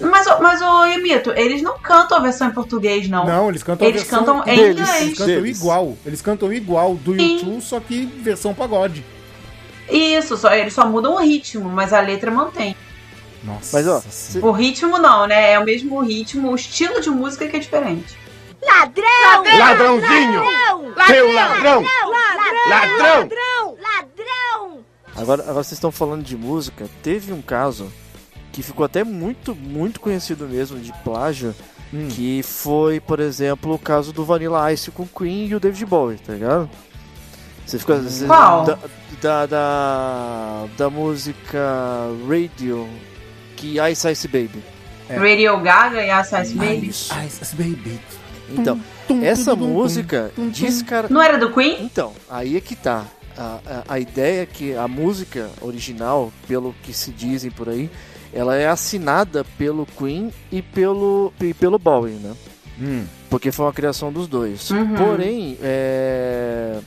Mas, 0.00 0.26
ô- 0.26 0.38
mas 0.40 0.60
o 0.62 0.86
Emito, 0.86 1.32
eles 1.36 1.62
não 1.62 1.78
cantam 1.78 2.18
a 2.18 2.20
versão 2.20 2.48
em 2.48 2.52
português, 2.52 3.08
não. 3.08 3.24
Não, 3.26 3.48
eles 3.48 3.62
cantam 3.62 3.86
Eles 3.88 4.02
a 4.02 4.04
versão 4.04 4.24
cantam 4.24 4.52
em 4.52 4.56
deles, 4.56 4.80
inglês. 4.80 5.02
Eles 5.02 5.18
cantam 5.18 5.26
Deles. 5.34 5.58
igual. 5.58 5.96
Eles 6.04 6.22
cantam 6.22 6.52
igual 6.52 6.94
do 6.96 7.14
Sim. 7.14 7.34
YouTube, 7.36 7.60
só 7.62 7.80
que 7.80 8.04
versão 8.06 8.52
pagode. 8.54 9.04
Isso, 9.88 10.36
só, 10.36 10.52
eles 10.52 10.72
só 10.74 10.86
mudam 10.86 11.14
o 11.14 11.18
ritmo, 11.18 11.68
mas 11.70 11.92
a 11.92 12.00
letra 12.00 12.30
mantém. 12.30 12.76
Nossa. 13.44 13.76
Mas, 13.76 13.86
ó, 13.86 14.00
Senhora. 14.10 14.50
O 14.50 14.52
ritmo 14.52 14.98
não, 14.98 15.26
né? 15.26 15.52
É 15.52 15.58
o 15.58 15.64
mesmo 15.64 16.00
ritmo, 16.00 16.50
o 16.50 16.56
estilo 16.56 17.00
de 17.00 17.08
música 17.10 17.46
que 17.46 17.56
é 17.56 17.60
diferente. 17.60 18.16
Ladrão! 18.60 19.58
Ladrãozinho! 19.58 20.42
Seu 21.06 21.32
ladrão! 21.32 21.82
Ladrão! 21.84 22.68
Ladrão! 22.68 22.98
Ladrão! 22.98 23.76
Ladrão! 23.80 24.78
Agora, 25.14 25.42
agora 25.42 25.62
vocês 25.62 25.72
estão 25.72 25.92
falando 25.92 26.24
de 26.24 26.36
música. 26.36 26.88
Teve 27.02 27.32
um 27.32 27.40
caso 27.40 27.90
que 28.56 28.62
ficou 28.62 28.86
até 28.86 29.04
muito, 29.04 29.54
muito 29.54 30.00
conhecido 30.00 30.48
mesmo 30.48 30.78
de 30.80 30.90
plágio. 31.04 31.54
Hum. 31.92 32.08
Que 32.10 32.42
foi, 32.42 32.98
por 33.00 33.20
exemplo, 33.20 33.74
o 33.74 33.78
caso 33.78 34.14
do 34.14 34.24
Vanilla 34.24 34.72
Ice 34.72 34.90
com 34.90 35.06
Queen 35.06 35.46
e 35.48 35.54
o 35.54 35.60
David 35.60 35.84
Bowie, 35.84 36.16
tá 36.16 36.32
ligado? 36.32 36.70
Você 37.66 37.78
ficou. 37.78 38.00
você- 38.00 38.24
Qual? 38.26 38.64
Da, 38.64 38.78
da, 39.20 39.46
da, 39.46 40.64
da 40.76 40.90
música 40.90 42.08
Radio 42.28 42.88
que 43.56 43.76
Ice 43.90 44.10
Ice 44.10 44.26
Baby. 44.26 44.62
É. 45.08 45.16
Radio 45.16 45.60
Gaga 45.60 46.02
e 46.02 46.10
Assassin's 46.10 46.56
Baby. 46.58 46.88
Isso. 46.88 47.14
Ice 47.26 47.42
Ice 47.42 47.54
Baby. 47.54 48.00
Então, 48.50 48.80
Tum, 49.06 49.22
essa 49.22 49.54
tum, 49.54 49.68
música 49.68 50.32
diz, 50.50 50.80
cara. 50.82 51.08
Não 51.10 51.20
era 51.22 51.36
do 51.38 51.52
Queen? 51.52 51.84
Então, 51.84 52.12
aí 52.28 52.56
é 52.56 52.60
que 52.60 52.74
tá. 52.74 53.04
A, 53.36 53.58
a, 53.88 53.94
a 53.94 54.00
ideia 54.00 54.42
é 54.42 54.46
que 54.46 54.74
a 54.74 54.88
música 54.88 55.50
original, 55.60 56.32
pelo 56.48 56.74
que 56.82 56.92
se 56.92 57.10
dizem 57.10 57.50
por 57.50 57.68
aí, 57.68 57.90
ela 58.36 58.54
é 58.54 58.68
assinada 58.68 59.44
pelo 59.56 59.86
Queen 59.86 60.30
e 60.52 60.60
pelo, 60.60 61.32
e 61.40 61.54
pelo 61.54 61.78
Bowie, 61.78 62.12
né? 62.12 62.34
Hum. 62.78 63.06
Porque 63.30 63.50
foi 63.50 63.64
uma 63.64 63.72
criação 63.72 64.12
dos 64.12 64.28
dois. 64.28 64.70
Uhum. 64.70 64.94
Porém, 64.94 65.56
é... 65.62 66.78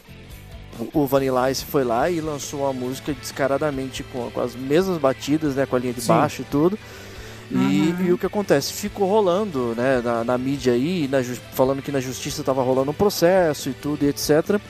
o 0.94 1.08
Vanilla 1.08 1.50
Ice 1.50 1.66
foi 1.66 1.84
lá 1.84 2.10
e 2.10 2.22
lançou 2.22 2.62
uma 2.62 2.74
música 2.74 3.12
descaradamente 3.14 4.04
com, 4.04 4.30
com 4.30 4.42
as 4.42 4.56
mesmas 4.56 5.00
batidas, 5.00 5.56
né, 5.56 5.66
com 5.66 5.76
a 5.76 5.80
linha 5.80 5.94
de 5.94 6.02
Sim. 6.02 6.10
baixo 6.10 6.44
e 6.44 6.46
tudo. 6.46 6.78
E, 7.52 7.96
e 8.06 8.14
o 8.14 8.18
que 8.18 8.28
acontece? 8.28 8.72
Ficou 8.72 9.10
rolando 9.10 9.74
né, 9.76 10.02
na, 10.04 10.24
na 10.24 10.38
mídia 10.38 10.74
aí, 10.74 11.08
na 11.08 11.24
falando 11.54 11.82
que 11.82 11.92
na 11.92 12.00
justiça 12.00 12.42
estava 12.42 12.62
rolando 12.62 12.92
um 12.92 12.94
processo 12.94 13.70
e 13.70 13.74
tudo 13.74 14.06
e 14.06 14.08
etc. 14.08 14.62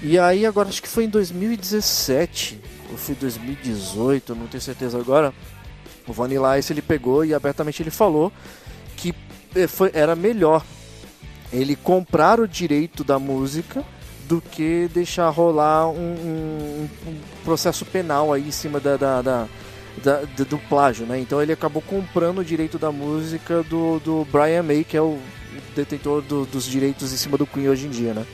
E 0.00 0.16
aí 0.16 0.46
agora 0.46 0.68
acho 0.68 0.80
que 0.80 0.88
foi 0.88 1.04
em 1.04 1.08
2017 1.08 2.60
ou 2.92 2.96
foi 2.96 3.16
2018, 3.16 4.36
não 4.36 4.46
tenho 4.46 4.62
certeza 4.62 4.96
agora. 4.98 5.34
O 6.06 6.12
Vanilla 6.12 6.58
Ice 6.58 6.72
ele 6.72 6.82
pegou 6.82 7.24
e 7.24 7.34
abertamente 7.34 7.82
ele 7.82 7.90
falou 7.90 8.32
que 8.96 9.14
eh, 9.54 9.66
foi, 9.66 9.90
era 9.92 10.14
melhor 10.14 10.64
ele 11.52 11.76
comprar 11.76 12.40
o 12.40 12.46
direito 12.48 13.02
da 13.04 13.18
música 13.18 13.84
do 14.28 14.40
que 14.40 14.88
deixar 14.92 15.28
rolar 15.30 15.88
um, 15.88 15.94
um- 15.96 16.88
um 17.06 17.16
processo 17.44 17.84
penal 17.84 18.32
aí 18.32 18.48
em 18.48 18.50
cima 18.50 18.80
da, 18.80 18.96
da- 18.96 19.22
da- 19.22 19.48
da- 20.02 20.20
do- 20.44 20.58
plágio, 20.68 21.06
né? 21.06 21.18
Então 21.20 21.40
ele 21.40 21.52
acabou 21.52 21.80
comprando 21.82 22.38
o 22.38 22.44
direito 22.44 22.78
da 22.78 22.90
música 22.90 23.62
do, 23.62 24.00
do 24.00 24.26
Brian 24.30 24.62
May, 24.64 24.82
que 24.84 24.96
é 24.96 25.00
o 25.00 25.18
detentor 25.76 26.22
do- 26.22 26.44
dos 26.46 26.64
direitos 26.64 27.12
em 27.12 27.16
cima 27.16 27.38
do 27.38 27.46
Queen 27.46 27.68
hoje 27.68 27.86
em 27.86 27.90
dia, 27.90 28.12
né? 28.14 28.26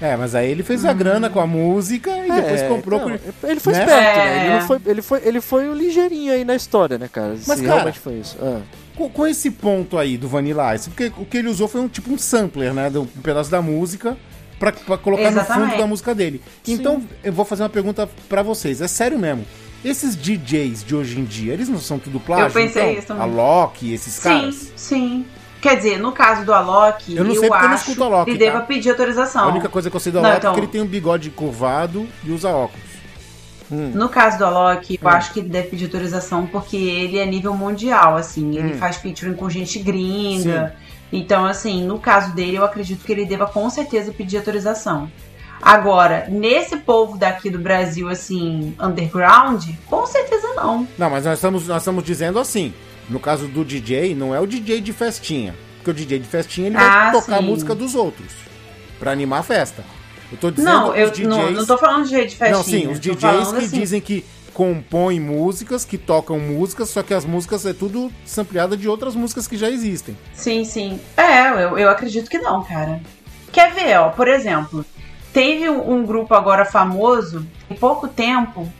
É, 0.00 0.16
mas 0.16 0.34
aí 0.34 0.50
ele 0.50 0.62
fez 0.62 0.84
a 0.84 0.92
grana 0.92 1.28
com 1.28 1.38
a 1.40 1.46
música 1.46 2.10
e 2.10 2.30
depois 2.32 2.60
É, 2.62 2.68
comprou. 2.68 3.00
então, 3.10 3.18
por- 3.40 3.50
Ele 3.50 3.60
foi 3.60 3.72
né? 3.74 3.80
esperto, 3.80 4.16
né? 4.18 4.38
É. 4.38 4.44
Ele, 4.46 4.54
não 4.54 4.66
foi, 4.66 4.78
ele, 4.86 5.02
foi, 5.02 5.20
ele 5.24 5.40
foi 5.40 5.68
o 5.68 5.74
ligeirinho 5.74 6.32
aí 6.32 6.44
na 6.44 6.54
história, 6.54 6.96
né, 6.98 7.08
cara? 7.12 7.34
Mas, 7.46 7.58
Se 7.58 7.64
cara, 7.64 7.74
realmente 7.74 7.98
foi 7.98 8.14
isso. 8.14 8.36
Ah. 8.40 8.60
Com, 8.96 9.10
com 9.10 9.26
esse 9.26 9.50
ponto 9.50 9.98
aí 9.98 10.16
do 10.16 10.26
Vanilla 10.28 10.74
Ice, 10.74 10.88
porque 10.88 11.12
o 11.18 11.24
que 11.26 11.36
ele 11.38 11.48
usou 11.48 11.68
foi 11.68 11.80
um 11.82 11.88
tipo 11.88 12.10
um 12.12 12.18
sampler, 12.18 12.72
né? 12.72 12.90
Um 12.94 13.04
pedaço 13.06 13.50
da 13.50 13.60
música 13.60 14.16
pra, 14.58 14.72
pra 14.72 14.96
colocar 14.96 15.24
no 15.24 15.28
Exatamente. 15.28 15.70
fundo 15.70 15.78
da 15.80 15.86
música 15.86 16.14
dele. 16.14 16.40
Então, 16.66 17.02
eu 17.22 17.32
vou 17.32 17.44
fazer 17.44 17.62
uma 17.62 17.68
pergunta 17.68 18.08
pra 18.28 18.42
vocês. 18.42 18.80
É 18.80 18.88
sério 18.88 19.18
mesmo. 19.18 19.44
Esses 19.84 20.14
DJs 20.14 20.84
de 20.84 20.94
hoje 20.94 21.18
em 21.18 21.24
dia, 21.24 21.54
eles 21.54 21.68
não 21.68 21.78
são 21.78 21.98
tudo 21.98 22.20
plágio? 22.20 22.46
Eu 22.48 22.52
pensei 22.52 22.82
então? 22.82 22.92
isso 22.98 23.06
também. 23.06 23.22
A 23.22 23.26
Loki, 23.26 23.92
esses 23.94 24.18
caras? 24.18 24.54
Sim, 24.54 24.70
sim. 24.76 25.26
Quer 25.60 25.76
dizer, 25.76 25.98
no 25.98 26.12
caso 26.12 26.44
do 26.44 26.54
Alok, 26.54 27.14
Eu 27.14 27.22
não 27.24 27.32
sei 27.34 27.48
porque 27.48 27.64
eu 27.64 27.68
não 27.68 27.74
acho 27.74 27.82
escuto 27.90 28.04
Alok, 28.04 28.32
que 28.32 28.38
tá? 28.38 28.44
deva 28.44 28.60
pedir 28.62 28.90
autorização. 28.90 29.44
A 29.44 29.48
única 29.48 29.68
coisa 29.68 29.90
que 29.90 29.96
eu 29.96 30.00
sei 30.00 30.10
do 30.10 30.20
Não, 30.20 30.24
Alok 30.30 30.38
então- 30.38 30.52
é 30.52 30.54
que 30.54 30.60
ele 30.60 30.66
tem 30.68 30.80
um 30.80 30.86
bigode 30.86 31.30
curvado 31.30 32.06
e 32.24 32.30
usa 32.30 32.48
óculos. 32.48 32.88
No 33.70 34.08
caso 34.08 34.36
do 34.38 34.44
Alok, 34.44 34.98
eu 35.00 35.06
Hum. 35.08 35.12
acho 35.12 35.32
que 35.32 35.38
ele 35.40 35.48
deve 35.48 35.68
pedir 35.68 35.84
autorização 35.84 36.44
porque 36.46 36.76
ele 36.76 37.18
é 37.18 37.26
nível 37.26 37.54
mundial, 37.54 38.16
assim. 38.16 38.56
Ele 38.56 38.74
Hum. 38.74 38.78
faz 38.78 38.96
featuring 38.96 39.34
com 39.34 39.48
gente 39.48 39.78
gringa. 39.78 40.74
Então, 41.12 41.44
assim, 41.44 41.84
no 41.84 41.98
caso 41.98 42.34
dele, 42.34 42.56
eu 42.56 42.64
acredito 42.64 43.04
que 43.04 43.12
ele 43.12 43.24
deva 43.26 43.46
com 43.46 43.68
certeza 43.70 44.12
pedir 44.12 44.38
autorização. 44.38 45.10
Agora, 45.62 46.26
nesse 46.28 46.78
povo 46.78 47.16
daqui 47.18 47.50
do 47.50 47.58
Brasil, 47.58 48.08
assim, 48.08 48.74
underground, 48.80 49.62
com 49.86 50.06
certeza 50.06 50.48
não. 50.56 50.88
Não, 50.98 51.10
mas 51.10 51.24
nós 51.26 51.34
estamos, 51.34 51.68
nós 51.68 51.82
estamos 51.82 52.02
dizendo 52.02 52.38
assim. 52.38 52.72
No 53.10 53.20
caso 53.20 53.46
do 53.48 53.64
DJ, 53.64 54.14
não 54.14 54.34
é 54.34 54.40
o 54.40 54.46
DJ 54.46 54.80
de 54.80 54.92
festinha. 54.92 55.54
Porque 55.76 55.90
o 55.90 55.94
DJ 55.94 56.20
de 56.20 56.28
festinha 56.28 56.68
ele 56.68 56.76
Ah, 56.76 57.10
vai 57.10 57.20
tocar 57.20 57.36
a 57.36 57.38
sim. 57.40 57.44
música 57.44 57.74
dos 57.74 57.94
outros. 57.94 58.32
Pra 58.98 59.10
animar 59.12 59.40
a 59.40 59.42
festa. 59.42 59.84
Eu 60.30 60.38
tô 60.38 60.50
dizendo 60.50 60.70
Não, 60.70 60.94
eu 60.94 61.10
DJs... 61.10 61.26
não, 61.28 61.50
não 61.50 61.66
tô 61.66 61.76
falando 61.76 62.04
de 62.04 62.10
jeito 62.10 62.30
de 62.30 62.36
festinha. 62.36 62.56
Não, 62.56 62.62
sim, 62.64 62.86
os 62.88 63.00
DJs 63.00 63.50
que 63.50 63.56
assim, 63.58 63.80
dizem 63.80 64.00
que 64.00 64.24
compõem 64.54 65.18
músicas, 65.18 65.84
que 65.84 65.98
tocam 65.98 66.38
músicas, 66.38 66.90
só 66.90 67.02
que 67.02 67.12
as 67.14 67.24
músicas 67.24 67.66
é 67.66 67.72
tudo 67.72 68.12
sampleada 68.24 68.76
de 68.76 68.88
outras 68.88 69.16
músicas 69.16 69.48
que 69.48 69.56
já 69.56 69.68
existem. 69.70 70.16
Sim, 70.34 70.64
sim. 70.64 71.00
É, 71.16 71.48
eu, 71.64 71.78
eu 71.78 71.90
acredito 71.90 72.30
que 72.30 72.38
não, 72.38 72.62
cara. 72.62 73.00
Quer 73.50 73.72
ver, 73.72 73.98
ó, 73.98 74.10
por 74.10 74.28
exemplo, 74.28 74.84
teve 75.32 75.68
um 75.68 76.04
grupo 76.04 76.34
agora 76.34 76.64
famoso, 76.64 77.44
em 77.68 77.74
pouco 77.74 78.06
tempo, 78.06 78.70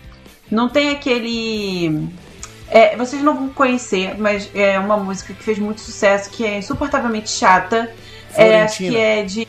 não 0.50 0.68
tem 0.68 0.90
aquele. 0.90 2.08
É, 2.70 2.96
vocês 2.96 3.22
não 3.22 3.34
vão 3.34 3.48
conhecer, 3.48 4.14
mas 4.18 4.48
é 4.54 4.78
uma 4.78 4.96
música 4.96 5.34
que 5.34 5.42
fez 5.42 5.58
muito 5.58 5.80
sucesso, 5.80 6.30
que 6.30 6.44
é 6.46 6.58
insuportavelmente 6.58 7.28
chata. 7.30 7.90
É, 8.34 8.62
acho 8.62 8.78
que 8.78 8.96
é 8.96 9.22
de. 9.24 9.46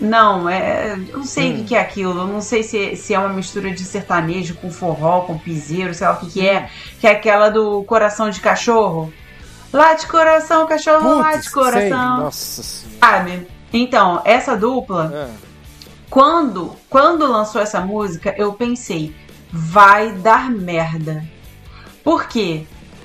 Não, 0.00 0.48
é, 0.48 0.92
eu 1.08 1.18
não 1.18 1.24
sei 1.24 1.50
o 1.50 1.54
Hum. 1.54 1.56
que 1.58 1.64
que 1.64 1.74
é 1.74 1.80
aquilo. 1.80 2.20
Eu 2.20 2.26
não 2.26 2.40
sei 2.40 2.62
se, 2.62 2.94
se 2.96 3.14
é 3.14 3.18
uma 3.18 3.30
mistura 3.30 3.70
de 3.72 3.84
sertanejo 3.84 4.54
com 4.56 4.70
forró, 4.70 5.22
com 5.22 5.36
piseiro, 5.38 5.92
sei 5.94 6.06
lá 6.06 6.14
o 6.14 6.16
que, 6.18 6.30
que 6.30 6.48
é. 6.48 6.68
Que 7.00 7.06
é 7.06 7.10
aquela 7.12 7.48
do 7.48 7.82
coração 7.84 8.30
de 8.30 8.40
cachorro. 8.40 9.12
Late 9.72 10.06
coração, 10.06 10.66
cachorro, 10.66 11.18
late 11.18 11.42
sei. 11.44 11.52
coração. 11.52 12.16
Nossa 12.18 12.62
senhora. 12.62 12.98
Sabe? 13.00 13.46
Então, 13.72 14.22
essa 14.24 14.56
dupla, 14.56 15.12
É. 15.14 15.28
quando, 16.08 16.74
quando 16.88 17.26
lançou 17.30 17.60
essa 17.60 17.80
música, 17.80 18.34
eu 18.38 18.52
pensei, 18.52 19.14
vai 19.52 20.12
dar 20.12 20.48
merda. 20.50 21.22
Por 22.08 22.26
quê? 22.26 22.64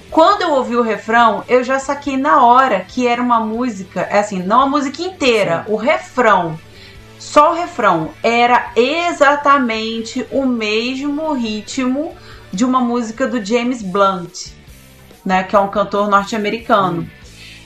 Quando 0.09 0.43
eu 0.43 0.51
ouvi 0.51 0.77
o 0.77 0.81
refrão, 0.81 1.43
eu 1.49 1.61
já 1.61 1.77
saquei 1.77 2.15
na 2.15 2.41
hora 2.41 2.79
que 2.87 3.05
era 3.05 3.21
uma 3.21 3.37
música, 3.41 3.99
é 4.09 4.19
assim, 4.19 4.41
não 4.41 4.61
a 4.61 4.65
música 4.65 5.01
inteira, 5.01 5.65
o 5.67 5.75
refrão. 5.75 6.57
Só 7.19 7.51
o 7.51 7.53
refrão 7.53 8.11
era 8.23 8.71
exatamente 8.77 10.25
o 10.31 10.45
mesmo 10.45 11.33
ritmo 11.33 12.15
de 12.53 12.63
uma 12.63 12.79
música 12.79 13.27
do 13.27 13.43
James 13.43 13.81
Blunt, 13.81 14.53
né, 15.25 15.43
que 15.43 15.53
é 15.53 15.59
um 15.59 15.67
cantor 15.67 16.07
norte-americano. 16.09 17.05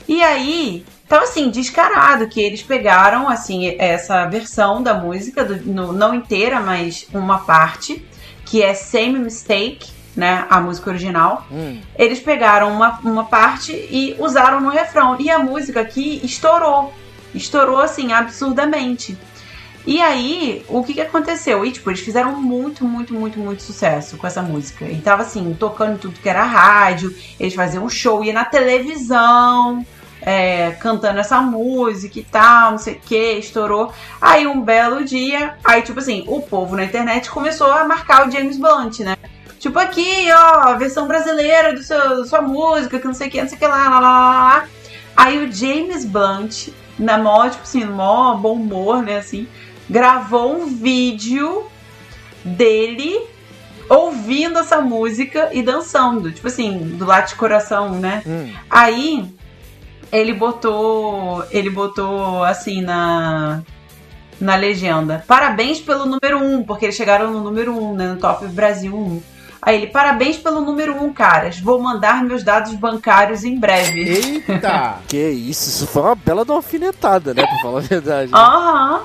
E 0.08 0.20
aí, 0.20 0.84
tava 1.08 1.22
assim, 1.22 1.50
descarado 1.50 2.26
que 2.26 2.40
eles 2.40 2.62
pegaram, 2.64 3.28
assim, 3.28 3.76
essa 3.78 4.26
versão 4.26 4.82
da 4.82 4.92
música, 4.94 5.44
do- 5.44 5.64
no- 5.64 5.92
não 5.92 6.12
inteira, 6.16 6.58
mas 6.58 7.06
uma 7.14 7.38
parte, 7.38 8.04
que 8.44 8.60
é 8.60 8.74
Same 8.74 9.20
Mistake, 9.20 9.97
né, 10.18 10.44
a 10.50 10.60
música 10.60 10.90
original. 10.90 11.46
Hum. 11.50 11.80
Eles 11.96 12.18
pegaram 12.18 12.72
uma, 12.72 12.98
uma 13.04 13.24
parte 13.24 13.72
e 13.72 14.16
usaram 14.18 14.60
no 14.60 14.68
refrão. 14.68 15.16
E 15.20 15.30
a 15.30 15.38
música 15.38 15.80
aqui 15.80 16.20
estourou. 16.24 16.92
Estourou, 17.32 17.80
assim, 17.80 18.12
absurdamente. 18.12 19.16
E 19.86 20.02
aí, 20.02 20.64
o 20.68 20.82
que 20.82 20.94
que 20.94 21.00
aconteceu? 21.00 21.64
E, 21.64 21.70
tipo, 21.70 21.88
eles 21.88 22.00
fizeram 22.00 22.32
muito, 22.32 22.84
muito, 22.84 23.14
muito, 23.14 23.38
muito 23.38 23.62
sucesso 23.62 24.16
com 24.16 24.26
essa 24.26 24.42
música. 24.42 24.84
E 24.86 25.00
tava, 25.00 25.22
assim, 25.22 25.56
tocando 25.58 25.98
tudo 25.98 26.18
que 26.18 26.28
era 26.28 26.42
rádio. 26.42 27.14
Eles 27.38 27.54
faziam 27.54 27.84
um 27.84 27.88
show, 27.88 28.24
ia 28.24 28.32
na 28.32 28.44
televisão, 28.44 29.86
é, 30.20 30.72
cantando 30.72 31.20
essa 31.20 31.40
música 31.40 32.18
e 32.18 32.24
tal, 32.24 32.72
não 32.72 32.78
sei 32.78 32.94
o 32.94 33.00
que, 33.00 33.32
estourou. 33.34 33.92
Aí, 34.20 34.48
um 34.48 34.60
belo 34.60 35.04
dia, 35.04 35.54
aí, 35.62 35.80
tipo 35.82 36.00
assim, 36.00 36.24
o 36.26 36.42
povo 36.42 36.74
na 36.74 36.84
internet 36.84 37.30
começou 37.30 37.70
a 37.70 37.84
marcar 37.84 38.26
o 38.26 38.30
James 38.32 38.58
Blunt, 38.58 38.98
né? 38.98 39.16
Tipo, 39.58 39.78
aqui, 39.78 40.26
ó, 40.32 40.68
a 40.68 40.74
versão 40.74 41.06
brasileira 41.06 41.72
do 41.72 41.82
seu, 41.82 41.98
da 42.18 42.24
sua 42.24 42.40
música, 42.40 42.98
que 42.98 43.06
não 43.06 43.14
sei 43.14 43.28
o 43.28 43.30
que, 43.30 43.40
não 43.40 43.48
sei 43.48 43.56
o 43.56 43.58
que 43.58 43.66
lá, 43.66 43.88
lá, 43.88 44.00
lá, 44.00 44.00
lá. 44.00 44.68
Aí 45.16 45.44
o 45.44 45.50
James 45.50 46.04
Blunt, 46.04 46.68
na 46.98 47.18
mó, 47.18 47.48
tipo 47.48 47.62
assim, 47.62 47.84
mó 47.84 48.34
bom 48.34 48.54
humor, 48.54 49.02
né, 49.02 49.18
assim, 49.18 49.48
gravou 49.90 50.56
um 50.56 50.66
vídeo 50.66 51.66
dele 52.44 53.20
ouvindo 53.88 54.58
essa 54.58 54.80
música 54.80 55.50
e 55.52 55.62
dançando. 55.62 56.30
Tipo 56.30 56.48
assim, 56.48 56.78
do 56.78 57.04
lado 57.04 57.28
de 57.28 57.34
coração, 57.34 57.98
né? 57.98 58.22
Hum. 58.26 58.52
Aí 58.68 59.34
ele 60.12 60.32
botou. 60.34 61.44
Ele 61.50 61.70
botou 61.70 62.44
assim 62.44 62.82
na. 62.82 63.62
Na 64.40 64.54
legenda. 64.54 65.24
Parabéns 65.26 65.80
pelo 65.80 66.06
número 66.06 66.38
1, 66.38 66.54
um, 66.54 66.62
porque 66.62 66.84
eles 66.84 66.94
chegaram 66.94 67.32
no 67.32 67.40
número 67.40 67.72
1, 67.72 67.90
um, 67.90 67.94
né? 67.94 68.06
No 68.06 68.20
Top 68.20 68.46
Brasil 68.46 68.94
1. 68.94 69.20
Aí 69.60 69.76
ele, 69.76 69.86
parabéns 69.88 70.36
pelo 70.36 70.60
número 70.60 70.94
1, 70.94 71.04
um, 71.04 71.12
caras. 71.12 71.58
Vou 71.58 71.80
mandar 71.80 72.22
meus 72.24 72.42
dados 72.42 72.74
bancários 72.74 73.44
em 73.44 73.58
breve. 73.58 74.02
Eita! 74.02 74.98
Que 75.08 75.28
isso, 75.30 75.68
isso 75.68 75.86
foi 75.86 76.02
uma 76.02 76.14
bela 76.14 76.44
de 76.44 76.50
uma 76.50 76.58
alfinetada, 76.58 77.34
né? 77.34 77.42
Pra 77.42 77.58
falar 77.62 77.78
a 77.78 77.82
verdade. 77.82 78.32
né? 78.32 78.38
Aham. 78.38 79.02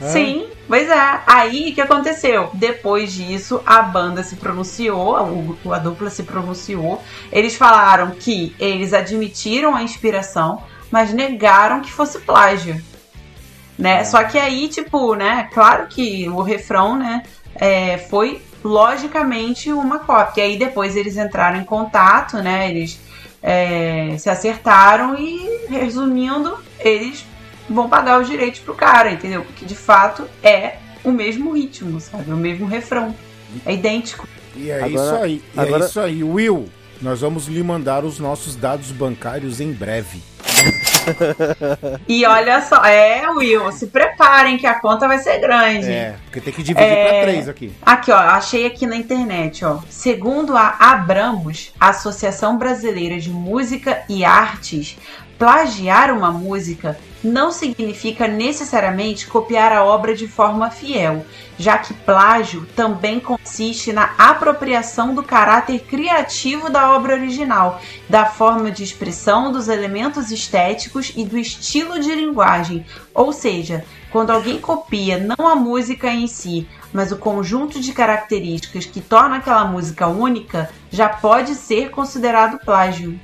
É? 0.00 0.08
Sim, 0.08 0.46
pois 0.66 0.88
é. 0.88 1.20
Aí 1.26 1.70
o 1.70 1.74
que 1.74 1.80
aconteceu? 1.80 2.50
Depois 2.54 3.12
disso, 3.12 3.60
a 3.66 3.82
banda 3.82 4.22
se 4.22 4.36
pronunciou, 4.36 5.16
a, 5.16 5.76
a 5.76 5.78
dupla 5.78 6.08
se 6.08 6.22
pronunciou. 6.22 7.02
Eles 7.30 7.56
falaram 7.56 8.10
que 8.10 8.54
eles 8.58 8.92
admitiram 8.94 9.74
a 9.74 9.82
inspiração, 9.82 10.62
mas 10.90 11.12
negaram 11.12 11.80
que 11.80 11.92
fosse 11.92 12.18
plágio. 12.20 12.80
Né? 13.78 14.04
Só 14.04 14.24
que 14.24 14.38
aí, 14.38 14.68
tipo, 14.68 15.14
né? 15.14 15.48
Claro 15.52 15.86
que 15.86 16.28
o 16.28 16.42
refrão, 16.42 16.96
né? 16.96 17.22
é, 17.54 17.98
foi 17.98 18.40
logicamente 18.62 19.72
uma 19.72 19.98
cópia. 20.00 20.42
E 20.42 20.44
aí 20.52 20.58
depois 20.58 20.96
eles 20.96 21.16
entraram 21.16 21.58
em 21.60 21.64
contato, 21.64 22.36
né? 22.38 22.70
Eles 22.70 22.98
é, 23.42 24.16
se 24.18 24.28
acertaram 24.28 25.16
e, 25.18 25.66
resumindo, 25.68 26.58
eles 26.78 27.24
vão 27.68 27.88
pagar 27.88 28.20
os 28.20 28.28
direitos 28.28 28.60
pro 28.60 28.74
cara, 28.74 29.10
entendeu? 29.12 29.42
Porque 29.44 29.64
de 29.64 29.74
fato 29.76 30.28
é 30.42 30.76
o 31.04 31.10
mesmo 31.10 31.52
ritmo, 31.52 32.00
sabe? 32.00 32.30
O 32.32 32.36
mesmo 32.36 32.66
refrão. 32.66 33.14
É 33.64 33.72
idêntico. 33.74 34.28
E 34.56 34.70
é 34.70 34.82
Agora- 34.82 34.92
isso 34.92 35.14
aí. 35.24 35.42
E 35.54 35.60
agora- 35.60 35.84
é 35.84 35.86
isso 35.86 36.00
aí. 36.00 36.22
Will, 36.22 36.68
nós 37.00 37.20
vamos 37.20 37.46
lhe 37.46 37.62
mandar 37.62 38.04
os 38.04 38.18
nossos 38.18 38.54
dados 38.56 38.90
bancários 38.92 39.60
em 39.60 39.72
breve. 39.72 40.20
E 42.08 42.24
olha 42.26 42.60
só, 42.62 42.84
é, 42.84 43.28
Will, 43.30 43.70
se 43.72 43.86
preparem 43.88 44.56
que 44.58 44.66
a 44.66 44.78
conta 44.80 45.06
vai 45.08 45.18
ser 45.18 45.38
grande. 45.40 45.90
É, 45.90 46.14
porque 46.24 46.40
tem 46.40 46.52
que 46.52 46.62
dividir 46.62 46.86
É. 46.86 47.10
pra 47.12 47.22
três 47.22 47.48
aqui. 47.48 47.72
Aqui, 47.82 48.10
ó, 48.12 48.16
achei 48.18 48.66
aqui 48.66 48.86
na 48.86 48.96
internet, 48.96 49.64
ó. 49.64 49.78
Segundo 49.88 50.56
a 50.56 50.76
Abramos, 50.78 51.72
Associação 51.78 52.56
Brasileira 52.58 53.18
de 53.18 53.30
Música 53.30 54.02
e 54.08 54.24
Artes, 54.24 54.96
plagiar 55.40 56.14
uma 56.14 56.30
música 56.30 56.98
não 57.24 57.50
significa 57.50 58.28
necessariamente 58.28 59.26
copiar 59.26 59.72
a 59.72 59.82
obra 59.82 60.14
de 60.14 60.28
forma 60.28 60.70
fiel, 60.70 61.24
já 61.58 61.78
que 61.78 61.94
plágio 61.94 62.66
também 62.76 63.18
consiste 63.18 63.90
na 63.90 64.14
apropriação 64.18 65.14
do 65.14 65.22
caráter 65.22 65.80
criativo 65.80 66.68
da 66.68 66.94
obra 66.94 67.14
original, 67.14 67.80
da 68.06 68.26
forma 68.26 68.70
de 68.70 68.84
expressão, 68.84 69.50
dos 69.50 69.68
elementos 69.68 70.30
estéticos 70.30 71.10
e 71.16 71.24
do 71.24 71.38
estilo 71.38 71.98
de 71.98 72.14
linguagem. 72.14 72.84
Ou 73.14 73.32
seja, 73.32 73.82
quando 74.10 74.30
alguém 74.30 74.60
copia 74.60 75.16
não 75.18 75.48
a 75.48 75.54
música 75.54 76.10
em 76.10 76.26
si, 76.26 76.68
mas 76.92 77.12
o 77.12 77.16
conjunto 77.16 77.80
de 77.80 77.94
características 77.94 78.84
que 78.84 79.00
torna 79.00 79.36
aquela 79.36 79.64
música 79.64 80.06
única, 80.06 80.68
já 80.90 81.08
pode 81.08 81.54
ser 81.54 81.90
considerado 81.90 82.58
plágio. 82.58 83.18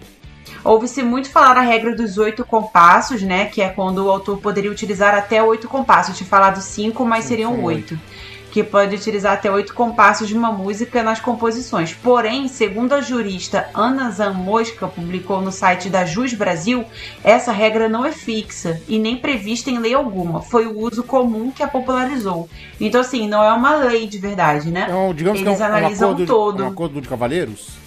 Ouve-se 0.66 1.00
muito 1.00 1.30
falar 1.30 1.56
a 1.56 1.60
regra 1.60 1.94
dos 1.94 2.18
oito 2.18 2.44
compassos, 2.44 3.22
né? 3.22 3.44
Que 3.46 3.62
é 3.62 3.68
quando 3.68 4.04
o 4.04 4.10
autor 4.10 4.38
poderia 4.38 4.70
utilizar 4.70 5.14
até 5.14 5.40
oito 5.40 5.68
compassos. 5.68 6.08
Eu 6.08 6.16
tinha 6.16 6.28
falado 6.28 6.60
cinco, 6.60 7.04
mas 7.04 7.24
seriam 7.24 7.62
oito. 7.62 7.96
Que 8.50 8.64
pode 8.64 8.96
utilizar 8.96 9.34
até 9.34 9.48
oito 9.48 9.72
compassos 9.74 10.26
de 10.26 10.34
uma 10.34 10.50
música 10.50 11.04
nas 11.04 11.20
composições. 11.20 11.92
Porém, 11.92 12.48
segundo 12.48 12.94
a 12.94 13.00
jurista 13.00 13.68
Ana 13.72 14.10
Zamosca 14.10 14.88
publicou 14.88 15.40
no 15.40 15.52
site 15.52 15.88
da 15.88 16.04
Jus 16.04 16.34
Brasil, 16.34 16.84
essa 17.22 17.52
regra 17.52 17.88
não 17.88 18.04
é 18.04 18.10
fixa 18.10 18.80
e 18.88 18.98
nem 18.98 19.18
prevista 19.18 19.70
em 19.70 19.78
lei 19.78 19.94
alguma. 19.94 20.42
Foi 20.42 20.66
o 20.66 20.80
uso 20.80 21.04
comum 21.04 21.52
que 21.52 21.62
a 21.62 21.68
popularizou. 21.68 22.48
Então, 22.80 23.02
assim, 23.02 23.28
não 23.28 23.44
é 23.44 23.52
uma 23.52 23.76
lei 23.76 24.08
de 24.08 24.18
verdade, 24.18 24.70
né? 24.70 24.86
Então, 24.88 25.14
digamos 25.14 25.40
Eles 25.40 25.56
que 25.56 25.62
é 25.62 25.64
um, 25.64 25.68
é 25.68 25.72
um 25.72 25.76
analisam 25.76 26.10
acordo, 26.10 26.26
todo. 26.26 26.64
um 26.64 26.68
acordo 26.68 27.00
de 27.00 27.08
cavaleiros? 27.08 27.85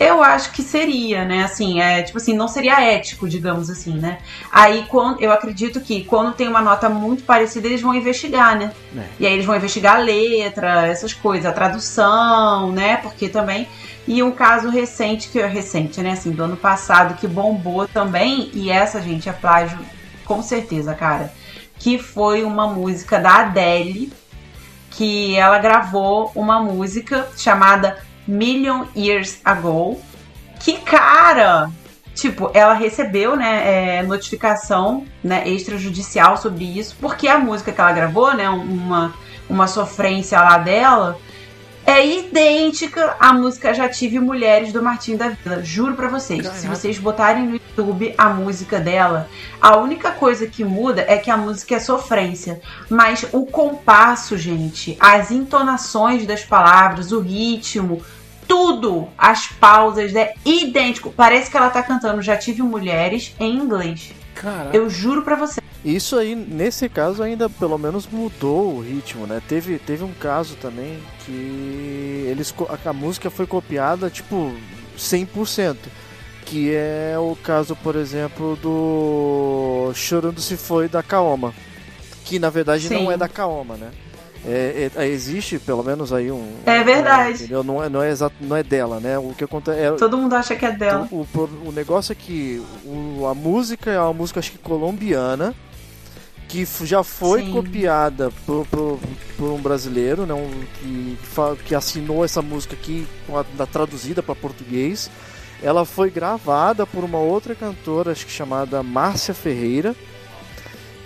Eu 0.00 0.22
acho 0.22 0.52
que 0.52 0.62
seria, 0.62 1.26
né? 1.26 1.44
Assim, 1.44 1.78
é 1.78 2.00
tipo 2.00 2.16
assim, 2.16 2.34
não 2.34 2.48
seria 2.48 2.80
ético, 2.80 3.28
digamos 3.28 3.68
assim, 3.68 3.98
né? 3.98 4.16
Aí 4.50 4.86
quando 4.88 5.20
eu 5.20 5.30
acredito 5.30 5.78
que 5.78 6.04
quando 6.04 6.32
tem 6.32 6.48
uma 6.48 6.62
nota 6.62 6.88
muito 6.88 7.22
parecida, 7.22 7.68
eles 7.68 7.82
vão 7.82 7.94
investigar, 7.94 8.58
né? 8.58 8.72
É. 8.96 9.02
E 9.20 9.26
aí 9.26 9.34
eles 9.34 9.44
vão 9.44 9.54
investigar 9.54 9.96
a 9.96 9.98
letra, 9.98 10.86
essas 10.86 11.12
coisas, 11.12 11.44
a 11.44 11.52
tradução, 11.52 12.72
né? 12.72 12.96
Porque 12.96 13.28
também. 13.28 13.68
E 14.08 14.22
um 14.22 14.32
caso 14.32 14.70
recente, 14.70 15.28
que 15.28 15.38
é 15.38 15.46
recente, 15.46 16.00
né? 16.00 16.12
Assim, 16.12 16.30
do 16.30 16.44
ano 16.44 16.56
passado, 16.56 17.18
que 17.20 17.26
bombou 17.26 17.86
também, 17.86 18.50
e 18.54 18.70
essa, 18.70 19.02
gente, 19.02 19.28
é 19.28 19.32
plágio, 19.32 19.78
com 20.24 20.42
certeza, 20.42 20.94
cara. 20.94 21.30
Que 21.78 21.98
foi 21.98 22.42
uma 22.42 22.66
música 22.66 23.18
da 23.18 23.40
Adele, 23.40 24.10
que 24.92 25.36
ela 25.36 25.58
gravou 25.58 26.32
uma 26.34 26.58
música 26.58 27.28
chamada 27.36 27.98
Million 28.30 28.84
Years 28.96 29.40
Ago. 29.44 30.00
Que 30.60 30.78
cara! 30.78 31.70
Tipo, 32.14 32.50
ela 32.52 32.74
recebeu, 32.74 33.34
né, 33.34 33.98
é, 33.98 34.02
notificação, 34.02 35.06
né, 35.22 35.48
extrajudicial 35.48 36.36
sobre 36.36 36.64
isso, 36.64 36.96
porque 37.00 37.26
a 37.28 37.38
música 37.38 37.72
que 37.72 37.80
ela 37.80 37.92
gravou, 37.92 38.34
né, 38.34 38.48
uma, 38.48 39.14
uma 39.48 39.66
sofrência 39.66 40.38
lá 40.40 40.58
dela, 40.58 41.18
é 41.86 42.06
idêntica 42.06 43.16
à 43.18 43.32
música 43.32 43.74
Já 43.74 43.88
Tive 43.88 44.20
Mulheres 44.20 44.72
do 44.72 44.82
Martim 44.82 45.16
da 45.16 45.30
Vila. 45.30 45.64
Juro 45.64 45.94
pra 45.94 46.08
vocês, 46.08 46.48
que 46.48 46.56
se 46.56 46.68
vocês 46.68 46.98
botarem 46.98 47.46
no 47.46 47.52
YouTube 47.54 48.14
a 48.16 48.28
música 48.28 48.78
dela, 48.78 49.28
a 49.60 49.76
única 49.76 50.12
coisa 50.12 50.46
que 50.46 50.62
muda 50.62 51.04
é 51.08 51.16
que 51.16 51.30
a 51.30 51.36
música 51.36 51.76
é 51.76 51.80
sofrência. 51.80 52.60
Mas 52.88 53.26
o 53.32 53.44
compasso, 53.46 54.36
gente, 54.36 54.96
as 55.00 55.30
entonações 55.30 56.26
das 56.26 56.44
palavras, 56.44 57.12
o 57.12 57.20
ritmo, 57.20 58.02
tudo, 58.50 59.06
as 59.16 59.46
pausas, 59.46 60.12
é 60.16 60.34
idêntico. 60.44 61.12
Parece 61.16 61.48
que 61.48 61.56
ela 61.56 61.70
tá 61.70 61.84
cantando 61.84 62.20
Já 62.20 62.36
Tive 62.36 62.62
Mulheres 62.62 63.32
em 63.38 63.54
inglês. 63.54 64.12
Caraca. 64.34 64.76
Eu 64.76 64.90
juro 64.90 65.22
pra 65.22 65.36
você. 65.36 65.60
Isso 65.84 66.16
aí, 66.16 66.34
nesse 66.34 66.88
caso, 66.88 67.22
ainda 67.22 67.48
pelo 67.48 67.78
menos 67.78 68.08
mudou 68.08 68.74
o 68.74 68.80
ritmo, 68.80 69.24
né? 69.24 69.40
Teve, 69.48 69.78
teve 69.78 70.02
um 70.02 70.12
caso 70.12 70.56
também 70.56 70.98
que 71.24 72.26
eles, 72.28 72.52
a, 72.68 72.90
a 72.90 72.92
música 72.92 73.30
foi 73.30 73.46
copiada, 73.46 74.10
tipo, 74.10 74.52
100%. 74.98 75.76
Que 76.44 76.74
é 76.74 77.14
o 77.16 77.36
caso, 77.36 77.76
por 77.76 77.94
exemplo, 77.94 78.56
do 78.56 79.92
Chorando 79.94 80.40
Se 80.40 80.56
Foi 80.56 80.88
da 80.88 81.04
Kaoma. 81.04 81.54
Que 82.24 82.40
na 82.40 82.50
verdade 82.50 82.88
Sim. 82.88 83.04
não 83.04 83.12
é 83.12 83.16
da 83.16 83.28
Kaoma, 83.28 83.76
né? 83.76 83.90
É, 84.46 84.90
é- 84.96 85.06
existe 85.06 85.58
pelo 85.58 85.82
menos 85.84 86.12
aí 86.12 86.30
um. 86.30 86.50
É 86.64 86.82
verdade. 86.82 87.34
entendeu? 87.44 87.62
Não, 87.62 87.82
é, 87.84 87.88
não, 87.90 88.02
é 88.02 88.10
exato, 88.10 88.34
não 88.40 88.56
é 88.56 88.62
dela, 88.62 88.98
né? 88.98 89.18
O 89.18 89.34
que 89.36 89.44
acontece 89.44 89.78
é, 89.78 89.90
Todo 89.92 90.16
mundo 90.16 90.34
acha 90.34 90.56
que 90.56 90.64
é 90.64 90.72
dela. 90.72 91.04
então, 91.06 91.20
o, 91.20 91.26
pro- 91.26 91.50
o 91.66 91.70
negócio 91.72 92.12
é 92.12 92.14
que 92.14 92.62
o- 92.84 93.26
a 93.26 93.34
música 93.34 93.90
é 93.90 94.00
uma 94.00 94.14
música, 94.14 94.40
acho 94.40 94.52
que 94.52 94.58
colombiana, 94.58 95.54
que 96.48 96.66
já 96.84 97.04
foi 97.04 97.44
Sim. 97.44 97.52
copiada 97.52 98.30
por, 98.46 98.66
por, 98.66 98.98
por 99.36 99.50
um 99.52 99.60
brasileiro, 99.60 100.24
né, 100.26 100.34
um, 100.34 100.50
que, 100.80 101.18
que 101.66 101.74
assinou 101.74 102.24
essa 102.24 102.40
música 102.42 102.74
aqui, 102.74 103.06
traduzida 103.70 104.22
para 104.22 104.34
português. 104.34 105.10
Ela 105.62 105.84
foi 105.84 106.10
gravada 106.10 106.86
por 106.86 107.04
uma 107.04 107.18
outra 107.18 107.54
cantora, 107.54 108.10
acho 108.12 108.24
que 108.24 108.32
chamada 108.32 108.82
Márcia 108.82 109.34
Ferreira. 109.34 109.94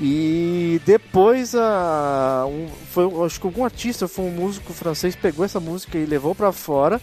E 0.00 0.80
depois 0.84 1.54
a 1.54 2.44
um, 2.48 2.68
foi, 2.90 3.04
acho 3.24 3.40
que 3.40 3.46
algum 3.46 3.64
artista, 3.64 4.08
foi 4.08 4.24
um 4.24 4.30
músico 4.30 4.72
francês, 4.72 5.14
pegou 5.14 5.44
essa 5.44 5.60
música 5.60 5.96
e 5.96 6.04
levou 6.04 6.34
pra 6.34 6.52
fora. 6.52 7.00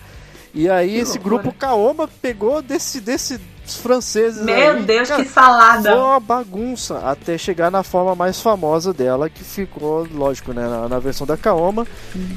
E 0.54 0.70
aí 0.70 0.90
Que 0.90 0.98
esse 0.98 1.14
loucura. 1.18 1.36
grupo 1.44 1.58
Kaoma 1.58 2.10
pegou 2.22 2.62
desse 2.62 3.00
desses 3.00 3.40
franceses 3.66 4.44
Meu 4.44 4.72
aí, 4.74 4.84
Deus, 4.84 5.08
cara, 5.08 5.24
que 5.24 5.30
salada. 5.30 5.90
Foi 5.92 6.00
uma 6.02 6.20
bagunça 6.20 6.98
até 7.00 7.38
chegar 7.38 7.72
na 7.72 7.84
forma 7.84 8.14
mais 8.16 8.42
famosa 8.42 8.92
dela, 8.92 9.30
que 9.30 9.46
ficou, 9.46 10.06
lógico, 10.14 10.52
né, 10.52 10.68
na, 10.68 10.90
na 10.90 11.00
versão 11.00 11.26
da 11.26 11.38
Kaoma, 11.38 11.88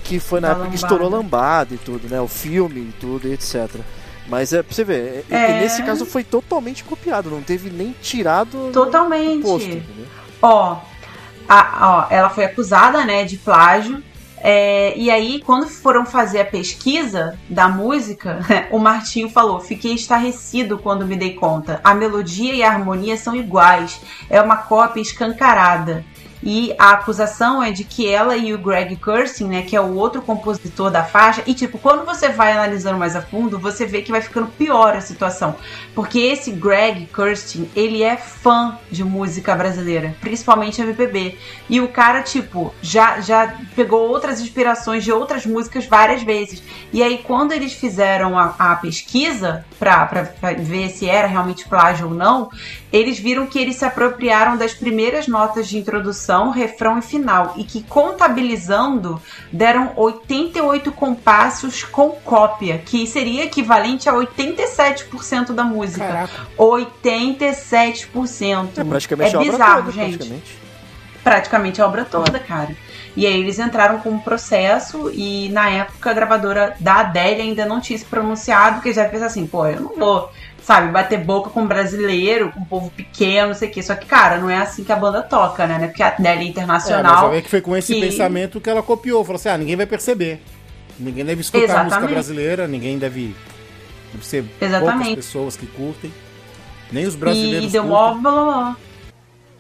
que 0.05 0.21
foi 0.21 0.39
na 0.39 0.49
Da 0.49 0.53
época 0.53 0.69
que 0.71 0.77
lambada. 0.77 0.95
estourou 0.95 1.11
lambada 1.11 1.75
e 1.75 1.79
tudo, 1.79 2.09
né, 2.09 2.21
o 2.21 2.29
filme 2.29 2.81
e 2.83 2.93
tudo, 3.01 3.27
e 3.27 3.33
etc. 3.33 3.69
Mas 4.29 4.53
é 4.53 4.63
pra 4.63 4.73
você 4.73 4.85
ver, 4.85 5.25
é- 5.29 5.35
É. 5.59 5.61
nesse 5.61 5.83
caso 5.83 6.07
foi 6.07 6.23
totalmente 6.23 6.85
copiado, 6.85 7.29
não 7.29 7.43
teve 7.43 7.69
nem 7.69 7.93
tirado 8.01 8.71
Totalmente. 8.73 9.43
posto, 9.43 9.67
entendeu? 9.69 10.07
Ó, 10.47 10.77
a- 11.49 11.79
ó, 11.81 12.07
ela 12.15 12.29
foi 12.29 12.45
acusada, 12.45 13.03
né, 13.05 13.25
de 13.25 13.39
plágio. 13.39 14.03
é, 14.47 14.93
e 14.95 15.11
aí, 15.11 15.41
quando 15.43 15.67
foram 15.71 16.05
fazer 16.05 16.41
a 16.41 16.45
pesquisa 16.45 17.39
da 17.49 17.67
música, 17.67 18.41
o 18.71 18.79
Martinho 18.79 19.31
falou: 19.31 19.59
Fiquei 19.59 19.95
estarrecido 19.95 20.77
quando 20.77 21.07
me 21.07 21.17
dei 21.17 21.33
conta. 21.33 21.81
A 21.83 21.95
melodia 21.95 22.53
e 22.53 22.63
a 22.63 22.71
harmonia 22.71 23.17
são 23.17 23.35
iguais. 23.35 23.99
É 24.29 24.39
uma 24.43 24.59
cópia 24.59 25.01
escancarada. 25.01 26.05
E 26.47 26.75
a 26.79 26.91
acusação 26.91 27.63
é 27.63 27.73
de 27.73 27.85
que 27.85 28.07
ela 28.07 28.37
e 28.37 28.53
o 28.53 28.59
Greg 28.59 28.97
Kurstin, 28.97 29.45
né, 29.45 29.63
que 29.63 29.75
é 29.75 29.81
o 29.81 29.95
outro 29.95 30.21
compositor 30.21 30.91
da 30.91 31.03
faixa, 31.03 31.43
e 31.47 31.55
tipo, 31.55 31.79
quando 31.79 32.05
você 32.05 32.29
vai 32.29 32.53
analisando 32.53 32.99
mais 32.99 33.17
a 33.17 33.23
fundo, 33.23 33.59
você 33.59 33.87
vê 33.87 34.03
que 34.03 34.13
vai 34.13 34.21
ficando 34.21 34.49
pior 34.49 34.95
a 34.95 35.01
situação. 35.01 35.57
Porque 35.95 36.19
esse 36.19 36.51
Greg 36.51 37.07
Kurstin, 37.07 37.71
ele 37.75 38.03
é 38.03 38.19
fã 38.19 38.79
de 38.91 39.03
música 39.03 39.55
brasileira, 39.55 40.15
principalmente 40.21 40.83
MPB. 40.83 41.39
E 41.71 41.81
o 41.81 41.89
cara, 41.89 42.21
tipo, 42.21 42.75
já, 42.83 43.23
já 43.23 43.55
pegou 43.75 44.07
outras 44.07 44.39
inspirações 44.39 45.03
de 45.03 45.11
outras 45.11 45.47
músicas 45.47 45.87
várias 45.87 46.23
vezes. 46.23 46.63
E 46.93 47.03
aí, 47.03 47.23
quando 47.25 47.53
eles 47.53 47.73
fizeram 47.73 48.39
a, 48.39 48.55
a 48.59 48.77
pesquisa 48.77 49.65
pra, 49.79 50.05
pra, 50.05 50.25
pra 50.25 50.53
ver 50.53 50.91
se 50.91 51.09
era 51.09 51.27
realmente 51.27 51.67
plágio 51.67 52.09
ou 52.09 52.15
não, 52.15 52.51
eles 52.93 53.19
viram 53.19 53.47
que 53.47 53.59
eles 53.59 53.77
se 53.77 53.85
apropriaram 53.85 54.57
das 54.57 54.75
primeiras 54.75 55.27
notas 55.27 55.67
de 55.67 55.77
introdução, 55.77 56.34
refrão 56.51 56.99
e 56.99 57.03
final. 57.03 57.55
E 57.57 57.65
que 57.65 57.83
contabilizando, 57.83 59.21
deram 59.53 59.93
88 59.97 60.93
compassos 60.93 61.83
com 61.83 62.11
cópia, 62.11 62.79
que 62.79 63.07
seria 63.07 63.45
equivalente 63.45 64.09
a 64.09 64.13
87% 64.13 65.53
da 65.53 65.65
música. 65.65 66.07
Caraca. 66.07 66.47
87%. 66.59 68.79
É 68.79 68.85
praticamente 68.85 69.35
é 69.35 69.37
a 69.37 69.41
obra 69.41 69.53
bizarro, 69.53 69.83
toda, 69.83 69.93
gente 69.93 70.17
praticamente. 70.17 70.59
praticamente 71.23 71.83
a 71.83 71.87
obra 71.87 72.05
toda, 72.05 72.39
cara. 72.39 72.75
E 73.17 73.27
aí 73.27 73.41
eles 73.41 73.59
entraram 73.59 74.01
com 74.01 74.11
um 74.11 74.19
processo 74.19 75.11
e 75.13 75.49
na 75.51 75.71
época 75.71 76.11
a 76.11 76.13
gravadora 76.13 76.77
da 76.81 76.97
Adele 76.97 77.43
ainda 77.43 77.65
não 77.65 77.81
tinha 77.81 77.99
se 77.99 78.05
pronunciado, 78.05 78.77
porque 78.77 78.93
já 78.93 79.09
fez 79.09 79.23
assim, 79.23 79.47
pô, 79.47 79.67
eu 79.67 79.81
não 79.81 79.97
vou, 79.97 80.31
sabe, 80.65 80.91
bater 80.91 81.19
boca 81.19 81.51
com 81.51 81.67
brasileiro, 81.67 82.51
com 82.53 82.65
povo 82.65 82.91
pequeno, 82.91 83.49
não 83.49 83.55
sei 83.55 83.69
o 83.69 83.71
quê. 83.73 83.83
Só 83.83 83.95
que, 83.95 84.07
cara, 84.07 84.39
não 84.39 84.49
é 84.51 84.57
assim 84.59 84.83
que 84.83 84.91
a 84.93 84.97
banda 84.97 85.23
toca, 85.23 85.67
né? 85.67 85.87
Porque 85.87 86.03
a 86.03 86.09
Adele 86.09 86.27
é 86.29 86.33
É, 86.33 86.37
mas 86.37 86.47
internacional. 86.49 87.27
eu 87.27 87.33
vi 87.33 87.43
que 87.43 87.51
foi 87.51 87.61
com 87.61 87.77
esse 87.77 87.95
que- 87.95 88.01
pensamento 88.01 88.61
que 88.61 88.69
ela 88.71 88.83
copiou. 88.83 89.23
Falou 89.25 89.37
assim: 89.37 89.49
ah, 89.51 89.59
ninguém 89.59 89.77
vai 89.77 89.87
perceber. 89.87 90.41
Ninguém 90.99 91.25
deve 91.25 91.41
escutar 91.41 91.59
a 91.65 91.67
música 91.69 91.87
Exatamente. 91.87 92.13
brasileira, 92.13 92.67
ninguém 92.67 92.99
deve. 92.99 93.35
Deve 94.13 94.25
ser 94.25 94.45
Exatamente. 94.61 95.07
poucas 95.09 95.25
pessoas 95.27 95.57
que 95.57 95.67
curtem. 95.67 96.13
Nem 96.93 97.05
os 97.07 97.15
brasileiros 97.17 97.67
E 97.69 97.73
deu 97.73 97.83
curtem. 97.83 97.99
mó 97.99 98.15
blá, 98.15 98.31
blá. 98.45 98.77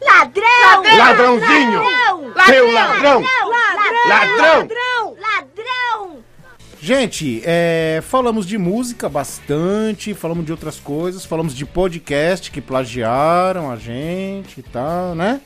Ladrão! 0.00 0.96
Ladrãozinho! 0.98 1.82
Seu 2.46 2.72
ladrão! 2.72 3.22
Ladrão! 3.22 3.22
Ladrão! 4.08 4.60
Ladrão! 4.60 5.16
Ladrão! 5.20 6.24
Gente, 6.84 7.40
é, 7.46 8.02
falamos 8.06 8.44
de 8.44 8.58
música 8.58 9.08
bastante, 9.08 10.12
falamos 10.12 10.44
de 10.44 10.52
outras 10.52 10.78
coisas, 10.78 11.24
falamos 11.24 11.54
de 11.56 11.64
podcast 11.64 12.50
que 12.50 12.60
plagiaram 12.60 13.70
a 13.70 13.76
gente 13.76 14.60
e 14.60 14.62
tal, 14.62 15.14
né? 15.14 15.40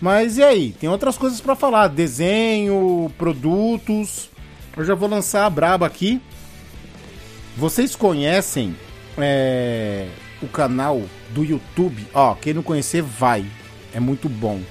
Mas 0.00 0.38
e 0.38 0.42
aí? 0.42 0.72
Tem 0.80 0.88
outras 0.88 1.18
coisas 1.18 1.42
pra 1.42 1.54
falar: 1.54 1.88
desenho, 1.88 3.12
produtos. 3.18 4.30
Eu 4.74 4.82
já 4.82 4.94
vou 4.94 5.10
lançar 5.10 5.44
a 5.44 5.50
braba 5.50 5.84
aqui. 5.84 6.22
Vocês 7.54 7.94
conhecem 7.94 8.74
é, 9.18 10.08
o 10.40 10.48
canal 10.48 11.02
do 11.34 11.44
YouTube? 11.44 12.06
Ó, 12.14 12.34
quem 12.34 12.54
não 12.54 12.62
conhecer, 12.62 13.02
vai. 13.02 13.44
É 13.92 14.00
muito 14.00 14.26
bom. 14.26 14.62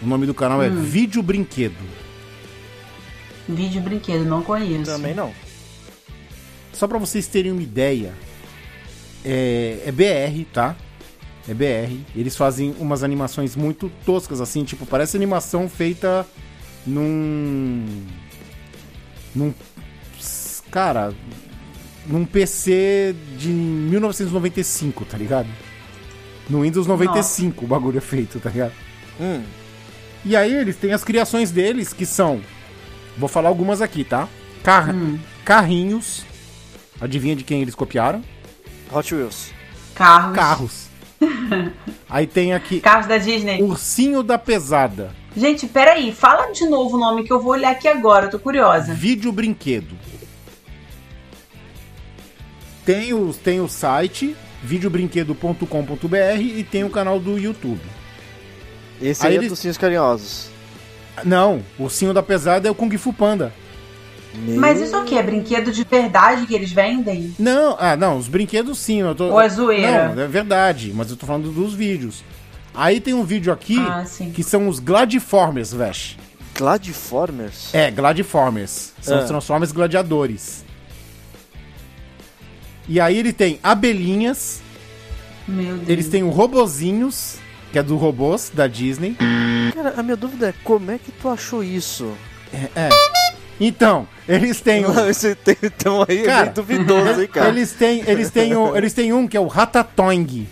O 0.00 0.06
nome 0.06 0.24
do 0.24 0.32
canal 0.32 0.62
é 0.62 0.68
Hum. 0.70 0.82
Vídeo 0.82 1.22
Brinquedo. 1.22 2.01
Vídeo 3.48 3.82
brinquedo, 3.82 4.24
não 4.24 4.42
conheço. 4.42 4.84
Também 4.90 5.14
não. 5.14 5.32
Só 6.72 6.86
pra 6.86 6.98
vocês 6.98 7.26
terem 7.26 7.52
uma 7.52 7.62
ideia, 7.62 8.12
é, 9.24 9.82
é 9.84 9.92
BR, 9.92 10.44
tá? 10.52 10.76
É 11.48 11.54
BR. 11.54 11.98
Eles 12.14 12.36
fazem 12.36 12.74
umas 12.78 13.02
animações 13.02 13.56
muito 13.56 13.90
toscas, 14.06 14.40
assim, 14.40 14.64
tipo, 14.64 14.86
parece 14.86 15.16
animação 15.16 15.68
feita 15.68 16.26
num. 16.86 18.04
num. 19.34 19.52
Cara. 20.70 21.12
num 22.06 22.24
PC 22.24 23.14
de 23.38 23.48
1995, 23.48 25.04
tá 25.04 25.18
ligado? 25.18 25.48
No 26.48 26.62
Windows 26.62 26.86
95 26.86 27.64
o 27.64 27.68
bagulho 27.68 27.98
é 27.98 28.00
feito, 28.00 28.40
tá 28.40 28.50
ligado? 28.50 28.72
Hum. 29.20 29.42
E 30.24 30.34
aí 30.34 30.54
eles 30.54 30.76
têm 30.76 30.92
as 30.92 31.04
criações 31.04 31.50
deles 31.50 31.92
que 31.92 32.06
são. 32.06 32.40
Vou 33.16 33.28
falar 33.28 33.48
algumas 33.48 33.80
aqui, 33.82 34.04
tá? 34.04 34.28
Car- 34.62 34.94
Carrinhos. 35.44 36.24
Adivinha 37.00 37.34
de 37.36 37.44
quem 37.44 37.60
eles 37.62 37.74
copiaram? 37.74 38.22
Hot 38.92 39.14
Wheels. 39.14 39.50
Carros. 39.94 40.34
Carros. 40.36 40.86
Aí 42.08 42.26
tem 42.26 42.52
aqui. 42.54 42.80
Carros 42.80 43.06
da 43.06 43.18
Disney. 43.18 43.62
Ursinho 43.62 44.22
da 44.22 44.38
Pesada. 44.38 45.10
Gente, 45.36 45.66
peraí, 45.66 46.12
fala 46.12 46.52
de 46.52 46.66
novo 46.66 46.96
o 46.96 47.00
nome 47.00 47.24
que 47.24 47.32
eu 47.32 47.40
vou 47.40 47.52
olhar 47.52 47.70
aqui 47.70 47.88
agora, 47.88 48.26
eu 48.26 48.30
tô 48.30 48.38
curiosa. 48.38 48.92
Vídeo 48.92 49.32
Brinquedo. 49.32 49.96
Tem 52.84 53.12
o, 53.14 53.32
tem 53.32 53.60
o 53.60 53.68
site 53.68 54.36
videobrinquedo.com.br 54.62 56.40
e 56.40 56.64
tem 56.64 56.84
o 56.84 56.90
canal 56.90 57.18
do 57.18 57.38
YouTube. 57.38 57.80
Esse 59.00 59.22
Aí 59.26 59.30
aí, 59.32 59.36
é 59.36 59.38
eles- 59.40 59.50
dos 59.50 59.58
Cinhos 59.58 59.78
Carinhosos. 59.78 60.50
Não, 61.24 61.62
o 61.78 61.84
Ursinho 61.84 62.12
da 62.14 62.22
Pesada 62.22 62.66
é 62.66 62.70
o 62.70 62.74
Kung 62.74 62.96
Fu 62.96 63.12
Panda. 63.12 63.52
Mas 64.56 64.80
isso 64.80 64.96
aqui 64.96 65.16
é 65.18 65.22
brinquedo 65.22 65.70
de 65.70 65.84
verdade 65.84 66.46
que 66.46 66.54
eles 66.54 66.72
vendem? 66.72 67.34
Não, 67.38 67.76
ah, 67.78 67.94
não, 67.96 68.16
os 68.16 68.28
brinquedos 68.28 68.78
sim. 68.78 69.00
Eu 69.00 69.14
tô... 69.14 69.24
Ou 69.26 69.40
é 69.40 69.48
zoeira? 69.48 70.14
Não, 70.14 70.22
é 70.22 70.26
verdade, 70.26 70.90
mas 70.94 71.10
eu 71.10 71.16
tô 71.18 71.26
falando 71.26 71.52
dos 71.52 71.74
vídeos. 71.74 72.24
Aí 72.74 72.98
tem 72.98 73.12
um 73.12 73.24
vídeo 73.24 73.52
aqui 73.52 73.78
Ah, 73.78 74.04
que 74.32 74.42
são 74.42 74.68
os 74.68 74.78
Gladiformers, 74.78 75.74
Vesh. 75.74 76.16
Gladiformers? 76.56 77.74
É, 77.74 77.90
Gladiformers. 77.90 78.94
São 79.02 79.18
Ah. 79.18 79.20
os 79.20 79.26
Transformers 79.26 79.70
gladiadores. 79.72 80.64
E 82.88 82.98
aí 82.98 83.18
ele 83.18 83.32
tem 83.32 83.58
abelhinhas, 83.62 84.60
Meu 85.46 85.76
Deus. 85.76 85.88
eles 85.88 86.08
têm 86.08 86.22
o 86.22 86.30
robozinhos, 86.30 87.36
que 87.72 87.78
é 87.78 87.82
do 87.82 87.96
robôs 87.96 88.52
da 88.52 88.66
Disney. 88.66 89.16
Cara, 89.74 89.94
a 89.96 90.02
minha 90.02 90.16
dúvida 90.16 90.50
é 90.50 90.54
como 90.62 90.90
é 90.90 90.98
que 90.98 91.10
tu 91.10 91.28
achou 91.28 91.64
isso? 91.64 92.12
É. 92.52 92.90
Então, 93.58 94.06
eles 94.28 94.60
têm. 94.60 94.82
Não, 94.82 95.08
esse 95.08 95.34
tem, 95.34 95.56
então 95.62 96.04
aí 96.06 96.18
é 96.20 96.24
Cara, 96.24 96.42
meio 96.42 96.54
duvidoso, 96.54 97.22
hein, 97.22 97.28
cara? 97.32 97.48
Eles 97.48 97.72
têm, 97.72 98.02
eles 98.06 98.30
têm, 98.30 98.54
o, 98.54 98.76
eles 98.76 98.92
têm 98.92 99.12
um 99.12 99.26
que 99.26 99.36
é 99.36 99.40
o 99.40 99.46
Ratatouille. 99.46 100.46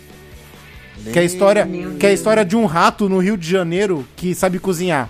Que 1.11 1.17
é 1.17 1.21
a 1.21 1.25
história, 1.25 1.67
que 1.99 2.05
é 2.05 2.09
a 2.09 2.13
história 2.13 2.45
de 2.45 2.55
um 2.55 2.65
rato 2.65 3.09
no 3.09 3.17
Rio 3.19 3.35
de 3.35 3.49
Janeiro 3.49 4.05
que 4.15 4.35
sabe 4.35 4.59
cozinhar. 4.59 5.09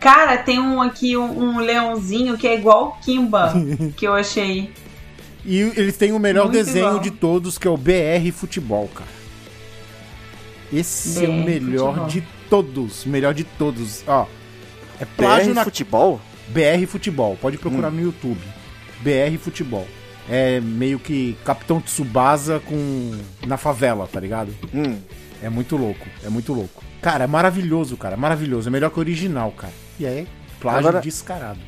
Cara, 0.00 0.38
tem 0.38 0.58
um 0.58 0.80
aqui, 0.80 1.16
um, 1.16 1.24
um 1.24 1.58
leãozinho 1.58 2.38
que 2.38 2.46
é 2.46 2.54
igual 2.54 2.88
o 2.88 3.04
Kimba, 3.04 3.52
que 3.96 4.06
eu 4.06 4.14
achei. 4.14 4.70
E 5.44 5.60
eles 5.76 5.96
têm 5.96 6.12
o 6.12 6.18
melhor 6.18 6.44
Muito 6.44 6.54
desenho 6.54 6.86
igual. 6.86 7.00
de 7.00 7.10
todos, 7.10 7.58
que 7.58 7.68
é 7.68 7.70
o 7.70 7.76
BR 7.76 8.32
Futebol, 8.32 8.88
cara. 8.94 9.15
Esse 10.72 11.24
é 11.24 11.28
o 11.28 11.32
melhor 11.32 11.88
Futebol. 11.94 12.08
de 12.08 12.20
todos. 12.50 13.04
Melhor 13.04 13.34
de 13.34 13.44
todos. 13.44 14.02
Ó. 14.06 14.26
É 15.00 15.04
plágio 15.04 15.48
BR 15.48 15.54
na. 15.54 15.64
Futebol? 15.64 16.20
BR 16.48 16.86
Futebol. 16.86 17.36
Pode 17.40 17.58
procurar 17.58 17.88
Hum. 17.88 17.96
no 17.96 18.02
YouTube. 18.02 18.40
BR 19.00 19.36
Futebol. 19.38 19.86
É 20.28 20.60
meio 20.60 20.98
que 20.98 21.36
Capitão 21.44 21.80
Tsubasa 21.80 22.60
com. 22.60 23.12
na 23.46 23.56
favela, 23.56 24.08
tá 24.10 24.18
ligado? 24.18 24.52
Hum. 24.74 24.98
É 25.42 25.48
muito 25.48 25.76
louco. 25.76 26.06
É 26.24 26.28
muito 26.28 26.52
louco. 26.52 26.82
Cara, 27.02 27.24
é 27.24 27.26
maravilhoso, 27.26 27.96
cara. 27.96 28.16
Maravilhoso. 28.16 28.68
É 28.68 28.72
melhor 28.72 28.90
que 28.90 28.98
o 28.98 29.00
original, 29.00 29.52
cara. 29.52 29.72
E 30.00 30.06
é 30.06 30.26
plágio 30.60 30.80
Agora- 30.88 31.00
descarado. 31.00 31.60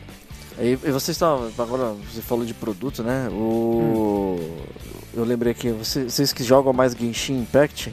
E, 0.58 0.72
e 0.72 0.76
vocês 0.76 1.10
estão. 1.10 1.50
Agora 1.56 1.94
você 2.12 2.20
falou 2.20 2.44
de 2.44 2.52
produto, 2.54 3.02
né? 3.04 3.28
O. 3.30 4.40
Eu 5.14 5.24
lembrei 5.24 5.54
que 5.54 5.70
você- 5.70 6.04
vocês 6.04 6.32
que 6.32 6.42
jogam 6.42 6.72
mais 6.72 6.94
Genshin 6.94 7.40
Impact. 7.40 7.92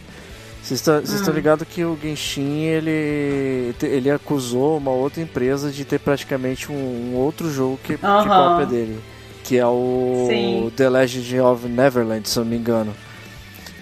Vocês 0.65 0.79
estão 0.81 1.31
Hum. 1.31 1.35
ligados 1.35 1.67
que 1.69 1.85
o 1.85 1.95
Genshin 2.01 2.63
ele, 2.63 3.75
ele 3.83 4.09
acusou 4.09 4.77
uma 4.77 4.89
outra 4.89 5.21
empresa 5.21 5.69
de 5.69 5.85
ter 5.85 5.99
praticamente 5.99 6.71
um, 6.71 6.75
um 6.75 7.15
outro 7.15 7.51
jogo 7.51 7.79
que, 7.83 7.95
que 7.97 8.03
Aham. 8.05 8.25
cópia 8.27 8.65
dele. 8.65 8.99
Que 9.43 9.59
é 9.59 9.67
o 9.67 10.25
Sim. 10.27 10.71
The 10.75 10.89
Legend 10.89 11.39
of 11.39 11.67
Neverland, 11.67 12.27
se 12.27 12.39
eu 12.39 12.43
não 12.43 12.49
me 12.49 12.57
engano. 12.57 12.95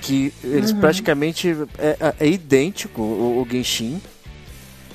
Que 0.02 0.34
eles 0.44 0.72
Uhum. 0.74 0.82
praticamente 0.82 1.56
é, 1.80 1.98
é- 2.02 2.14
é 2.20 2.28
idêntico 2.28 3.02
o, 3.02 3.42
o 3.42 3.48
Genshin. 3.50 4.02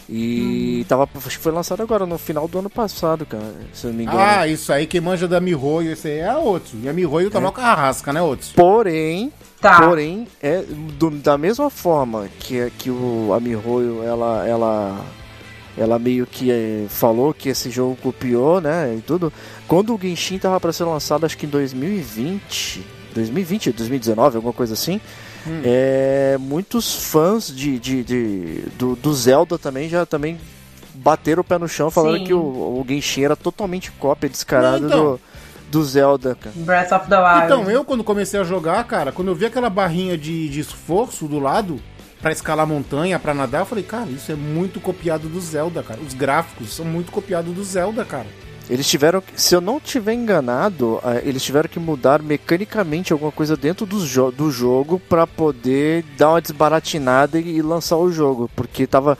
E 0.08 0.86
tava, 0.88 1.06
acho 1.16 1.36
que 1.36 1.42
foi 1.42 1.52
lançado 1.52 1.82
agora, 1.82 2.06
no 2.06 2.16
final 2.16 2.48
do 2.48 2.58
ano 2.60 2.70
passado, 2.70 3.26
cara, 3.26 3.52
se 3.74 3.86
eu 3.86 3.90
não 3.90 3.98
me 3.98 4.04
engano. 4.04 4.18
Ah, 4.18 4.46
isso 4.48 4.72
aí, 4.72 4.86
quem 4.86 5.00
manja 5.02 5.28
da 5.28 5.38
Mihoyo, 5.38 5.92
esse 5.92 6.08
aí 6.08 6.18
é 6.20 6.28
a 6.28 6.38
Otsu. 6.38 6.76
E 6.82 6.88
a 6.88 6.92
Mihoyo 6.94 7.30
tá 7.30 7.38
É. 7.38 7.42
mal 7.42 7.52
com 7.52 7.60
a 7.60 7.74
rasca, 7.74 8.10
né, 8.12 8.22
Otsu? 8.22 8.54
Porém, 8.54 9.30
Tá. 9.60 9.82
porém 9.82 10.26
é 10.42 10.62
do- 10.98 11.10
da 11.10 11.36
mesma 11.36 11.68
forma 11.68 12.26
que 12.40 12.70
que 12.78 12.90
o 12.90 13.32
a 13.36 13.40
Mihoyo 13.40 14.02
ela 14.02 14.46
ela 14.48 15.04
ela 15.76 15.98
meio 15.98 16.26
que 16.26 16.50
eh, 16.50 16.86
falou 16.88 17.32
que 17.34 17.50
esse 17.50 17.68
jogo 17.70 17.96
copiou, 18.02 18.60
né, 18.60 18.94
e 18.98 19.00
tudo. 19.02 19.32
Quando 19.68 19.94
o 19.94 19.98
Genshin 20.00 20.38
tava 20.38 20.58
para 20.58 20.72
ser 20.72 20.84
lançado, 20.84 21.26
acho 21.26 21.36
que 21.36 21.44
em 21.46 21.48
2020, 21.50 22.82
2020, 23.14 23.72
2019, 23.72 24.36
alguma 24.36 24.52
coisa 24.54 24.72
assim. 24.74 25.00
Hum. 25.48 25.62
É, 25.64 26.36
muitos 26.38 26.94
fãs 27.10 27.48
de, 27.54 27.78
de, 27.78 28.04
de- 28.04 28.60
do, 28.78 28.94
do 28.96 29.14
Zelda 29.14 29.58
também 29.58 29.88
já 29.88 30.04
também 30.04 30.38
bateram 30.94 31.40
o 31.40 31.44
pé 31.44 31.58
no 31.58 31.68
chão 31.68 31.90
falando 31.90 32.18
Sim. 32.18 32.24
que 32.24 32.34
o, 32.34 32.38
o 32.40 32.84
Genshin 32.86 33.24
era 33.24 33.36
totalmente 33.36 33.90
cópia 33.92 34.28
descarada 34.28 34.84
então. 34.86 35.12
do, 35.14 35.20
do 35.70 35.84
Zelda, 35.84 36.34
cara. 36.34 36.54
Breath 36.56 36.92
of 36.92 37.08
the 37.08 37.16
Wild. 37.18 37.44
Então, 37.44 37.70
eu 37.70 37.84
quando 37.84 38.02
comecei 38.04 38.38
a 38.40 38.44
jogar, 38.44 38.82
cara, 38.84 39.12
quando 39.12 39.28
eu 39.28 39.34
vi 39.34 39.46
aquela 39.46 39.70
barrinha 39.70 40.16
de, 40.18 40.48
de 40.48 40.60
esforço 40.60 41.26
do 41.26 41.38
lado 41.38 41.80
pra 42.20 42.32
escalar 42.32 42.66
montanha, 42.66 43.18
pra 43.18 43.32
nadar, 43.32 43.60
eu 43.62 43.66
falei, 43.66 43.84
cara, 43.84 44.10
isso 44.10 44.32
é 44.32 44.34
muito 44.34 44.80
copiado 44.80 45.28
do 45.28 45.40
Zelda, 45.40 45.82
cara. 45.82 46.00
Os 46.00 46.14
gráficos 46.14 46.74
são 46.74 46.84
muito 46.84 47.12
copiados 47.12 47.54
do 47.54 47.62
Zelda, 47.62 48.04
cara. 48.04 48.26
Eles 48.70 48.86
tiveram, 48.86 49.22
que- 49.22 49.40
se 49.40 49.54
eu 49.54 49.60
não 49.62 49.80
tiver 49.80 50.12
enganado, 50.12 51.00
eh, 51.02 51.22
eles 51.24 51.42
tiveram 51.42 51.68
que 51.70 51.78
mudar 51.80 52.20
mecanicamente 52.22 53.12
alguma 53.14 53.32
coisa 53.32 53.56
dentro 53.56 53.86
do, 53.86 54.04
jo 54.06 54.30
do 54.30 54.50
jogo 54.50 55.00
pra 55.08 55.26
poder 55.26 56.04
dar 56.18 56.30
uma 56.30 56.40
desbaratinada 56.40 57.38
e 57.38 57.62
lançar 57.62 57.96
o 57.96 58.12
jogo, 58.12 58.50
porque 58.54 58.86
tava 58.86 59.16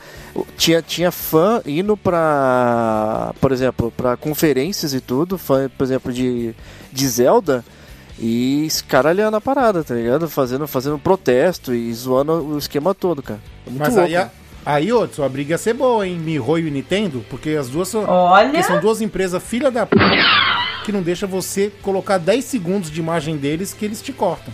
tinha, 0.55 0.81
tinha 0.83 1.11
fã 1.11 1.61
indo 1.65 1.97
pra, 1.97 3.33
por 3.41 3.51
exemplo, 3.51 3.91
pra 3.95 4.15
conferências 4.15 4.93
e 4.93 5.01
tudo, 5.01 5.37
fã, 5.37 5.69
por 5.75 5.83
exemplo, 5.83 6.13
de, 6.13 6.53
de 6.91 7.07
Zelda 7.07 7.65
e 8.19 8.65
escaralhando 8.65 9.37
a 9.37 9.41
parada, 9.41 9.83
tá 9.83 9.95
ligado? 9.95 10.29
Fazendo, 10.29 10.67
fazendo 10.67 10.99
protesto 10.99 11.73
e 11.73 11.91
zoando 11.93 12.33
o 12.33 12.57
esquema 12.57 12.93
todo, 12.93 13.23
cara. 13.23 13.39
Muito 13.65 13.79
Mas 13.79 13.95
louco. 13.95 14.07
aí, 14.07 14.15
a, 14.15 14.29
aí, 14.65 14.91
Otsu, 14.91 15.23
a 15.23 15.29
briga 15.29 15.53
ia 15.53 15.57
ser 15.57 15.73
boa, 15.73 16.07
hein? 16.07 16.17
Mihoyo 16.17 16.67
e 16.67 16.71
Nintendo, 16.71 17.25
porque 17.29 17.51
as 17.51 17.69
duas 17.69 17.87
são, 17.87 18.05
Olha. 18.07 18.61
são 18.63 18.79
duas 18.79 19.01
empresas 19.01 19.41
filha 19.41 19.69
da 19.71 19.85
p... 19.85 19.95
que 20.85 20.91
não 20.91 21.01
deixa 21.01 21.25
você 21.27 21.71
colocar 21.81 22.17
10 22.17 22.43
segundos 22.45 22.91
de 22.91 22.99
imagem 22.99 23.37
deles 23.37 23.73
que 23.73 23.85
eles 23.85 24.01
te 24.01 24.11
cortam. 24.13 24.53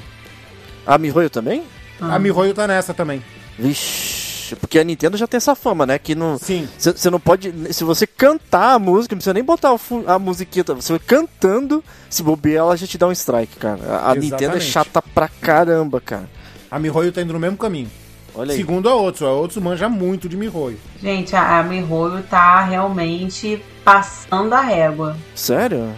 A 0.85 0.97
Mihoyo 0.97 1.29
também? 1.29 1.63
A 1.99 2.19
Mihoyo 2.19 2.53
tá 2.53 2.67
nessa 2.67 2.93
também. 2.93 3.23
Vixe, 3.57 4.55
porque 4.55 4.77
a 4.77 4.83
Nintendo 4.83 5.17
já 5.17 5.25
tem 5.25 5.37
essa 5.37 5.55
fama, 5.55 5.85
né? 5.85 5.97
Que 5.97 6.13
não. 6.13 6.37
Sim. 6.37 6.67
Você 6.77 7.09
não 7.09 7.19
pode. 7.19 7.73
Se 7.73 7.83
você 7.83 8.05
cantar 8.05 8.73
a 8.73 8.79
música, 8.79 9.15
não 9.15 9.19
precisa 9.19 9.33
nem 9.33 9.43
botar 9.43 9.75
a 10.05 10.19
musiqueta. 10.19 10.73
Você 10.73 10.99
cantando, 10.99 11.83
se 12.09 12.21
bobear, 12.21 12.65
ela 12.65 12.77
já 12.77 12.85
te 12.85 12.97
dá 12.97 13.07
um 13.07 13.11
strike, 13.11 13.55
cara. 13.57 13.81
A, 13.85 14.11
a 14.11 14.15
Nintendo 14.15 14.57
é 14.57 14.59
chata 14.59 15.01
pra 15.01 15.27
caramba, 15.27 16.01
cara. 16.01 16.29
A 16.69 16.77
Mihoyo 16.77 17.11
tá 17.11 17.21
indo 17.21 17.33
no 17.33 17.39
mesmo 17.39 17.57
caminho. 17.57 17.89
Olha 18.35 18.51
aí. 18.51 18.57
Segundo 18.57 18.89
a 18.89 18.95
Otsu, 18.95 19.25
a 19.25 19.33
Otsu 19.33 19.61
manja 19.61 19.87
muito 19.87 20.27
de 20.27 20.35
Mihoyo. 20.35 20.79
Gente, 21.01 21.35
a, 21.35 21.59
a 21.59 21.63
Mihoyo 21.63 22.21
tá 22.23 22.61
realmente 22.61 23.63
passando 23.83 24.53
a 24.53 24.61
régua. 24.61 25.15
Sério? 25.33 25.95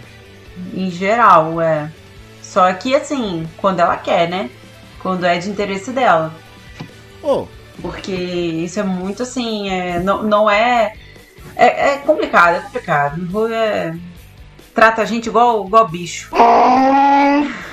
Em 0.74 0.90
geral, 0.90 1.60
é. 1.60 1.90
Só 2.42 2.72
que 2.72 2.94
assim, 2.94 3.46
quando 3.56 3.80
ela 3.80 3.96
quer, 3.96 4.28
né? 4.28 4.50
Quando 5.02 5.24
é 5.24 5.38
de 5.38 5.50
interesse 5.50 5.90
dela. 5.90 6.32
Ô, 7.22 7.46
Porque 7.82 8.12
isso 8.12 8.80
é 8.80 8.82
muito 8.82 9.22
assim, 9.22 9.68
é, 9.70 10.00
não, 10.00 10.22
não 10.22 10.50
é, 10.50 10.94
é. 11.56 11.94
É 11.94 11.96
complicado, 11.98 12.56
é 12.56 12.60
complicado. 12.60 13.20
Mihoyo 13.20 13.54
é. 13.54 13.96
Trata 14.74 15.02
a 15.02 15.04
gente 15.04 15.26
igual, 15.26 15.66
igual 15.66 15.88
bicho. 15.88 16.30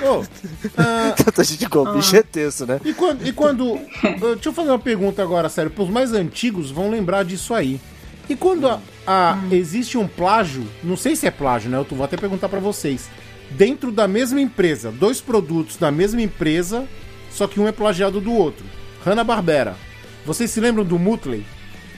Ô, 0.02 0.24
ah, 0.78 1.14
Tanta 1.24 1.44
gente 1.44 1.64
igual 1.64 1.94
bicho 1.94 2.14
é 2.16 2.22
tenso, 2.22 2.66
né? 2.66 2.80
E 2.84 2.92
quando. 2.92 3.26
E 3.26 3.32
quando 3.32 3.76
eh, 4.04 4.16
deixa 4.34 4.48
eu 4.48 4.52
fazer 4.52 4.70
uma 4.70 4.78
pergunta 4.78 5.22
agora, 5.22 5.48
sério. 5.48 5.72
Os 5.76 5.88
mais 5.88 6.12
antigos 6.12 6.70
vão 6.70 6.90
lembrar 6.90 7.24
disso 7.24 7.54
aí. 7.54 7.80
E 8.28 8.34
quando 8.34 8.68
a, 8.68 8.80
a- 9.06 9.38
existe 9.52 9.96
um 9.96 10.08
plágio, 10.08 10.66
não 10.82 10.96
sei 10.96 11.14
se 11.14 11.26
é 11.26 11.30
plágio, 11.30 11.70
né? 11.70 11.78
Eu 11.78 11.84
vou 11.90 12.04
até 12.04 12.16
perguntar 12.16 12.48
pra 12.48 12.58
vocês. 12.60 13.08
Dentro 13.50 13.92
da 13.92 14.08
mesma 14.08 14.40
empresa, 14.40 14.90
dois 14.90 15.20
produtos 15.20 15.76
da 15.76 15.90
mesma 15.92 16.20
empresa, 16.20 16.84
só 17.30 17.46
que 17.46 17.60
um 17.60 17.68
é 17.68 17.72
plagiado 17.72 18.20
do 18.20 18.32
outro. 18.32 18.64
Hanna-Barbera. 19.04 19.76
Vocês 20.24 20.50
se 20.50 20.58
lembram 20.60 20.84
do 20.84 20.98
Mutley, 20.98 21.44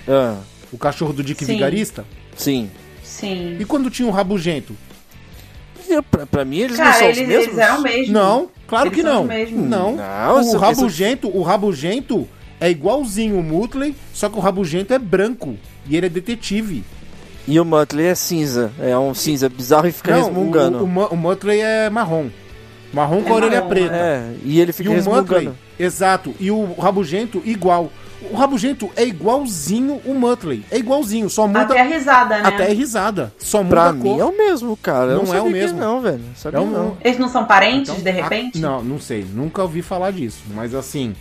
Ah, 0.07 0.37
o 0.71 0.77
cachorro 0.77 1.15
do 1.15 1.23
Dick 1.25 1.43
Sim. 1.45 1.55
Vigarista? 1.55 2.05
sim. 2.37 2.71
Sim. 3.03 3.57
E 3.59 3.65
quando 3.65 3.91
tinha 3.91 4.07
o 4.07 4.11
Rabugento? 4.11 4.77
E 5.89 6.03
pra, 6.03 6.26
pra 6.26 6.45
mim 6.45 6.59
eles 6.59 6.78
não 6.78 6.84
Cara, 6.84 6.99
são 6.99 7.07
eles, 7.09 7.20
os 7.22 7.26
mesmos? 7.28 7.47
eles 7.47 7.59
eram 7.59 7.80
mesmo. 7.82 8.12
Não, 8.12 8.49
claro 8.66 8.89
Eles 8.89 8.97
que 8.97 9.03
não. 9.03 9.24
Não. 9.24 9.97
Não, 9.97 10.51
o 10.55 10.57
Rabugento, 10.59 11.28
o 11.36 11.43
Rabugento 11.43 12.28
é 12.61 12.70
igualzinho 12.70 13.39
o 13.39 13.43
Mutley, 13.43 13.95
só 14.12 14.28
que 14.28 14.36
o 14.36 14.41
Rabugento 14.41 14.93
é 14.93 14.99
branco 14.99 15.57
e 15.89 15.97
ele 15.97 16.07
é 16.07 16.09
detetive. 16.11 16.84
E 17.47 17.59
o 17.59 17.64
Muttley 17.64 18.07
é 18.07 18.14
cinza. 18.14 18.70
É 18.78 18.97
um 18.99 19.14
cinza 19.14 19.49
bizarro 19.49 19.86
e 19.89 19.93
fica 19.93 20.11
Não, 20.14 20.24
resmungando. 20.26 20.78
o, 20.84 20.86
o, 20.86 21.07
o 21.07 21.16
Mutley 21.16 21.61
é 21.62 21.89
marrom. 21.89 22.28
Marrom 22.93 23.22
com 23.22 23.28
a 23.28 23.32
É 23.32 23.34
orelha 23.36 23.57
marrom, 23.61 23.68
preta. 23.70 23.95
É, 23.95 24.32
e 24.45 24.61
ele 24.61 24.70
E 24.70 24.72
fica 24.74 24.91
o 24.91 24.93
Mutley, 24.93 25.14
resmungando. 25.14 25.57
exato. 25.78 26.34
E 26.39 26.51
o 26.51 26.74
Rabugento, 26.74 27.41
igual. 27.47 27.91
O 28.31 28.35
Rabugento 28.37 28.91
é 28.97 29.05
igualzinho 29.05 30.01
o 30.05 30.12
Mutley. 30.12 30.64
É 30.71 30.77
igualzinho, 30.79 31.31
só 31.31 31.47
muda 31.47 31.61
Até 31.62 31.81
a 31.81 31.85
risada, 31.85 32.39
né? 32.39 32.43
até 32.49 32.66
a 32.71 32.75
risada. 32.75 33.33
Só 33.39 33.59
muda 33.62 33.71
Pra 33.71 33.85
a 33.91 33.93
cor. 33.93 34.03
mim 34.03 34.19
é 34.19 34.25
o 34.25 34.37
mesmo, 34.37 34.77
cara. 34.77 35.12
Eu 35.12 35.23
Não 35.23 35.35
é 35.35 35.41
o 35.41 35.49
mesmo. 35.49 35.79
Não, 35.79 36.01
velho. 36.01 36.21
Sabia 36.35 36.59
É 36.59 36.61
um- 36.62 36.66
não. 36.71 36.97
Eles 37.05 37.19
não 37.19 37.29
são 37.29 37.45
parentes, 37.45 37.91
Então, 37.91 38.03
de 38.03 38.11
repente? 38.11 38.59
ah, 38.59 38.61
não, 38.61 38.83
não 38.83 38.99
sei. 39.01 39.25
Nunca 39.33 39.62
ouvi 39.62 39.83
falar 39.83 40.11
disso. 40.11 40.41
Mas 40.53 40.75
assim, 40.75 41.14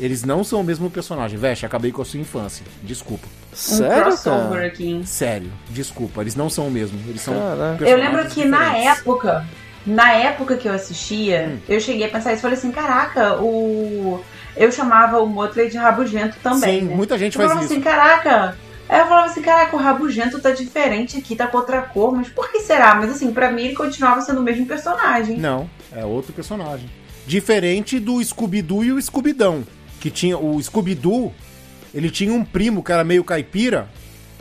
eles 0.00 0.24
não 0.24 0.42
são 0.42 0.60
o 0.62 0.64
mesmo 0.64 0.88
personagem. 0.90 1.38
Veste, 1.38 1.66
acabei 1.66 1.92
com 1.92 2.00
a 2.00 2.04
sua 2.04 2.18
infância. 2.18 2.64
Desculpa. 2.82 3.26
Um 3.52 3.56
Sério, 3.56 4.02
crossover 4.04 4.48
cara? 4.52 4.66
aqui. 4.66 4.86
hein? 4.88 5.02
Sério, 5.04 5.52
desculpa. 5.68 6.20
Eles 6.22 6.34
não 6.34 6.48
são 6.48 6.66
o 6.68 6.70
mesmo. 6.70 6.98
Eles 7.08 7.20
são. 7.20 7.34
Caraca. 7.34 7.84
Eu 7.84 7.98
lembro 7.98 8.26
que 8.26 8.44
na 8.46 8.58
diferentes. 8.70 8.98
época, 9.00 9.44
na 9.86 10.12
época 10.12 10.56
que 10.56 10.66
eu 10.68 10.72
assistia, 10.72 11.50
Hum. 11.52 11.58
eu 11.68 11.78
cheguei 11.80 12.06
a 12.06 12.08
pensar 12.08 12.32
isso. 12.32 12.40
Falei 12.42 12.56
assim, 12.56 12.70
caraca, 12.72 13.36
o... 13.40 14.20
Eu 14.58 14.72
chamava 14.72 15.18
o 15.20 15.26
Motley 15.26 15.70
de 15.70 15.76
rabugento 15.78 16.36
também, 16.42 16.80
Sim, 16.80 16.86
né? 16.86 16.94
muita 16.94 17.16
gente 17.16 17.36
Eu 17.36 17.40
faz 17.40 17.48
falava 17.50 17.64
isso. 17.64 17.72
assim, 17.74 17.82
caraca... 17.82 18.56
Aí 18.88 19.00
eu 19.00 19.06
falava 19.06 19.26
assim, 19.26 19.42
caraca, 19.42 19.76
o 19.76 19.78
rabugento 19.78 20.40
tá 20.40 20.50
diferente 20.50 21.18
aqui, 21.18 21.36
tá 21.36 21.46
com 21.46 21.58
outra 21.58 21.82
cor, 21.82 22.10
mas 22.16 22.28
por 22.30 22.50
que 22.50 22.60
será? 22.60 22.94
Mas 22.94 23.10
assim, 23.10 23.30
pra 23.32 23.52
mim 23.52 23.66
ele 23.66 23.74
continuava 23.74 24.22
sendo 24.22 24.40
o 24.40 24.42
mesmo 24.42 24.64
personagem. 24.64 25.36
Não, 25.36 25.68
é 25.94 26.06
outro 26.06 26.32
personagem. 26.32 26.88
Diferente 27.26 28.00
do 28.00 28.24
Scooby-Doo 28.24 28.82
e 28.84 28.92
o 28.92 29.00
Scooby-Dão. 29.02 29.62
Que 30.00 30.10
tinha. 30.10 30.38
O 30.38 30.58
Scooby-Doo, 30.62 31.34
ele 31.92 32.08
tinha 32.10 32.32
um 32.32 32.42
primo 32.42 32.82
que 32.82 32.90
era 32.90 33.04
meio 33.04 33.22
caipira, 33.22 33.86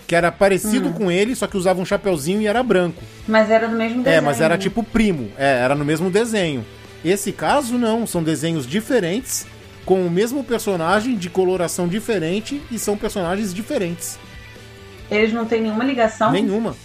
que 0.07 0.15
era 0.15 0.31
parecido 0.31 0.91
com 0.91 1.11
ele, 1.11 1.35
só 1.35 1.45
que 1.45 1.57
usava 1.57 1.81
um 1.81 1.85
chapeuzinho 1.85 2.41
e 2.41 2.47
era 2.47 2.63
branco. 2.63 3.03
Mas 3.27 3.51
era 3.51 3.67
do 3.67 3.75
mesmo 3.75 3.99
É, 3.99 4.03
desenho. 4.05 4.23
mas 4.23 4.39
era 4.39 4.53
né? 4.55 4.61
tipo 4.61 4.81
primo. 4.81 5.29
É, 5.37 5.59
era 5.61 5.75
no 5.75 5.83
mesmo 5.83 6.09
desenho. 6.09 6.65
Esse 7.03 7.33
caso, 7.33 7.77
não. 7.77 8.07
São 8.07 8.23
desenhos 8.23 8.65
diferentes, 8.65 9.45
com 9.87 10.05
o 10.05 10.11
mesmo 10.11 10.43
personagem, 10.43 11.15
de 11.15 11.29
coloração 11.29 11.87
diferente, 11.87 12.61
e 12.69 12.77
são 12.77 12.97
personagens 12.97 13.53
diferentes. 13.53 14.19
Eles 15.09 15.31
não 15.31 15.45
têm 15.45 15.61
nenhuma 15.61 15.85
ligação? 15.85 16.29
Nenhuma. 16.29 16.75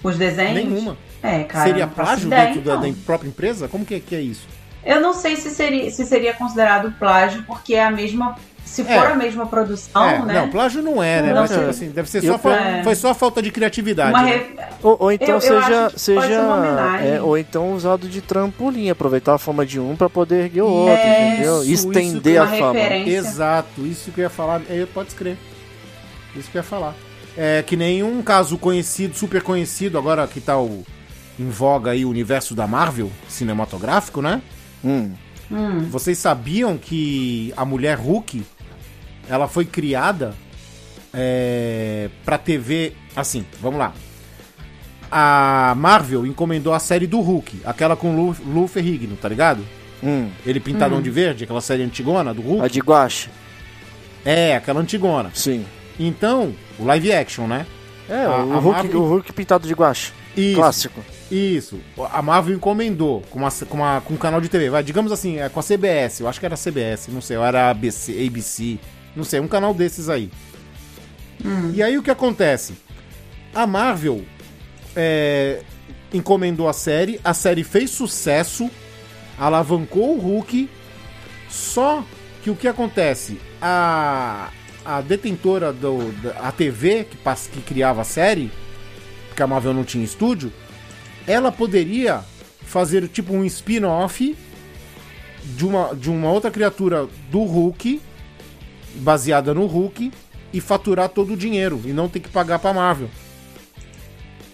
Os 0.00 0.16
desenhos? 0.16 0.54
Nenhuma. 0.54 0.96
É, 1.20 1.42
cara. 1.42 1.66
Seria 1.66 1.86
plágio 1.88 2.28
ideia, 2.28 2.46
dentro 2.46 2.60
da, 2.60 2.76
da 2.76 2.92
própria 3.04 3.28
empresa? 3.28 3.66
Como 3.66 3.84
que 3.84 3.96
é, 3.96 4.00
que 4.00 4.14
é 4.14 4.20
isso? 4.20 4.46
Eu 4.84 5.00
não 5.00 5.12
sei 5.12 5.34
se 5.34 5.50
seria, 5.50 5.90
se 5.90 6.06
seria 6.06 6.32
considerado 6.32 6.92
plágio, 6.96 7.42
porque 7.42 7.74
é 7.74 7.82
a 7.82 7.90
mesma. 7.90 8.36
Se 8.64 8.82
for 8.82 8.90
É. 8.90 9.12
a 9.12 9.14
mesma 9.14 9.46
produção, 9.46 10.02
é, 10.04 10.18
né? 10.24 10.34
Não, 10.40 10.48
plágio 10.50 10.82
não 10.82 11.00
é, 11.02 11.22
né? 11.22 11.28
Não, 11.34 11.42
Mas, 11.42 11.50
tipo 11.50 11.62
assim, 11.64 11.90
deve 11.90 12.10
ser 12.10 12.24
Eu 12.24 12.32
só, 12.32 12.38
fa- 12.38 12.56
pre- 12.56 12.82
foi 12.82 12.94
só 12.96 13.14
falta 13.14 13.40
de 13.40 13.52
criatividade. 13.52 14.10
Uma 14.10 14.22
né? 14.22 14.32
re- 14.32 14.56
Ou, 14.82 14.96
ou 15.00 15.12
então 15.12 15.28
Eu- 15.28 15.34
eu 15.34 15.40
seja, 15.40 15.82
pode 15.90 16.00
seja 16.00 17.00
é, 17.04 17.20
ou 17.22 17.38
então 17.38 17.72
usado 17.74 18.08
de 18.08 18.20
trampolim, 18.20 18.90
aproveitar 18.90 19.34
a 19.34 19.38
fama 19.38 19.64
de 19.64 19.78
um 19.78 19.94
pra 19.94 20.08
poder 20.10 20.44
erguer 20.44 20.62
o 20.62 20.66
outro, 20.66 20.94
É, 20.96 21.28
entendeu? 21.34 21.62
isso, 21.62 21.70
isso 21.72 21.88
Estender 21.92 22.22
que 22.22 22.30
é 22.36 22.38
a 22.38 22.46
fama. 22.46 22.72
referência. 22.72 23.16
Exato, 23.16 23.86
isso 23.86 24.10
que 24.10 24.20
eu 24.20 24.24
ia 24.24 24.30
falar. 24.30 24.62
É, 24.68 24.86
pode 24.92 25.08
escrever. 25.10 25.38
Isso 26.34 26.50
que 26.50 26.56
eu 26.56 26.60
ia 26.60 26.64
falar. 26.64 26.94
É 27.36 27.62
que 27.66 27.76
nem 27.76 28.02
um 28.02 28.22
caso 28.22 28.58
conhecido, 28.58 29.14
super 29.16 29.42
conhecido, 29.42 29.98
agora 29.98 30.26
que 30.26 30.40
tá 30.40 30.58
o, 30.58 30.84
em 31.38 31.48
voga 31.48 31.90
aí 31.92 32.04
o 32.04 32.10
universo 32.10 32.54
da 32.54 32.66
Marvel 32.66 33.10
cinematográfico, 33.28 34.20
né? 34.22 34.40
Hum. 34.84 35.12
Hum, 35.50 35.80
Vocês 35.90 36.16
sabiam 36.18 36.78
que 36.78 37.52
a 37.56 37.64
mulher 37.66 37.98
Hulk 37.98 38.42
ela 39.28 39.48
foi 39.48 39.64
criada 39.64 40.34
é, 41.12 42.08
pra 42.24 42.38
TV. 42.38 42.92
Assim, 43.16 43.44
vamos 43.60 43.78
lá. 43.78 43.92
A 45.10 45.74
Marvel 45.76 46.26
encomendou 46.26 46.72
a 46.72 46.78
série 46.80 47.06
do 47.06 47.20
Hulk, 47.20 47.60
aquela 47.64 47.94
com 47.94 48.16
Lu, 48.16 48.36
Lu 48.44 48.66
Ferrigno, 48.66 49.16
tá 49.16 49.28
ligado? 49.28 49.64
Hum. 50.02 50.28
Ele 50.44 50.58
pintadão 50.58 51.00
de 51.00 51.08
verde, 51.10 51.44
aquela 51.44 51.60
série 51.60 51.82
antigona 51.82 52.34
do 52.34 52.42
Hulk. 52.42 52.64
A 52.64 52.68
de 52.68 52.80
guache. 52.80 53.28
É, 54.24 54.56
aquela 54.56 54.80
antigona. 54.80 55.30
Sim. 55.34 55.64
Então, 56.00 56.52
o 56.78 56.84
live 56.84 57.12
action, 57.12 57.46
né? 57.46 57.64
É, 58.08 58.24
A- 58.24 58.44
o, 58.44 58.52
a 58.54 58.58
Hulk, 58.58 58.78
Marvel- 58.82 59.00
o 59.00 59.08
Hulk 59.08 59.32
pintado 59.32 59.68
de 59.68 59.74
guache. 59.74 60.12
Isso. 60.36 60.56
Clássico. 60.56 61.00
Isso. 61.30 61.78
A 62.12 62.20
Marvel 62.20 62.56
encomendou 62.56 63.22
com, 63.30 63.38
uma, 63.38 63.50
com, 63.50 63.76
uma, 63.76 64.00
com 64.00 64.14
um 64.14 64.16
canal 64.16 64.40
de 64.40 64.48
TV. 64.48 64.68
Vai, 64.68 64.82
digamos 64.82 65.12
assim, 65.12 65.38
é 65.38 65.48
com 65.48 65.60
a 65.60 65.62
CBS. 65.62 66.20
Eu 66.20 66.28
acho 66.28 66.40
que 66.40 66.46
era 66.46 66.54
a 66.54 66.58
CBS, 66.58 67.08
não 67.08 67.20
sei. 67.20 67.36
Ou 67.36 67.44
era 67.44 67.66
a 67.66 67.70
ABC, 67.70 68.12
ABC. 68.26 68.78
Não 69.14 69.24
sei, 69.24 69.40
um 69.40 69.48
canal 69.48 69.72
desses 69.72 70.08
aí. 70.08 70.30
E 71.74 71.82
aí 71.82 71.98
o 71.98 72.02
que 72.02 72.10
acontece? 72.10 72.74
A 73.54 73.66
Marvel 73.66 74.24
é, 74.96 75.62
encomendou 76.12 76.68
a 76.68 76.72
série. 76.72 77.20
A 77.22 77.34
série 77.34 77.62
fez 77.62 77.90
sucesso. 77.90 78.70
Alavancou 79.38 80.16
o 80.16 80.20
Hulk. 80.20 80.68
Só 81.48 82.04
que 82.42 82.50
o 82.50 82.56
que 82.56 82.66
acontece? 82.66 83.38
A, 83.60 84.50
a 84.84 85.00
detentora 85.00 85.72
do, 85.72 86.12
da 86.22 86.30
a 86.48 86.52
TV 86.52 87.04
que, 87.04 87.16
que 87.50 87.60
criava 87.60 88.02
a 88.02 88.04
série 88.04 88.50
porque 89.34 89.42
a 89.42 89.48
Marvel 89.48 89.74
não 89.74 89.82
tinha 89.82 90.04
estúdio, 90.04 90.52
ela 91.26 91.50
poderia 91.50 92.22
fazer 92.62 93.08
tipo 93.08 93.34
um 93.34 93.44
spin-off 93.44 94.36
de 95.44 95.66
uma, 95.66 95.92
de 95.92 96.08
uma 96.08 96.30
outra 96.30 96.52
criatura 96.52 97.08
do 97.32 97.40
Hulk, 97.42 98.00
baseada 98.96 99.54
no 99.54 99.66
Hulk, 99.66 100.10
e 100.52 100.60
faturar 100.60 101.08
todo 101.08 101.32
o 101.32 101.36
dinheiro 101.36 101.80
e 101.84 101.92
não 101.92 102.08
ter 102.08 102.20
que 102.20 102.28
pagar 102.28 102.58
pra 102.58 102.72
Marvel. 102.72 103.10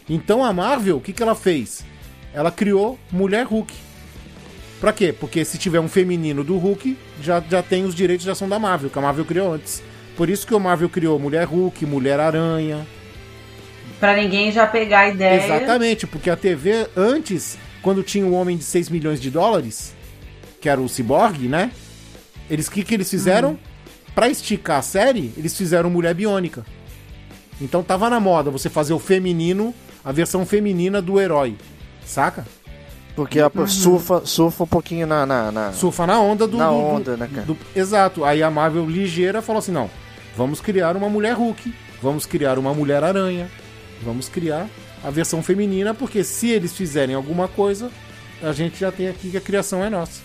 Então 0.09 0.43
a 0.43 0.53
Marvel, 0.53 0.97
o 0.97 1.01
que, 1.01 1.13
que 1.13 1.23
ela 1.23 1.35
fez? 1.35 1.85
Ela 2.33 2.51
criou 2.51 2.99
Mulher 3.13 3.47
Hulk. 3.47 3.73
Pra 4.81 4.93
quê? 4.93 5.13
Porque 5.13 5.45
se 5.45 5.59
tiver 5.59 5.79
um 5.79 5.89
feminino 5.89 6.43
do 6.43 6.57
Hulk, 6.57 6.97
já, 7.23 7.43
já 7.49 7.63
tem 7.63 7.85
os 7.85 7.95
direitos 7.95 8.25
de 8.25 8.31
ação 8.31 8.49
da 8.49 8.59
Marvel, 8.59 8.89
que 8.89 8.99
a 8.99 9.03
Marvel 9.03 9.27
criou 9.27 9.53
antes. 9.53 9.83
Por 10.17 10.31
isso 10.31 10.47
que 10.47 10.55
o 10.55 10.61
Marvel 10.61 10.89
criou 10.89 11.19
Mulher 11.19 11.45
Hulk, 11.45 11.85
Mulher 11.85 12.19
Aranha, 12.19 12.87
pra 14.01 14.17
ninguém 14.17 14.51
já 14.51 14.67
pegar 14.67 15.01
a 15.01 15.09
ideia. 15.11 15.45
Exatamente, 15.45 16.07
porque 16.07 16.31
a 16.31 16.37
TV 16.37 16.89
antes, 16.97 17.59
quando 17.83 18.03
tinha 18.03 18.25
o 18.25 18.33
homem 18.33 18.57
de 18.57 18.65
6 18.65 18.89
milhões 18.89 19.21
de 19.21 19.31
dólares, 19.31 19.95
que 20.61 20.69
era 20.69 20.81
o 20.81 20.89
Cyborg, 20.89 21.47
né? 21.47 21.71
Eles 22.49 22.69
que 22.69 22.83
que 22.83 22.95
eles 22.95 23.09
fizeram? 23.09 23.59
Pra 24.15 24.29
esticar 24.29 24.79
a 24.79 24.83
série, 24.83 25.33
eles 25.37 25.57
fizeram 25.57 25.89
Mulher 25.91 26.15
Biônica. 26.15 26.65
Então 27.61 27.83
tava 27.83 28.09
na 28.11 28.19
moda 28.19 28.51
você 28.51 28.69
fazer 28.69 28.93
o 28.93 28.99
feminino, 28.99 29.75
a 30.05 30.13
versão 30.13 30.45
feminina 30.47 31.01
do 31.03 31.21
herói. 31.21 31.57
Saca? 32.05 32.47
Porque 33.15 33.39
a, 33.41 33.51
surfa, 33.67 34.23
surfa 34.25 34.65
um 34.65 34.67
pouquinho 34.67 35.07
na. 35.07 35.27
na, 35.27 35.53
na- 35.53 35.73
Surfa 35.73 36.07
na 36.07 36.19
onda 36.21 36.47
do. 36.47 36.57
Na 36.57 36.69
do- 36.69 36.75
onda, 36.77 37.13
do- 37.13 37.17
né, 37.19 37.29
cara? 37.33 37.47
do- 37.47 37.57
exato. 37.77 38.25
Aí 38.25 38.43
a 38.43 38.51
Marvel 38.51 38.87
ligeira 38.89 39.43
falou 39.43 39.59
assim: 39.59 39.73
não, 39.73 39.91
vamos 40.37 40.61
criar 40.61 40.97
uma 40.97 41.09
mulher 41.09 41.35
Hulk, 41.35 41.75
vamos 42.03 42.25
criar 42.25 42.59
uma 42.59 42.73
mulher 42.73 43.05
aranha, 43.05 43.51
vamos 44.03 44.29
criar 44.29 44.67
a 45.05 45.11
versão 45.11 45.43
feminina, 45.43 45.93
porque 45.93 46.25
se 46.25 46.49
eles 46.49 46.73
fizerem 46.75 47.15
alguma 47.15 47.47
coisa, 47.49 47.91
a 48.43 48.53
gente 48.53 48.79
já 48.81 48.91
tem 48.91 49.09
aqui 49.09 49.31
que 49.31 49.37
a 49.37 49.41
criação 49.41 49.85
é 49.85 49.91
nossa. 49.91 50.23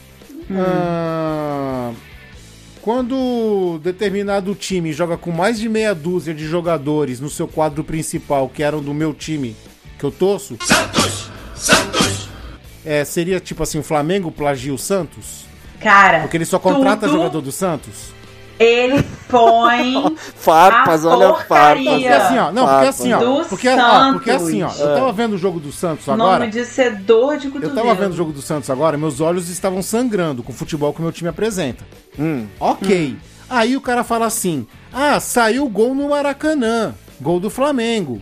Ah, 0.51 1.91
Quando 2.85 3.79
determinado 3.81 4.53
time 4.53 4.93
joga 4.93 5.17
com 5.17 5.31
mais 5.31 5.59
de 5.59 5.67
meia 5.67 5.95
dúzia 5.95 6.35
de 6.35 6.45
jogadores 6.45 7.19
no 7.19 7.31
seu 7.31 7.47
quadro 7.47 7.83
principal, 7.83 8.47
que 8.47 8.61
eram 8.61 8.79
do 8.79 8.93
meu 8.93 9.11
time 9.11 9.55
que 9.97 10.03
eu 10.03 10.11
torço. 10.11 10.55
Santos! 10.61 11.31
Santos! 11.55 12.29
É, 12.85 13.03
seria 13.03 13.39
tipo 13.39 13.63
assim, 13.63 13.79
o 13.79 13.83
Flamengo 13.83 14.31
plagia 14.31 14.71
o 14.71 14.77
Santos? 14.77 15.45
Cara, 15.79 16.19
Porque 16.19 16.37
ele 16.37 16.45
só 16.45 16.59
contrata 16.59 17.07
tudo 17.07 17.17
jogador 17.17 17.41
do 17.41 17.51
Santos? 17.51 18.13
Ele 18.59 19.03
põe 19.27 20.15
Farpas, 20.35 21.05
a 21.05 21.09
olha 21.09 21.33
porcaria 21.33 21.91
Porque 21.91 22.07
assim, 22.07 22.37
ó, 22.37 22.51
não, 22.51 22.65
porque 22.67 22.87
assim, 22.87 23.13
ó, 23.13 23.19
porque, 23.19 23.69
ó, 23.69 24.13
porque 24.13 24.31
Santos. 24.31 24.47
assim, 24.47 24.63
ó, 24.63 24.71
eu 24.71 24.95
tava 24.95 25.11
vendo 25.11 25.33
o 25.33 25.37
jogo 25.37 25.59
do 25.59 25.71
Santos 25.71 26.07
nome 26.07 26.21
agora. 26.21 26.47
de 26.47 26.63
cedor 26.65 27.37
de 27.37 27.47
Eu 27.47 27.51
cotovelo. 27.53 27.75
tava 27.75 27.93
vendo 27.95 28.13
o 28.13 28.15
jogo 28.15 28.31
do 28.31 28.41
Santos 28.41 28.69
agora, 28.69 28.97
meus 28.97 29.19
olhos 29.19 29.49
estavam 29.49 29.81
sangrando 29.81 30.41
com 30.43 30.51
o 30.51 30.55
futebol 30.55 30.93
que 30.93 30.99
o 30.99 31.03
meu 31.03 31.11
time 31.11 31.29
apresenta. 31.29 31.83
Ok. 32.59 33.17
Aí 33.49 33.75
o 33.75 33.81
cara 33.81 34.03
fala 34.03 34.25
assim: 34.25 34.65
ah, 34.93 35.19
saiu 35.19 35.67
gol 35.69 35.93
no 35.93 36.09
Maracanã, 36.09 36.93
gol 37.21 37.39
do 37.39 37.49
Flamengo. 37.49 38.21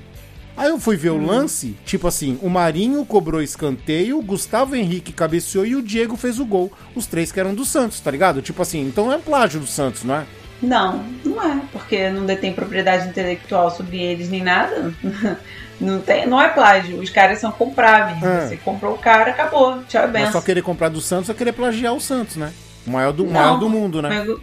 Aí 0.56 0.70
eu 0.70 0.80
fui 0.80 0.96
ver 0.96 1.10
o 1.10 1.18
lance, 1.18 1.76
tipo 1.84 2.08
assim, 2.08 2.38
o 2.42 2.50
Marinho 2.50 3.04
cobrou 3.06 3.42
escanteio, 3.42 4.20
o 4.20 4.24
Gustavo 4.24 4.76
Henrique 4.76 5.12
cabeceou 5.12 5.66
e 5.66 5.76
o 5.76 5.82
Diego 5.82 6.16
fez 6.16 6.40
o 6.40 6.46
gol. 6.46 6.72
Os 6.96 7.08
três 7.08 7.32
que 7.32 7.40
eram 7.40 7.56
do 7.56 7.66
Santos, 7.66 8.00
tá 8.00 8.12
ligado? 8.12 8.42
Tipo 8.42 8.62
assim, 8.62 8.82
então 8.82 9.12
é 9.12 9.18
plágio 9.18 9.60
do 9.60 9.68
Santos, 9.68 10.04
não 10.04 10.16
é? 10.16 10.26
Não, 10.62 11.04
não 11.26 11.44
é, 11.44 11.62
porque 11.72 12.10
não 12.10 12.26
detém 12.26 12.54
propriedade 12.54 13.10
intelectual 13.10 13.70
sobre 13.72 14.02
eles 14.02 14.30
nem 14.30 14.44
nada. 14.44 14.94
Não, 15.82 16.00
tem, 16.00 16.28
não 16.28 16.40
é 16.40 16.48
plágio, 16.50 17.00
os 17.02 17.10
caras 17.10 17.40
são 17.40 17.52
compráveis. 17.52 18.22
É. 18.24 18.48
Você 18.48 18.58
comprou 18.58 18.94
o 18.94 18.98
cara, 18.98 19.32
acabou. 19.32 19.84
Tchau, 19.90 20.04
Mas 20.04 20.12
benção. 20.12 20.32
só 20.34 20.42
querer 20.42 20.62
comprar 20.62 20.88
do 20.88 21.02
Santos 21.02 21.30
é 21.30 21.34
querer 21.34 21.52
plagiar 21.52 21.94
o 21.94 22.00
Santos, 22.00 22.38
né? 22.38 22.54
O 22.88 22.92
maior 22.92 23.12
do, 23.12 23.26
Não, 23.26 23.34
maior 23.34 23.58
do 23.58 23.68
mundo, 23.68 24.02
né? 24.02 24.10
mas 24.10 24.38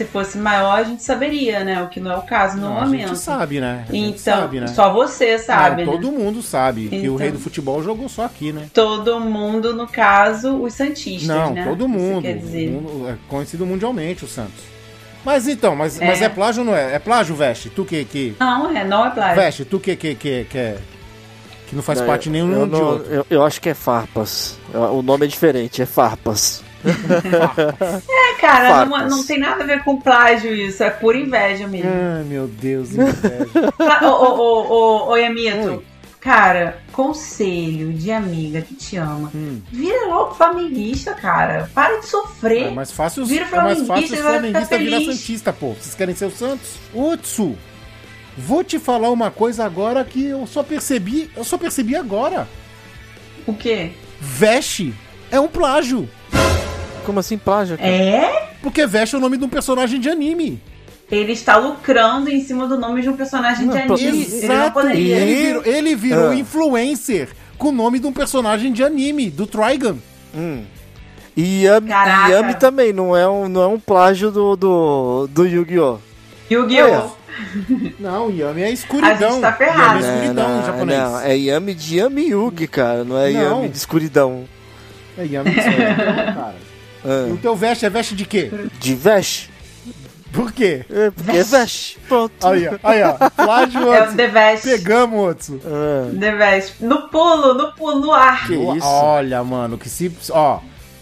se 0.00 0.04
fosse 0.06 0.38
maior, 0.38 0.78
a 0.78 0.82
gente 0.82 1.02
saberia, 1.02 1.62
né? 1.62 1.82
O 1.82 1.88
que 1.88 2.00
não 2.00 2.10
é 2.12 2.16
o 2.16 2.22
caso 2.22 2.56
no 2.56 2.68
Não, 2.70 2.78
a 2.78 2.84
momento. 2.86 3.08
gente 3.08 3.18
sabe, 3.18 3.60
né? 3.60 3.84
A 3.88 3.92
gente 3.92 4.20
Então, 4.20 4.40
sabe, 4.40 4.60
né? 4.60 4.66
só 4.68 4.90
você 4.92 5.38
sabe, 5.38 5.84
Não, 5.84 5.92
né? 5.92 5.98
todo 5.98 6.10
mundo 6.12 6.40
sabe 6.42 6.88
que 6.88 6.96
o 6.96 6.98
Então. 7.00 7.16
rei 7.16 7.30
do 7.30 7.38
futebol 7.38 7.82
jogou 7.82 8.08
só 8.08 8.24
aqui, 8.24 8.50
né? 8.52 8.66
Todo 8.72 9.20
mundo, 9.20 9.74
no 9.74 9.86
caso, 9.86 10.56
os 10.62 10.72
Santistas, 10.72 11.28
Não, 11.28 11.52
né? 11.52 11.64
todo 11.64 11.86
mundo. 11.86 12.22
Quer 12.22 12.38
dizer. 12.38 12.68
O 12.70 12.72
mundo- 12.80 13.08
É 13.10 13.16
conhecido 13.28 13.66
mundialmente 13.66 14.24
o 14.24 14.28
Santos. 14.28 14.64
Mas 15.22 15.46
então, 15.46 15.76
mas 15.76 16.00
é, 16.00 16.04
É. 16.04 16.06
mas 16.08 16.22
é 16.22 16.28
plágio 16.30 16.60
ou 16.62 16.66
não 16.66 16.74
é? 16.74 16.94
É 16.94 16.98
plágio, 16.98 17.34
Veste? 17.36 17.68
Tu 17.68 17.84
que. 17.84 18.04
que... 18.06 18.34
Não, 18.40 18.70
é, 18.74 18.84
não 18.84 19.04
é 19.06 19.10
plágio. 19.10 19.36
Veste, 19.36 19.64
tu 19.66 19.78
que, 19.78 19.94
que, 19.94 20.14
que, 20.14 20.46
que, 20.48 20.58
é- 20.58 20.78
que 21.68 21.76
não 21.76 21.82
faz 21.82 22.00
Não, 22.00 22.06
parte 22.06 22.28
eu- 22.28 22.32
nenhum 22.32 22.52
eu 22.52 22.64
de 22.66 22.72
não- 22.72 22.82
outro. 22.86 23.12
Eu, 23.12 23.26
eu 23.28 23.44
acho 23.44 23.60
que 23.60 23.68
é 23.68 23.74
Farpas. 23.74 24.56
O 24.72 25.02
nome 25.02 25.26
é 25.26 25.28
diferente, 25.28 25.82
é 25.82 25.84
Farpas. 25.86 26.62
É, 26.84 28.40
cara, 28.40 28.84
não, 28.84 29.08
não 29.08 29.24
tem 29.24 29.38
nada 29.38 29.62
a 29.62 29.66
ver 29.66 29.82
com 29.84 30.00
plágio 30.00 30.54
isso, 30.54 30.82
é 30.82 30.90
pura 30.90 31.18
inveja 31.18 31.66
mesmo. 31.66 31.90
Ai, 31.90 32.24
meu 32.24 32.46
Deus, 32.46 32.92
inveja. 32.92 33.46
Ô, 34.02 34.06
ô, 34.06 34.38
ô, 34.38 34.68
ô, 34.68 35.10
ô, 35.10 35.16
Yamito, 35.16 35.82
cara, 36.20 36.78
conselho 36.92 37.92
de 37.92 38.10
amiga 38.10 38.62
que 38.62 38.74
te 38.74 38.96
ama. 38.96 39.30
Hum. 39.34 39.60
Vira 39.70 40.06
logo 40.06 40.34
flamenguista, 40.34 41.14
cara. 41.14 41.70
Para 41.74 42.00
de 42.00 42.06
sofrer. 42.06 42.68
É 42.68 42.70
mais 42.70 42.90
fácil, 42.90 43.24
Vira 43.24 43.46
é 43.46 43.62
mais 43.62 43.86
fácil 43.86 43.86
flamenguista 43.86 44.16
os 44.16 44.22
vai 44.22 44.40
ficar 44.40 44.40
flamenguistas 44.40 44.78
virar 44.78 44.96
feliz. 44.98 45.16
Santista, 45.16 45.52
pô. 45.52 45.74
Vocês 45.74 45.94
querem 45.94 46.14
ser 46.14 46.26
o 46.26 46.30
Santos? 46.30 46.76
Otsu, 46.94 47.56
vou 48.36 48.64
te 48.64 48.78
falar 48.78 49.10
uma 49.10 49.30
coisa 49.30 49.64
agora 49.64 50.04
que 50.04 50.26
eu 50.26 50.46
só 50.46 50.62
percebi. 50.62 51.30
Eu 51.36 51.44
só 51.44 51.58
percebi 51.58 51.94
agora. 51.94 52.48
O 53.46 53.54
quê? 53.54 53.92
Veste 54.20 54.94
é 55.30 55.40
um 55.40 55.48
plágio. 55.48 56.08
Como 57.10 57.18
assim 57.18 57.36
plágio? 57.36 57.76
cara? 57.76 57.88
É? 57.88 58.48
Porque 58.62 58.86
Veste 58.86 59.16
o 59.16 59.20
nome 59.20 59.36
de 59.36 59.44
um 59.44 59.48
personagem 59.48 59.98
de 59.98 60.08
anime. 60.08 60.60
Ele 61.10 61.32
está 61.32 61.56
lucrando 61.56 62.30
em 62.30 62.40
cima 62.40 62.68
do 62.68 62.78
nome 62.78 63.02
de 63.02 63.08
um 63.08 63.16
personagem 63.16 63.68
de 63.68 63.76
anime. 63.76 64.00
Ele 64.00 64.46
não 64.46 64.54
Exato. 64.54 64.72
poderia. 64.72 65.16
Ele 65.16 65.34
virou, 65.34 65.62
ele 65.64 65.94
virou 65.96 66.28
Ah. 66.30 66.34
influencer 66.36 67.30
com 67.58 67.70
o 67.70 67.72
nome 67.72 67.98
de 67.98 68.06
um 68.06 68.12
personagem 68.12 68.72
de 68.72 68.84
anime, 68.84 69.28
do 69.28 69.44
Trigun. 69.44 69.98
Hum. 70.32 70.62
E 71.36 71.64
Yami, 71.64 71.90
Yami 72.30 72.54
também, 72.54 72.92
não 72.92 73.16
é 73.16 73.28
um, 73.28 73.48
não 73.48 73.62
é 73.62 73.66
um 73.66 73.78
plágio 73.80 74.30
do, 74.30 74.54
do, 74.56 75.26
do 75.28 75.44
Yu-Gi-Oh! 75.46 75.98
Yu-Gi-Oh! 76.50 77.18
Não, 77.98 78.30
Yami 78.30 78.62
é 78.62 78.70
escuridão. 78.70 79.28
A 79.28 79.32
gente 79.32 79.40
tá 79.40 79.52
ferrado. 79.52 80.00
Yami 80.00 80.04
é 80.04 80.14
escuridão 80.14 80.48
não, 80.56 80.66
japonês. 80.66 80.98
não, 81.00 81.20
é 81.20 81.36
Yami 81.36 81.74
de 81.74 81.98
Yami 81.98 82.28
Yugi, 82.28 82.66
cara, 82.68 83.02
não 83.02 83.16
é 83.18 83.30
Não. 83.30 83.40
Yami 83.62 83.68
de 83.70 83.76
escuridão. 83.78 84.44
É 85.16 85.24
Yami 85.24 85.50
de 85.50 85.58
escuridão, 85.60 85.94
cara. 86.34 86.54
E 87.04 87.30
o 87.30 87.34
Ah, 87.34 87.38
teu 87.40 87.56
veste 87.56 87.86
é 87.86 87.90
veste 87.90 88.14
de 88.14 88.24
quê? 88.24 88.50
de 88.78 88.94
veste? 88.94 89.50
Por 90.32 90.52
quê? 90.52 90.84
É, 90.88 91.10
porque 91.10 91.30
é 91.38 91.42
veste. 91.42 91.98
Pronto. 92.06 92.46
Aí, 92.46 92.68
ó. 92.68 92.74
Aí, 92.84 93.02
ó. 93.02 93.30
Plágio, 93.30 93.80
É 93.92 94.08
o. 94.08 94.14
The 94.14 94.28
Vest. 94.28 94.62
Pegamos, 94.64 95.28
Otsu. 95.28 95.60
Ah, 95.66 96.08
The 96.20 96.36
Vest. 96.36 96.74
No 96.80 97.08
pulo, 97.08 97.54
no 97.54 97.72
pulo, 97.72 97.98
no 97.98 98.12
ar. 98.12 98.46
que 98.46 98.54
isso? 98.54 98.86
Olha, 98.86 99.42
mano, 99.42 99.76
que 99.76 99.88
se... 99.88 100.12
Ó, 100.30 100.60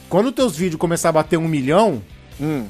quando 0.09 0.33
teus 0.33 0.57
vídeos 0.57 0.81
começar 0.81 1.11
a 1.11 1.13
bater 1.13 1.37
um 1.37 1.47
milhão, 1.47 2.01
Hum. 2.41 2.65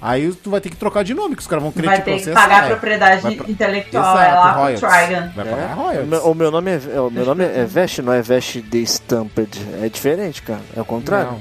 aí 0.00 0.30
tu 0.34 0.50
vai 0.50 0.60
ter 0.60 0.70
que 0.70 0.76
trocar 0.76 1.02
de 1.02 1.14
nome, 1.14 1.34
que 1.34 1.40
os 1.42 1.48
caras 1.48 1.64
vão 1.64 1.72
querer 1.72 1.86
Vai 1.88 1.96
te 1.98 2.04
ter 2.04 2.10
que 2.12 2.16
processar. 2.22 2.40
pagar 2.42 2.64
é. 2.64 2.68
propriedade 2.68 3.22
Vai 3.22 3.34
pra- 3.34 3.48
intelectual. 3.50 4.18
é 4.20 4.32
lá 4.34 4.52
pro 4.52 4.60
royalties. 4.62 4.80
Trigun. 4.88 5.28
Vai 5.34 5.46
É? 5.46 5.50
pagar 5.50 5.72
O 5.76 5.80
royalties. 5.80 6.08
meu, 6.08 6.20
o 6.30 6.34
meu 6.36 6.50
nome 6.52 6.70
é, 6.70 6.80
é, 6.94 7.00
o 7.00 7.10
meu 7.10 7.26
nome 7.26 7.44
é 7.44 7.64
Veste, 7.64 8.02
não 8.02 8.12
é 8.12 8.22
Veste 8.22 8.62
The 8.62 8.78
Stamped. 8.78 9.58
É 9.82 9.88
diferente, 9.88 10.42
cara. 10.42 10.60
É 10.76 10.80
o 10.80 10.84
contrário. 10.84 11.32
Não, 11.32 11.40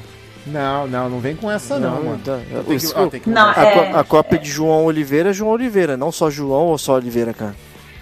não, 0.88 1.10
não 1.10 1.20
vem 1.20 1.36
com 1.36 1.50
essa 1.52 1.78
não, 1.80 2.04
mano. 2.04 2.20
tá. 2.24 2.38
Tem 2.50 2.64
que- 2.64 2.74
Isso- 2.76 2.93
ó, 2.95 3.08
tem 3.08 3.20
que 3.20 3.30
Não, 3.30 3.48
mudar. 3.50 3.62
a, 3.62 3.66
é- 3.66 3.91
a 4.00 4.04
cópia 4.04 4.39
de 4.39 4.50
João 4.50 4.86
Oliveira 4.86 5.30
é 5.30 5.34
João 5.34 5.52
Oliveira, 5.52 5.95
não 5.98 6.12
só 6.12 6.30
João 6.30 6.68
ou 6.68 6.78
só 6.78 6.93
Oliveira, 6.95 7.34
cara. 7.34 7.56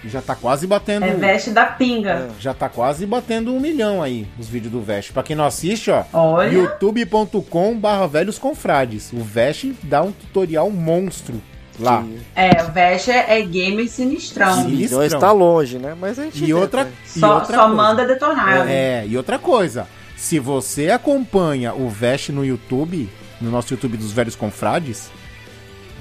Já 0.08 0.22
tá 0.22 0.36
quase 0.36 0.68
batendo. 0.68 1.04
É 1.04 1.14
veste 1.16 1.50
da 1.50 1.66
pinga. 1.66 2.30
Já 2.40 2.54
tá 2.54 2.70
quase 2.70 3.08
batendo 3.08 3.52
um 3.52 3.60
milhão 3.60 4.04
aí, 4.04 4.28
os 4.38 4.48
vídeos 4.48 4.72
do 4.72 4.80
Veste. 4.80 5.12
Pra 5.12 5.24
quem 5.24 5.36
não 5.36 5.46
assiste, 5.46 5.90
ó, 5.90 6.04
Olha. 6.14 6.48
youtube.com 6.52 7.76
barra 7.76 8.06
velhos 8.08 8.38
confrades. 8.38 9.12
O 9.12 9.18
Veste 9.24 9.76
dá 9.82 10.04
um 10.04 10.12
tutorial 10.12 10.70
monstro 10.70 11.42
lá. 11.80 12.04
É, 12.36 12.62
o 12.64 12.72
Veste 12.72 13.10
é, 13.10 13.40
é 13.40 13.42
gamer 13.42 13.90
sinistrão. 13.90 14.54
Sinistrão. 14.64 15.20
tá 15.20 15.32
longe, 15.32 15.80
né? 15.80 15.96
Mas 16.00 16.20
a 16.20 16.26
gente 16.26 16.46
E 16.46 16.54
outra, 16.54 16.84
né? 16.84 16.92
e 17.16 17.20
Só, 17.20 17.36
outra 17.40 17.58
só 17.58 17.64
coisa. 17.64 17.76
manda 17.76 18.06
detonar. 18.06 18.70
É, 18.70 19.06
e 19.08 19.18
outra 19.18 19.40
coisa. 19.40 19.88
Se 20.16 20.40
você 20.40 20.90
acompanha 20.90 21.74
o 21.74 21.90
Veste 21.90 22.32
no 22.32 22.46
YouTube, 22.46 23.10
no 23.42 23.52
nosso 23.52 23.74
YouTube 23.74 23.98
dos 23.98 24.12
Velhos 24.12 24.36
Confrades, 24.36 25.10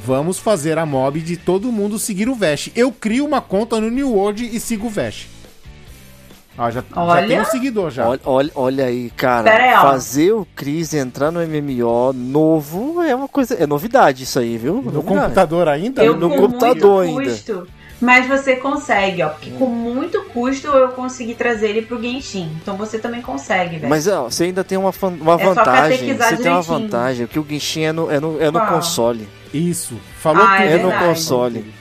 vamos 0.05 0.39
fazer 0.39 0.79
a 0.79 0.87
mob 0.87 1.21
de 1.21 1.37
todo 1.37 1.73
mundo 1.73 1.99
seguir 1.99 2.29
o 2.29 2.35
Veste. 2.35 2.73
Eu 2.77 2.93
crio 2.93 3.27
uma 3.27 3.41
conta 3.41 3.81
no 3.81 3.91
New 3.91 4.13
World 4.13 4.45
e 4.45 4.61
sigo 4.61 4.87
o 4.87 4.91
Veste. 4.91 5.29
Ó, 6.57 6.71
já, 6.71 6.85
já 6.95 7.27
tem 7.27 7.41
um 7.41 7.45
seguidor 7.45 7.91
já. 7.91 8.09
Olha, 8.09 8.21
olha, 8.25 8.51
olha 8.55 8.85
aí, 8.85 9.11
cara. 9.11 9.53
Aí, 9.53 9.73
fazer 9.83 10.33
o 10.33 10.47
Chris 10.55 10.95
entrar 10.95 11.33
no 11.33 11.41
MMO 11.41 12.13
novo 12.13 13.03
é 13.03 13.13
uma 13.13 13.27
coisa. 13.27 13.55
É 13.55 13.67
novidade 13.67 14.23
isso 14.23 14.39
aí, 14.39 14.57
viu? 14.57 14.75
No 14.77 14.83
Novidade. 14.93 15.07
computador 15.07 15.67
ainda? 15.69 16.05
Eu 16.05 16.17
no 16.17 16.31
com 16.31 16.37
computador 16.37 17.05
muito 17.07 17.19
ainda. 17.19 17.31
custo. 17.33 17.67
Mas 18.01 18.27
você 18.27 18.57
consegue, 18.57 19.23
ó. 19.23 19.29
Porque 19.31 19.51
com 19.53 19.67
muito 19.67 20.23
custo 20.25 20.67
eu 20.67 20.89
consegui 20.89 21.35
trazer 21.35 21.69
ele 21.71 21.83
pro 21.83 22.01
Genshin. 22.03 22.51
Então 22.61 22.77
você 22.77 22.99
também 22.99 23.23
consegue, 23.23 23.77
velho. 23.77 23.89
Mas 23.89 24.07
ó, 24.09 24.25
você 24.25 24.45
ainda 24.45 24.63
tem 24.65 24.77
uma, 24.77 24.93
uma 25.21 25.35
É 25.41 25.45
vantagem. 25.45 25.99
Você 25.99 26.03
tem 26.05 26.13
uma 26.15 26.37
direitinho. 26.37 26.63
vantagem, 26.63 27.27
que 27.27 27.39
o 27.39 27.47
Genshin 27.49 27.83
é 27.85 27.93
no, 27.93 28.11
é 28.11 28.21
no, 28.21 28.43
é 28.43 28.51
no 28.51 28.61
console. 28.67 29.29
Isso. 29.53 29.97
Falou 30.19 30.43
Ah, 30.45 30.57
tudo. 30.57 30.67
é 30.69 30.73
É 30.75 30.83
no 30.83 30.93
console. 30.93 31.73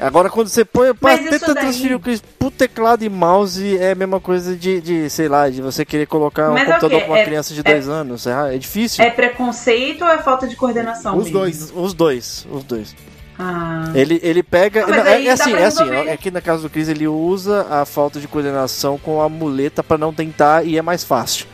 Agora 0.00 0.30
quando 0.30 0.46
você 0.46 0.64
põe. 0.64 0.90
Isso 0.90 1.28
tenta 1.28 1.52
daí- 1.54 1.64
transferir 1.64 1.96
o 1.96 2.00
Chris 2.00 2.22
pro 2.38 2.52
teclado 2.52 3.02
e 3.04 3.08
mouse 3.08 3.76
é 3.78 3.90
a 3.90 3.94
mesma 3.96 4.20
coisa 4.20 4.54
de, 4.54 4.80
de 4.80 5.10
sei 5.10 5.26
lá, 5.28 5.50
de 5.50 5.60
você 5.60 5.84
querer 5.84 6.06
colocar 6.06 6.50
um 6.50 6.54
Mas 6.54 6.62
é 6.62 6.70
o 6.70 6.74
computador 6.74 7.00
pra 7.00 7.08
uma 7.08 7.18
É- 7.18 7.24
criança 7.24 7.52
de 7.52 7.60
é- 7.60 7.64
2 7.64 7.88
anos. 7.88 8.24
É, 8.28 8.54
é 8.54 8.58
difícil. 8.58 9.04
É 9.04 9.10
preconceito 9.10 10.02
ou 10.04 10.08
é 10.08 10.18
falta 10.18 10.46
de 10.46 10.54
coordenação? 10.54 11.16
Os 11.16 11.24
mesmo? 11.24 11.38
dois. 11.40 11.72
Os 11.74 11.92
dois, 11.94 12.46
os 12.48 12.62
dois. 12.62 12.94
Ah. 13.38 13.84
Ele, 13.94 14.18
ele 14.22 14.42
pega. 14.42 14.84
Ah, 14.84 14.88
não, 14.88 14.96
é, 15.06 15.24
é 15.26 15.30
assim, 15.30 15.52
é 15.54 15.64
assim. 15.64 15.84
resolver. 15.84 16.10
Aqui 16.10 16.30
na 16.30 16.40
casa 16.40 16.62
do 16.62 16.70
Chris 16.70 16.88
ele 16.88 17.06
usa 17.06 17.66
a 17.70 17.84
falta 17.84 18.18
de 18.18 18.26
coordenação 18.26 18.98
com 18.98 19.22
a 19.22 19.28
muleta 19.28 19.82
pra 19.82 19.96
não 19.96 20.12
tentar 20.12 20.64
e 20.66 20.76
é 20.76 20.82
mais 20.82 21.04
fácil. 21.04 21.46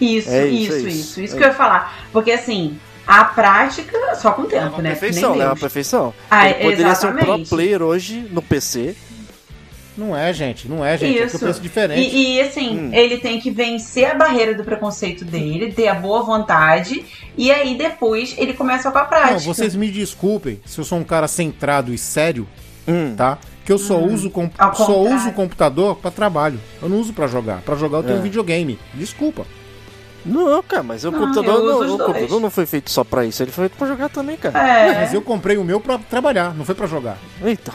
Isso, 0.00 0.28
É 0.30 0.46
isso, 0.46 0.72
isso, 0.72 0.76
isso, 0.76 0.86
é 0.86 0.90
isso. 0.90 1.20
isso. 1.22 1.36
que 1.36 1.42
eu 1.42 1.48
ia 1.48 1.54
falar. 1.54 1.96
Porque 2.12 2.30
assim, 2.30 2.78
a 3.06 3.24
prática 3.24 4.14
só 4.14 4.30
com 4.32 4.44
tempo, 4.44 4.80
né? 4.80 4.90
Perfeição, 4.90 5.30
Nem 5.30 5.38
leva 5.40 5.50
a 5.50 5.54
Deus. 5.54 5.60
perfeição. 5.62 6.14
Ah, 6.30 6.48
ele 6.48 6.62
poderia 6.70 6.94
ser 6.94 7.06
um 7.06 7.10
pro 7.12 7.18
exatamente. 7.20 7.48
player 7.50 7.82
hoje 7.82 8.28
no 8.30 8.42
PC. 8.42 8.94
Não 9.96 10.16
é, 10.16 10.32
gente. 10.32 10.68
Não 10.68 10.84
é, 10.84 10.96
gente. 10.98 11.12
É 11.14 11.16
que 11.16 11.22
eu 11.22 11.26
Isso. 11.26 11.38
penso 11.38 11.60
diferente. 11.60 12.00
E, 12.14 12.36
e, 12.36 12.40
assim, 12.40 12.78
Hum. 12.78 12.90
ele 12.92 13.16
tem 13.18 13.40
que 13.40 13.50
vencer 13.50 14.10
a 14.10 14.14
barreira 14.14 14.54
do 14.54 14.62
preconceito 14.64 15.24
dele, 15.24 15.72
ter 15.72 15.88
a 15.88 15.94
boa 15.94 16.22
vontade, 16.22 17.04
e 17.36 17.50
aí 17.50 17.74
depois 17.76 18.34
ele 18.36 18.52
começa 18.52 18.90
com 18.90 18.98
a 18.98 19.04
prática. 19.04 19.32
Não, 19.32 19.40
vocês 19.40 19.74
me 19.74 19.90
desculpem 19.90 20.60
se 20.66 20.78
eu 20.78 20.84
sou 20.84 20.98
um 20.98 21.04
cara 21.04 21.26
centrado 21.26 21.94
e 21.94 21.98
sério, 21.98 22.46
Hum. 22.86 23.14
tá? 23.16 23.38
Que 23.64 23.72
eu 23.72 23.78
só 23.78 23.98
uso 23.98 24.30
com, 24.30 24.48
Ao 24.58 24.74
só 24.74 25.00
uso 25.02 25.30
o 25.30 25.32
computador 25.32 25.96
pra 25.96 26.10
trabalho. 26.10 26.60
Eu 26.80 26.88
não 26.88 26.98
uso 27.00 27.12
pra 27.12 27.26
jogar. 27.26 27.62
Pra 27.62 27.74
jogar 27.74 27.98
eu 27.98 28.02
tenho 28.04 28.16
É. 28.16 28.20
um 28.20 28.22
videogame. 28.22 28.78
Desculpa. 28.94 29.44
Não, 30.24 30.62
cara, 30.62 30.82
mas 30.82 31.04
o 31.04 31.10
Não, 31.10 31.18
computador, 31.20 31.54
eu 31.64 31.78
uso 31.78 31.86
não, 31.98 32.04
o 32.04 32.06
computador 32.06 32.40
não 32.40 32.50
foi 32.50 32.66
feito 32.66 32.90
só 32.90 33.02
pra 33.04 33.24
isso, 33.24 33.42
ele 33.42 33.50
foi 33.52 33.64
feito 33.68 33.78
pra 33.78 33.86
jogar 33.88 34.08
também, 34.08 34.36
cara. 34.36 34.58
É. 34.68 34.94
Mas 35.00 35.14
eu 35.14 35.22
comprei 35.22 35.56
o 35.56 35.64
meu 35.64 35.80
pra 35.80 35.98
trabalhar, 35.98 36.52
não 36.54 36.64
foi 36.64 36.74
pra 36.74 36.86
jogar. 36.86 37.16
Eita. 37.44 37.72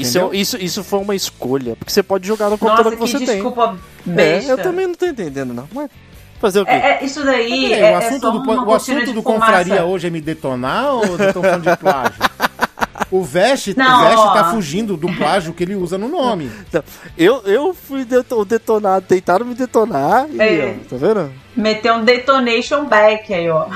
Isso, 0.00 0.18
é- 0.18 0.36
isso, 0.36 0.56
isso 0.56 0.84
foi 0.84 0.98
uma 1.00 1.14
escolha, 1.14 1.76
porque 1.76 1.92
você 1.92 2.02
pode 2.02 2.26
jogar 2.26 2.50
no 2.50 2.58
computador 2.58 2.92
Nossa, 2.92 2.96
que 2.96 3.12
que 3.12 3.18
você 3.18 3.24
tem. 3.26 3.34
desculpa 3.36 3.76
É, 4.06 4.10
besta. 4.10 4.50
eu 4.52 4.58
também 4.58 4.86
não 4.86 4.94
tô 4.94 5.06
entendendo, 5.06 5.52
não. 5.54 5.68
Mas 5.72 5.90
fazer 6.40 6.60
o 6.60 6.64
quê? 6.66 6.72
É, 6.72 6.98
é, 7.00 7.04
isso 7.04 7.24
daí 7.24 7.72
é, 7.72 7.80
o 7.82 7.84
é 7.84 7.94
assunto 7.94 8.20
só 8.22 8.30
do, 8.30 8.38
uma 8.38 8.64
o 8.66 8.74
assunto 8.74 9.04
de 9.06 9.12
do 9.12 9.22
confraria 9.22 9.84
hoje 9.84 10.06
é 10.06 10.10
me 10.10 10.20
detonar 10.20 10.92
ou 10.94 11.04
estão 11.04 11.42
falando 11.42 11.70
de 11.70 11.76
plágio? 11.76 12.14
O 13.10 13.22
Vest, 13.22 13.74
Não, 13.76 14.00
o 14.00 14.04
Vest 14.08 14.18
ó. 14.18 14.32
tá 14.32 14.44
fugindo 14.50 14.96
do 14.96 15.06
plágio 15.14 15.52
que 15.52 15.62
ele 15.62 15.74
usa 15.76 15.96
no 15.96 16.08
nome. 16.08 16.50
Eu, 17.16 17.42
eu 17.42 17.72
fui 17.74 18.04
deto- 18.04 18.44
detonado, 18.44 19.04
tentaram 19.06 19.46
me 19.46 19.54
detonar 19.54 20.26
e, 20.30 20.40
É. 20.40 20.76
ó, 20.80 20.88
tá 20.88 20.96
vendo? 20.96 21.32
Meteu 21.56 21.94
um 21.94 22.04
detonation 22.04 22.84
back 22.86 23.32
aí, 23.32 23.48
ó. 23.48 23.66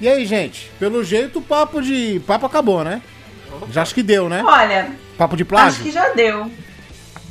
E 0.00 0.08
aí, 0.08 0.24
gente? 0.26 0.70
Pelo 0.78 1.02
jeito 1.04 1.38
o 1.40 1.42
papo 1.42 1.80
de. 1.82 2.20
papo 2.26 2.46
acabou, 2.46 2.82
né? 2.84 3.02
Já 3.70 3.82
acho 3.82 3.94
que 3.94 4.02
deu, 4.02 4.28
né? 4.28 4.42
Olha, 4.44 4.90
Papo 5.16 5.36
de 5.36 5.42
acho 5.42 5.48
plágio? 5.48 5.82
que 5.84 5.90
já 5.90 6.08
deu. 6.10 6.50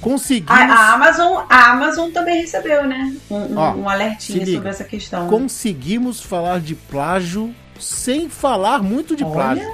Conseguimos. 0.02 0.52
A, 0.62 0.66
a 0.74 0.94
Amazon, 0.94 1.44
a 1.50 1.72
Amazon 1.72 2.12
também 2.12 2.42
recebeu, 2.42 2.86
né? 2.86 3.16
Um, 3.30 3.58
Ó, 3.58 3.74
um 3.74 3.90
alertinho 3.90 4.46
sobre 4.46 4.70
essa 4.70 4.84
questão. 4.84 5.28
Conseguimos 5.28 6.22
falar 6.22 6.60
de 6.60 6.76
plágio 6.76 7.54
sem 7.80 8.30
falar 8.30 8.82
muito 8.84 9.16
de 9.16 9.24
Olha. 9.24 9.34
plágio. 9.34 9.74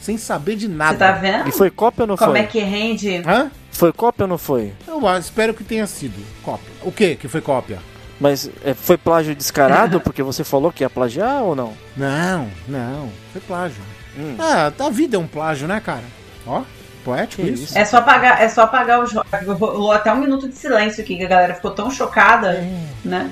Sem 0.00 0.16
saber 0.16 0.56
de 0.56 0.66
Você 0.66 0.72
nada. 0.72 0.98
tá 0.98 1.12
vendo? 1.12 1.48
E 1.48 1.52
foi 1.52 1.70
cópia 1.70 2.04
ou 2.04 2.06
não 2.08 2.16
Como 2.16 2.30
foi? 2.32 2.40
é 2.40 2.44
que 2.44 2.58
rende? 2.60 3.22
Hã? 3.26 3.50
Foi 3.70 3.92
cópia 3.92 4.24
ou 4.24 4.28
não 4.28 4.38
foi? 4.38 4.72
Eu 4.88 5.00
espero 5.18 5.54
que 5.54 5.62
tenha 5.62 5.86
sido 5.86 6.14
cópia. 6.42 6.72
O 6.82 6.90
que 6.90 7.16
que 7.16 7.28
foi 7.28 7.40
cópia? 7.40 7.78
Mas 8.18 8.50
é, 8.64 8.74
foi 8.74 8.96
plágio 8.98 9.34
descarado 9.34 10.00
porque 10.02 10.22
você 10.22 10.42
falou 10.42 10.72
que 10.72 10.82
ia 10.82 10.90
plagiar 10.90 11.42
ou 11.42 11.54
não? 11.54 11.74
Não, 11.96 12.48
não. 12.66 13.10
Foi 13.32 13.40
plágio. 13.42 13.82
Hum. 14.18 14.36
Ah, 14.38 14.72
a 14.78 14.90
vida 14.90 15.16
é 15.16 15.20
um 15.20 15.26
plágio, 15.26 15.68
né, 15.68 15.80
cara? 15.80 16.04
Ó, 16.46 16.62
poético 17.04 17.42
isso. 17.42 17.64
isso? 17.64 17.78
É 17.78 17.84
só 17.84 17.98
apagar, 17.98 18.42
é 18.42 18.48
só 18.48 18.62
apagar 18.62 19.02
os 19.02 19.12
rolou 19.12 19.92
até 19.92 20.12
um 20.12 20.18
minuto 20.18 20.48
de 20.48 20.54
silêncio 20.54 21.02
aqui, 21.02 21.16
que 21.16 21.24
a 21.24 21.28
galera 21.28 21.54
ficou 21.54 21.70
tão 21.70 21.90
chocada, 21.90 22.64
né? 23.04 23.30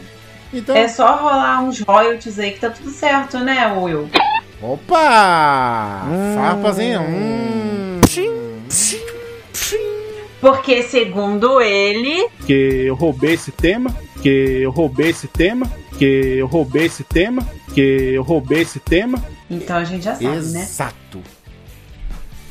Então, 0.53 0.75
É 0.75 0.89
só 0.89 1.17
rolar 1.17 1.63
uns 1.63 1.81
royalties 1.81 2.39
aí 2.39 2.53
que 2.53 2.61
tá 2.61 2.71
tudo 2.71 2.91
certo, 2.91 3.39
né, 3.39 3.67
Will? 3.73 4.09
opa! 4.63 6.05
Hum. 6.09 6.35
Farpas, 6.37 6.79
hein? 6.79 6.99
Hum. 6.99 8.01
Porque 10.41 10.85
segundo 10.85 11.61
ele, 11.61 12.29
Que 12.47 12.87
eu 12.87 12.95
roubei 12.95 13.35
esse 13.35 13.51
tema, 13.51 13.95
que 14.23 14.61
eu 14.63 14.71
roubei 14.71 15.11
esse 15.11 15.27
tema, 15.27 15.71
que 15.99 16.37
eu 16.39 16.47
roubei 16.47 16.87
esse 16.87 17.03
tema, 17.03 17.47
que 17.75 17.81
eu 18.15 18.23
roubei 18.23 18.63
esse 18.63 18.79
tema. 18.79 19.23
Então 19.51 19.77
a 19.77 19.85
gente 19.85 20.05
já 20.05 20.13
sabe, 20.15 20.25
né? 20.27 20.61
Exato. 20.63 21.23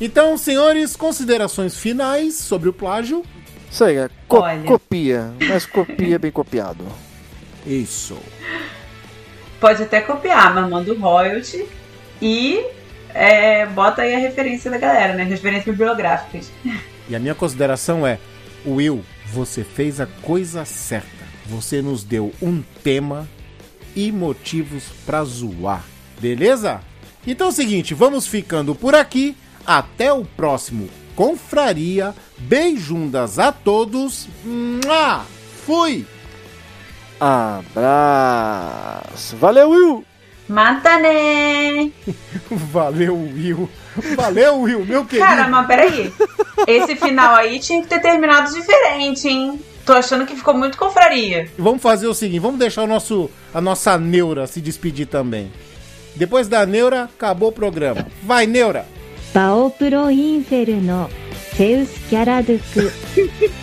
Então, 0.00 0.36
senhores, 0.38 0.94
considerações 0.96 1.76
finais 1.76 2.34
sobre 2.36 2.68
o 2.68 2.72
plágio. 2.72 3.24
Isso 3.70 3.84
aí, 3.84 3.96
é 3.96 4.08
co- 4.28 4.40
Olha. 4.40 4.62
copia, 4.64 5.32
mas 5.48 5.66
copia 5.66 6.18
bem 6.18 6.30
copiado. 6.30 6.84
Isso. 7.66 8.16
Pode 9.60 9.82
até 9.82 10.00
copiar, 10.00 10.54
mas 10.54 10.70
manda 10.70 10.92
o 10.92 10.98
royalty 10.98 11.66
e 12.22 12.64
é, 13.12 13.66
bota 13.66 14.02
aí 14.02 14.14
a 14.14 14.18
referência 14.18 14.70
da 14.70 14.78
galera, 14.78 15.14
né? 15.14 15.24
Referências 15.24 15.66
bibliográficas. 15.76 16.50
E 17.08 17.16
a 17.16 17.18
minha 17.18 17.34
consideração 17.34 18.06
é: 18.06 18.18
Will, 18.64 19.04
você 19.32 19.64
fez 19.64 20.00
a 20.00 20.06
coisa 20.06 20.64
certa. 20.64 21.08
Você 21.46 21.82
nos 21.82 22.04
deu 22.04 22.32
um 22.40 22.62
tema 22.84 23.28
e 23.96 24.12
motivos 24.12 24.84
pra 25.04 25.24
zoar. 25.24 25.82
Beleza? 26.20 26.80
Então 27.26 27.48
é 27.48 27.50
o 27.50 27.52
seguinte, 27.52 27.94
vamos 27.94 28.26
ficando 28.26 28.74
por 28.74 28.94
aqui. 28.94 29.36
Até 29.66 30.12
o 30.12 30.24
próximo 30.24 30.88
Confraria. 31.18 32.14
Beijundas 32.38 33.38
a 33.40 33.50
todos. 33.50 34.28
Mua! 34.44 35.26
Fui! 35.66 36.06
Abraço. 37.20 38.56
Valeu, 39.36 39.70
Will! 39.70 40.04
Mata, 40.48 40.96
né? 40.98 41.90
Valeu, 42.48 43.16
Will. 43.16 43.68
Valeu, 44.16 44.60
Will, 44.60 44.86
meu 44.86 45.04
querido. 45.04 45.26
Cara, 45.26 45.48
mas 45.48 45.66
peraí. 45.66 46.12
Esse 46.66 46.94
final 46.94 47.34
aí 47.34 47.58
tinha 47.58 47.82
que 47.82 47.88
ter 47.88 48.00
terminado 48.00 48.54
diferente, 48.54 49.28
hein? 49.28 49.60
Tô 49.84 49.92
achando 49.94 50.24
que 50.24 50.36
ficou 50.36 50.54
muito 50.54 50.78
confraria. 50.78 51.50
Vamos 51.58 51.82
fazer 51.82 52.06
o 52.06 52.14
seguinte, 52.14 52.38
vamos 52.40 52.60
deixar 52.60 52.84
o 52.84 52.86
nosso, 52.86 53.28
a 53.52 53.60
nossa 53.60 53.98
Neura 53.98 54.46
se 54.46 54.60
despedir 54.60 55.06
também. 55.06 55.50
Depois 56.18 56.48
da 56.48 56.66
Neura, 56.66 57.04
acabou 57.04 57.50
o 57.50 57.52
programa. 57.52 58.04
Vai, 58.24 58.44
Neura! 58.44 58.84
Pau 59.32 59.70
Pro 59.70 60.10
Inferno, 60.10 61.08
seus 61.56 61.88
Kiaraduku. 62.10 62.90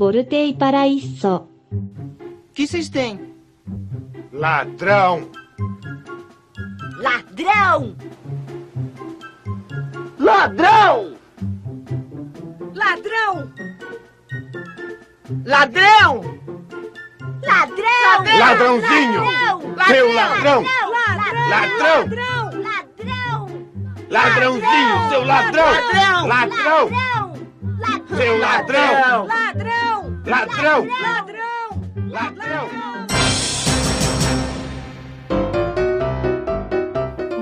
voltei 0.00 0.54
para 0.54 0.88
isso. 0.88 1.46
que 2.54 2.66
vocês 2.66 2.88
têm? 2.88 3.20
Ladrão! 4.32 5.28
Ladrão! 6.96 7.94
Ladrão! 10.18 11.16
Ladrão! 12.74 13.52
Ladrão! 15.44 16.40
Ladrão! 17.44 18.38
Ladrãozinho! 18.38 19.22
Seu 19.86 20.12
ladrão! 20.14 20.62
Ladrão! 20.62 21.98
Ladrão! 21.98 22.50
Ladrão! 22.64 23.48
Ladrãozinho, 24.08 25.08
seu 25.10 25.24
ladrão! 25.24 26.26
Ladrão! 26.26 26.90
Seu 28.16 28.38
ladrão! 28.38 29.26
Ladrão! 29.26 29.79
Ladrão! 30.26 30.86
Ladrão! 30.86 31.82
Ladrão! 32.10 32.68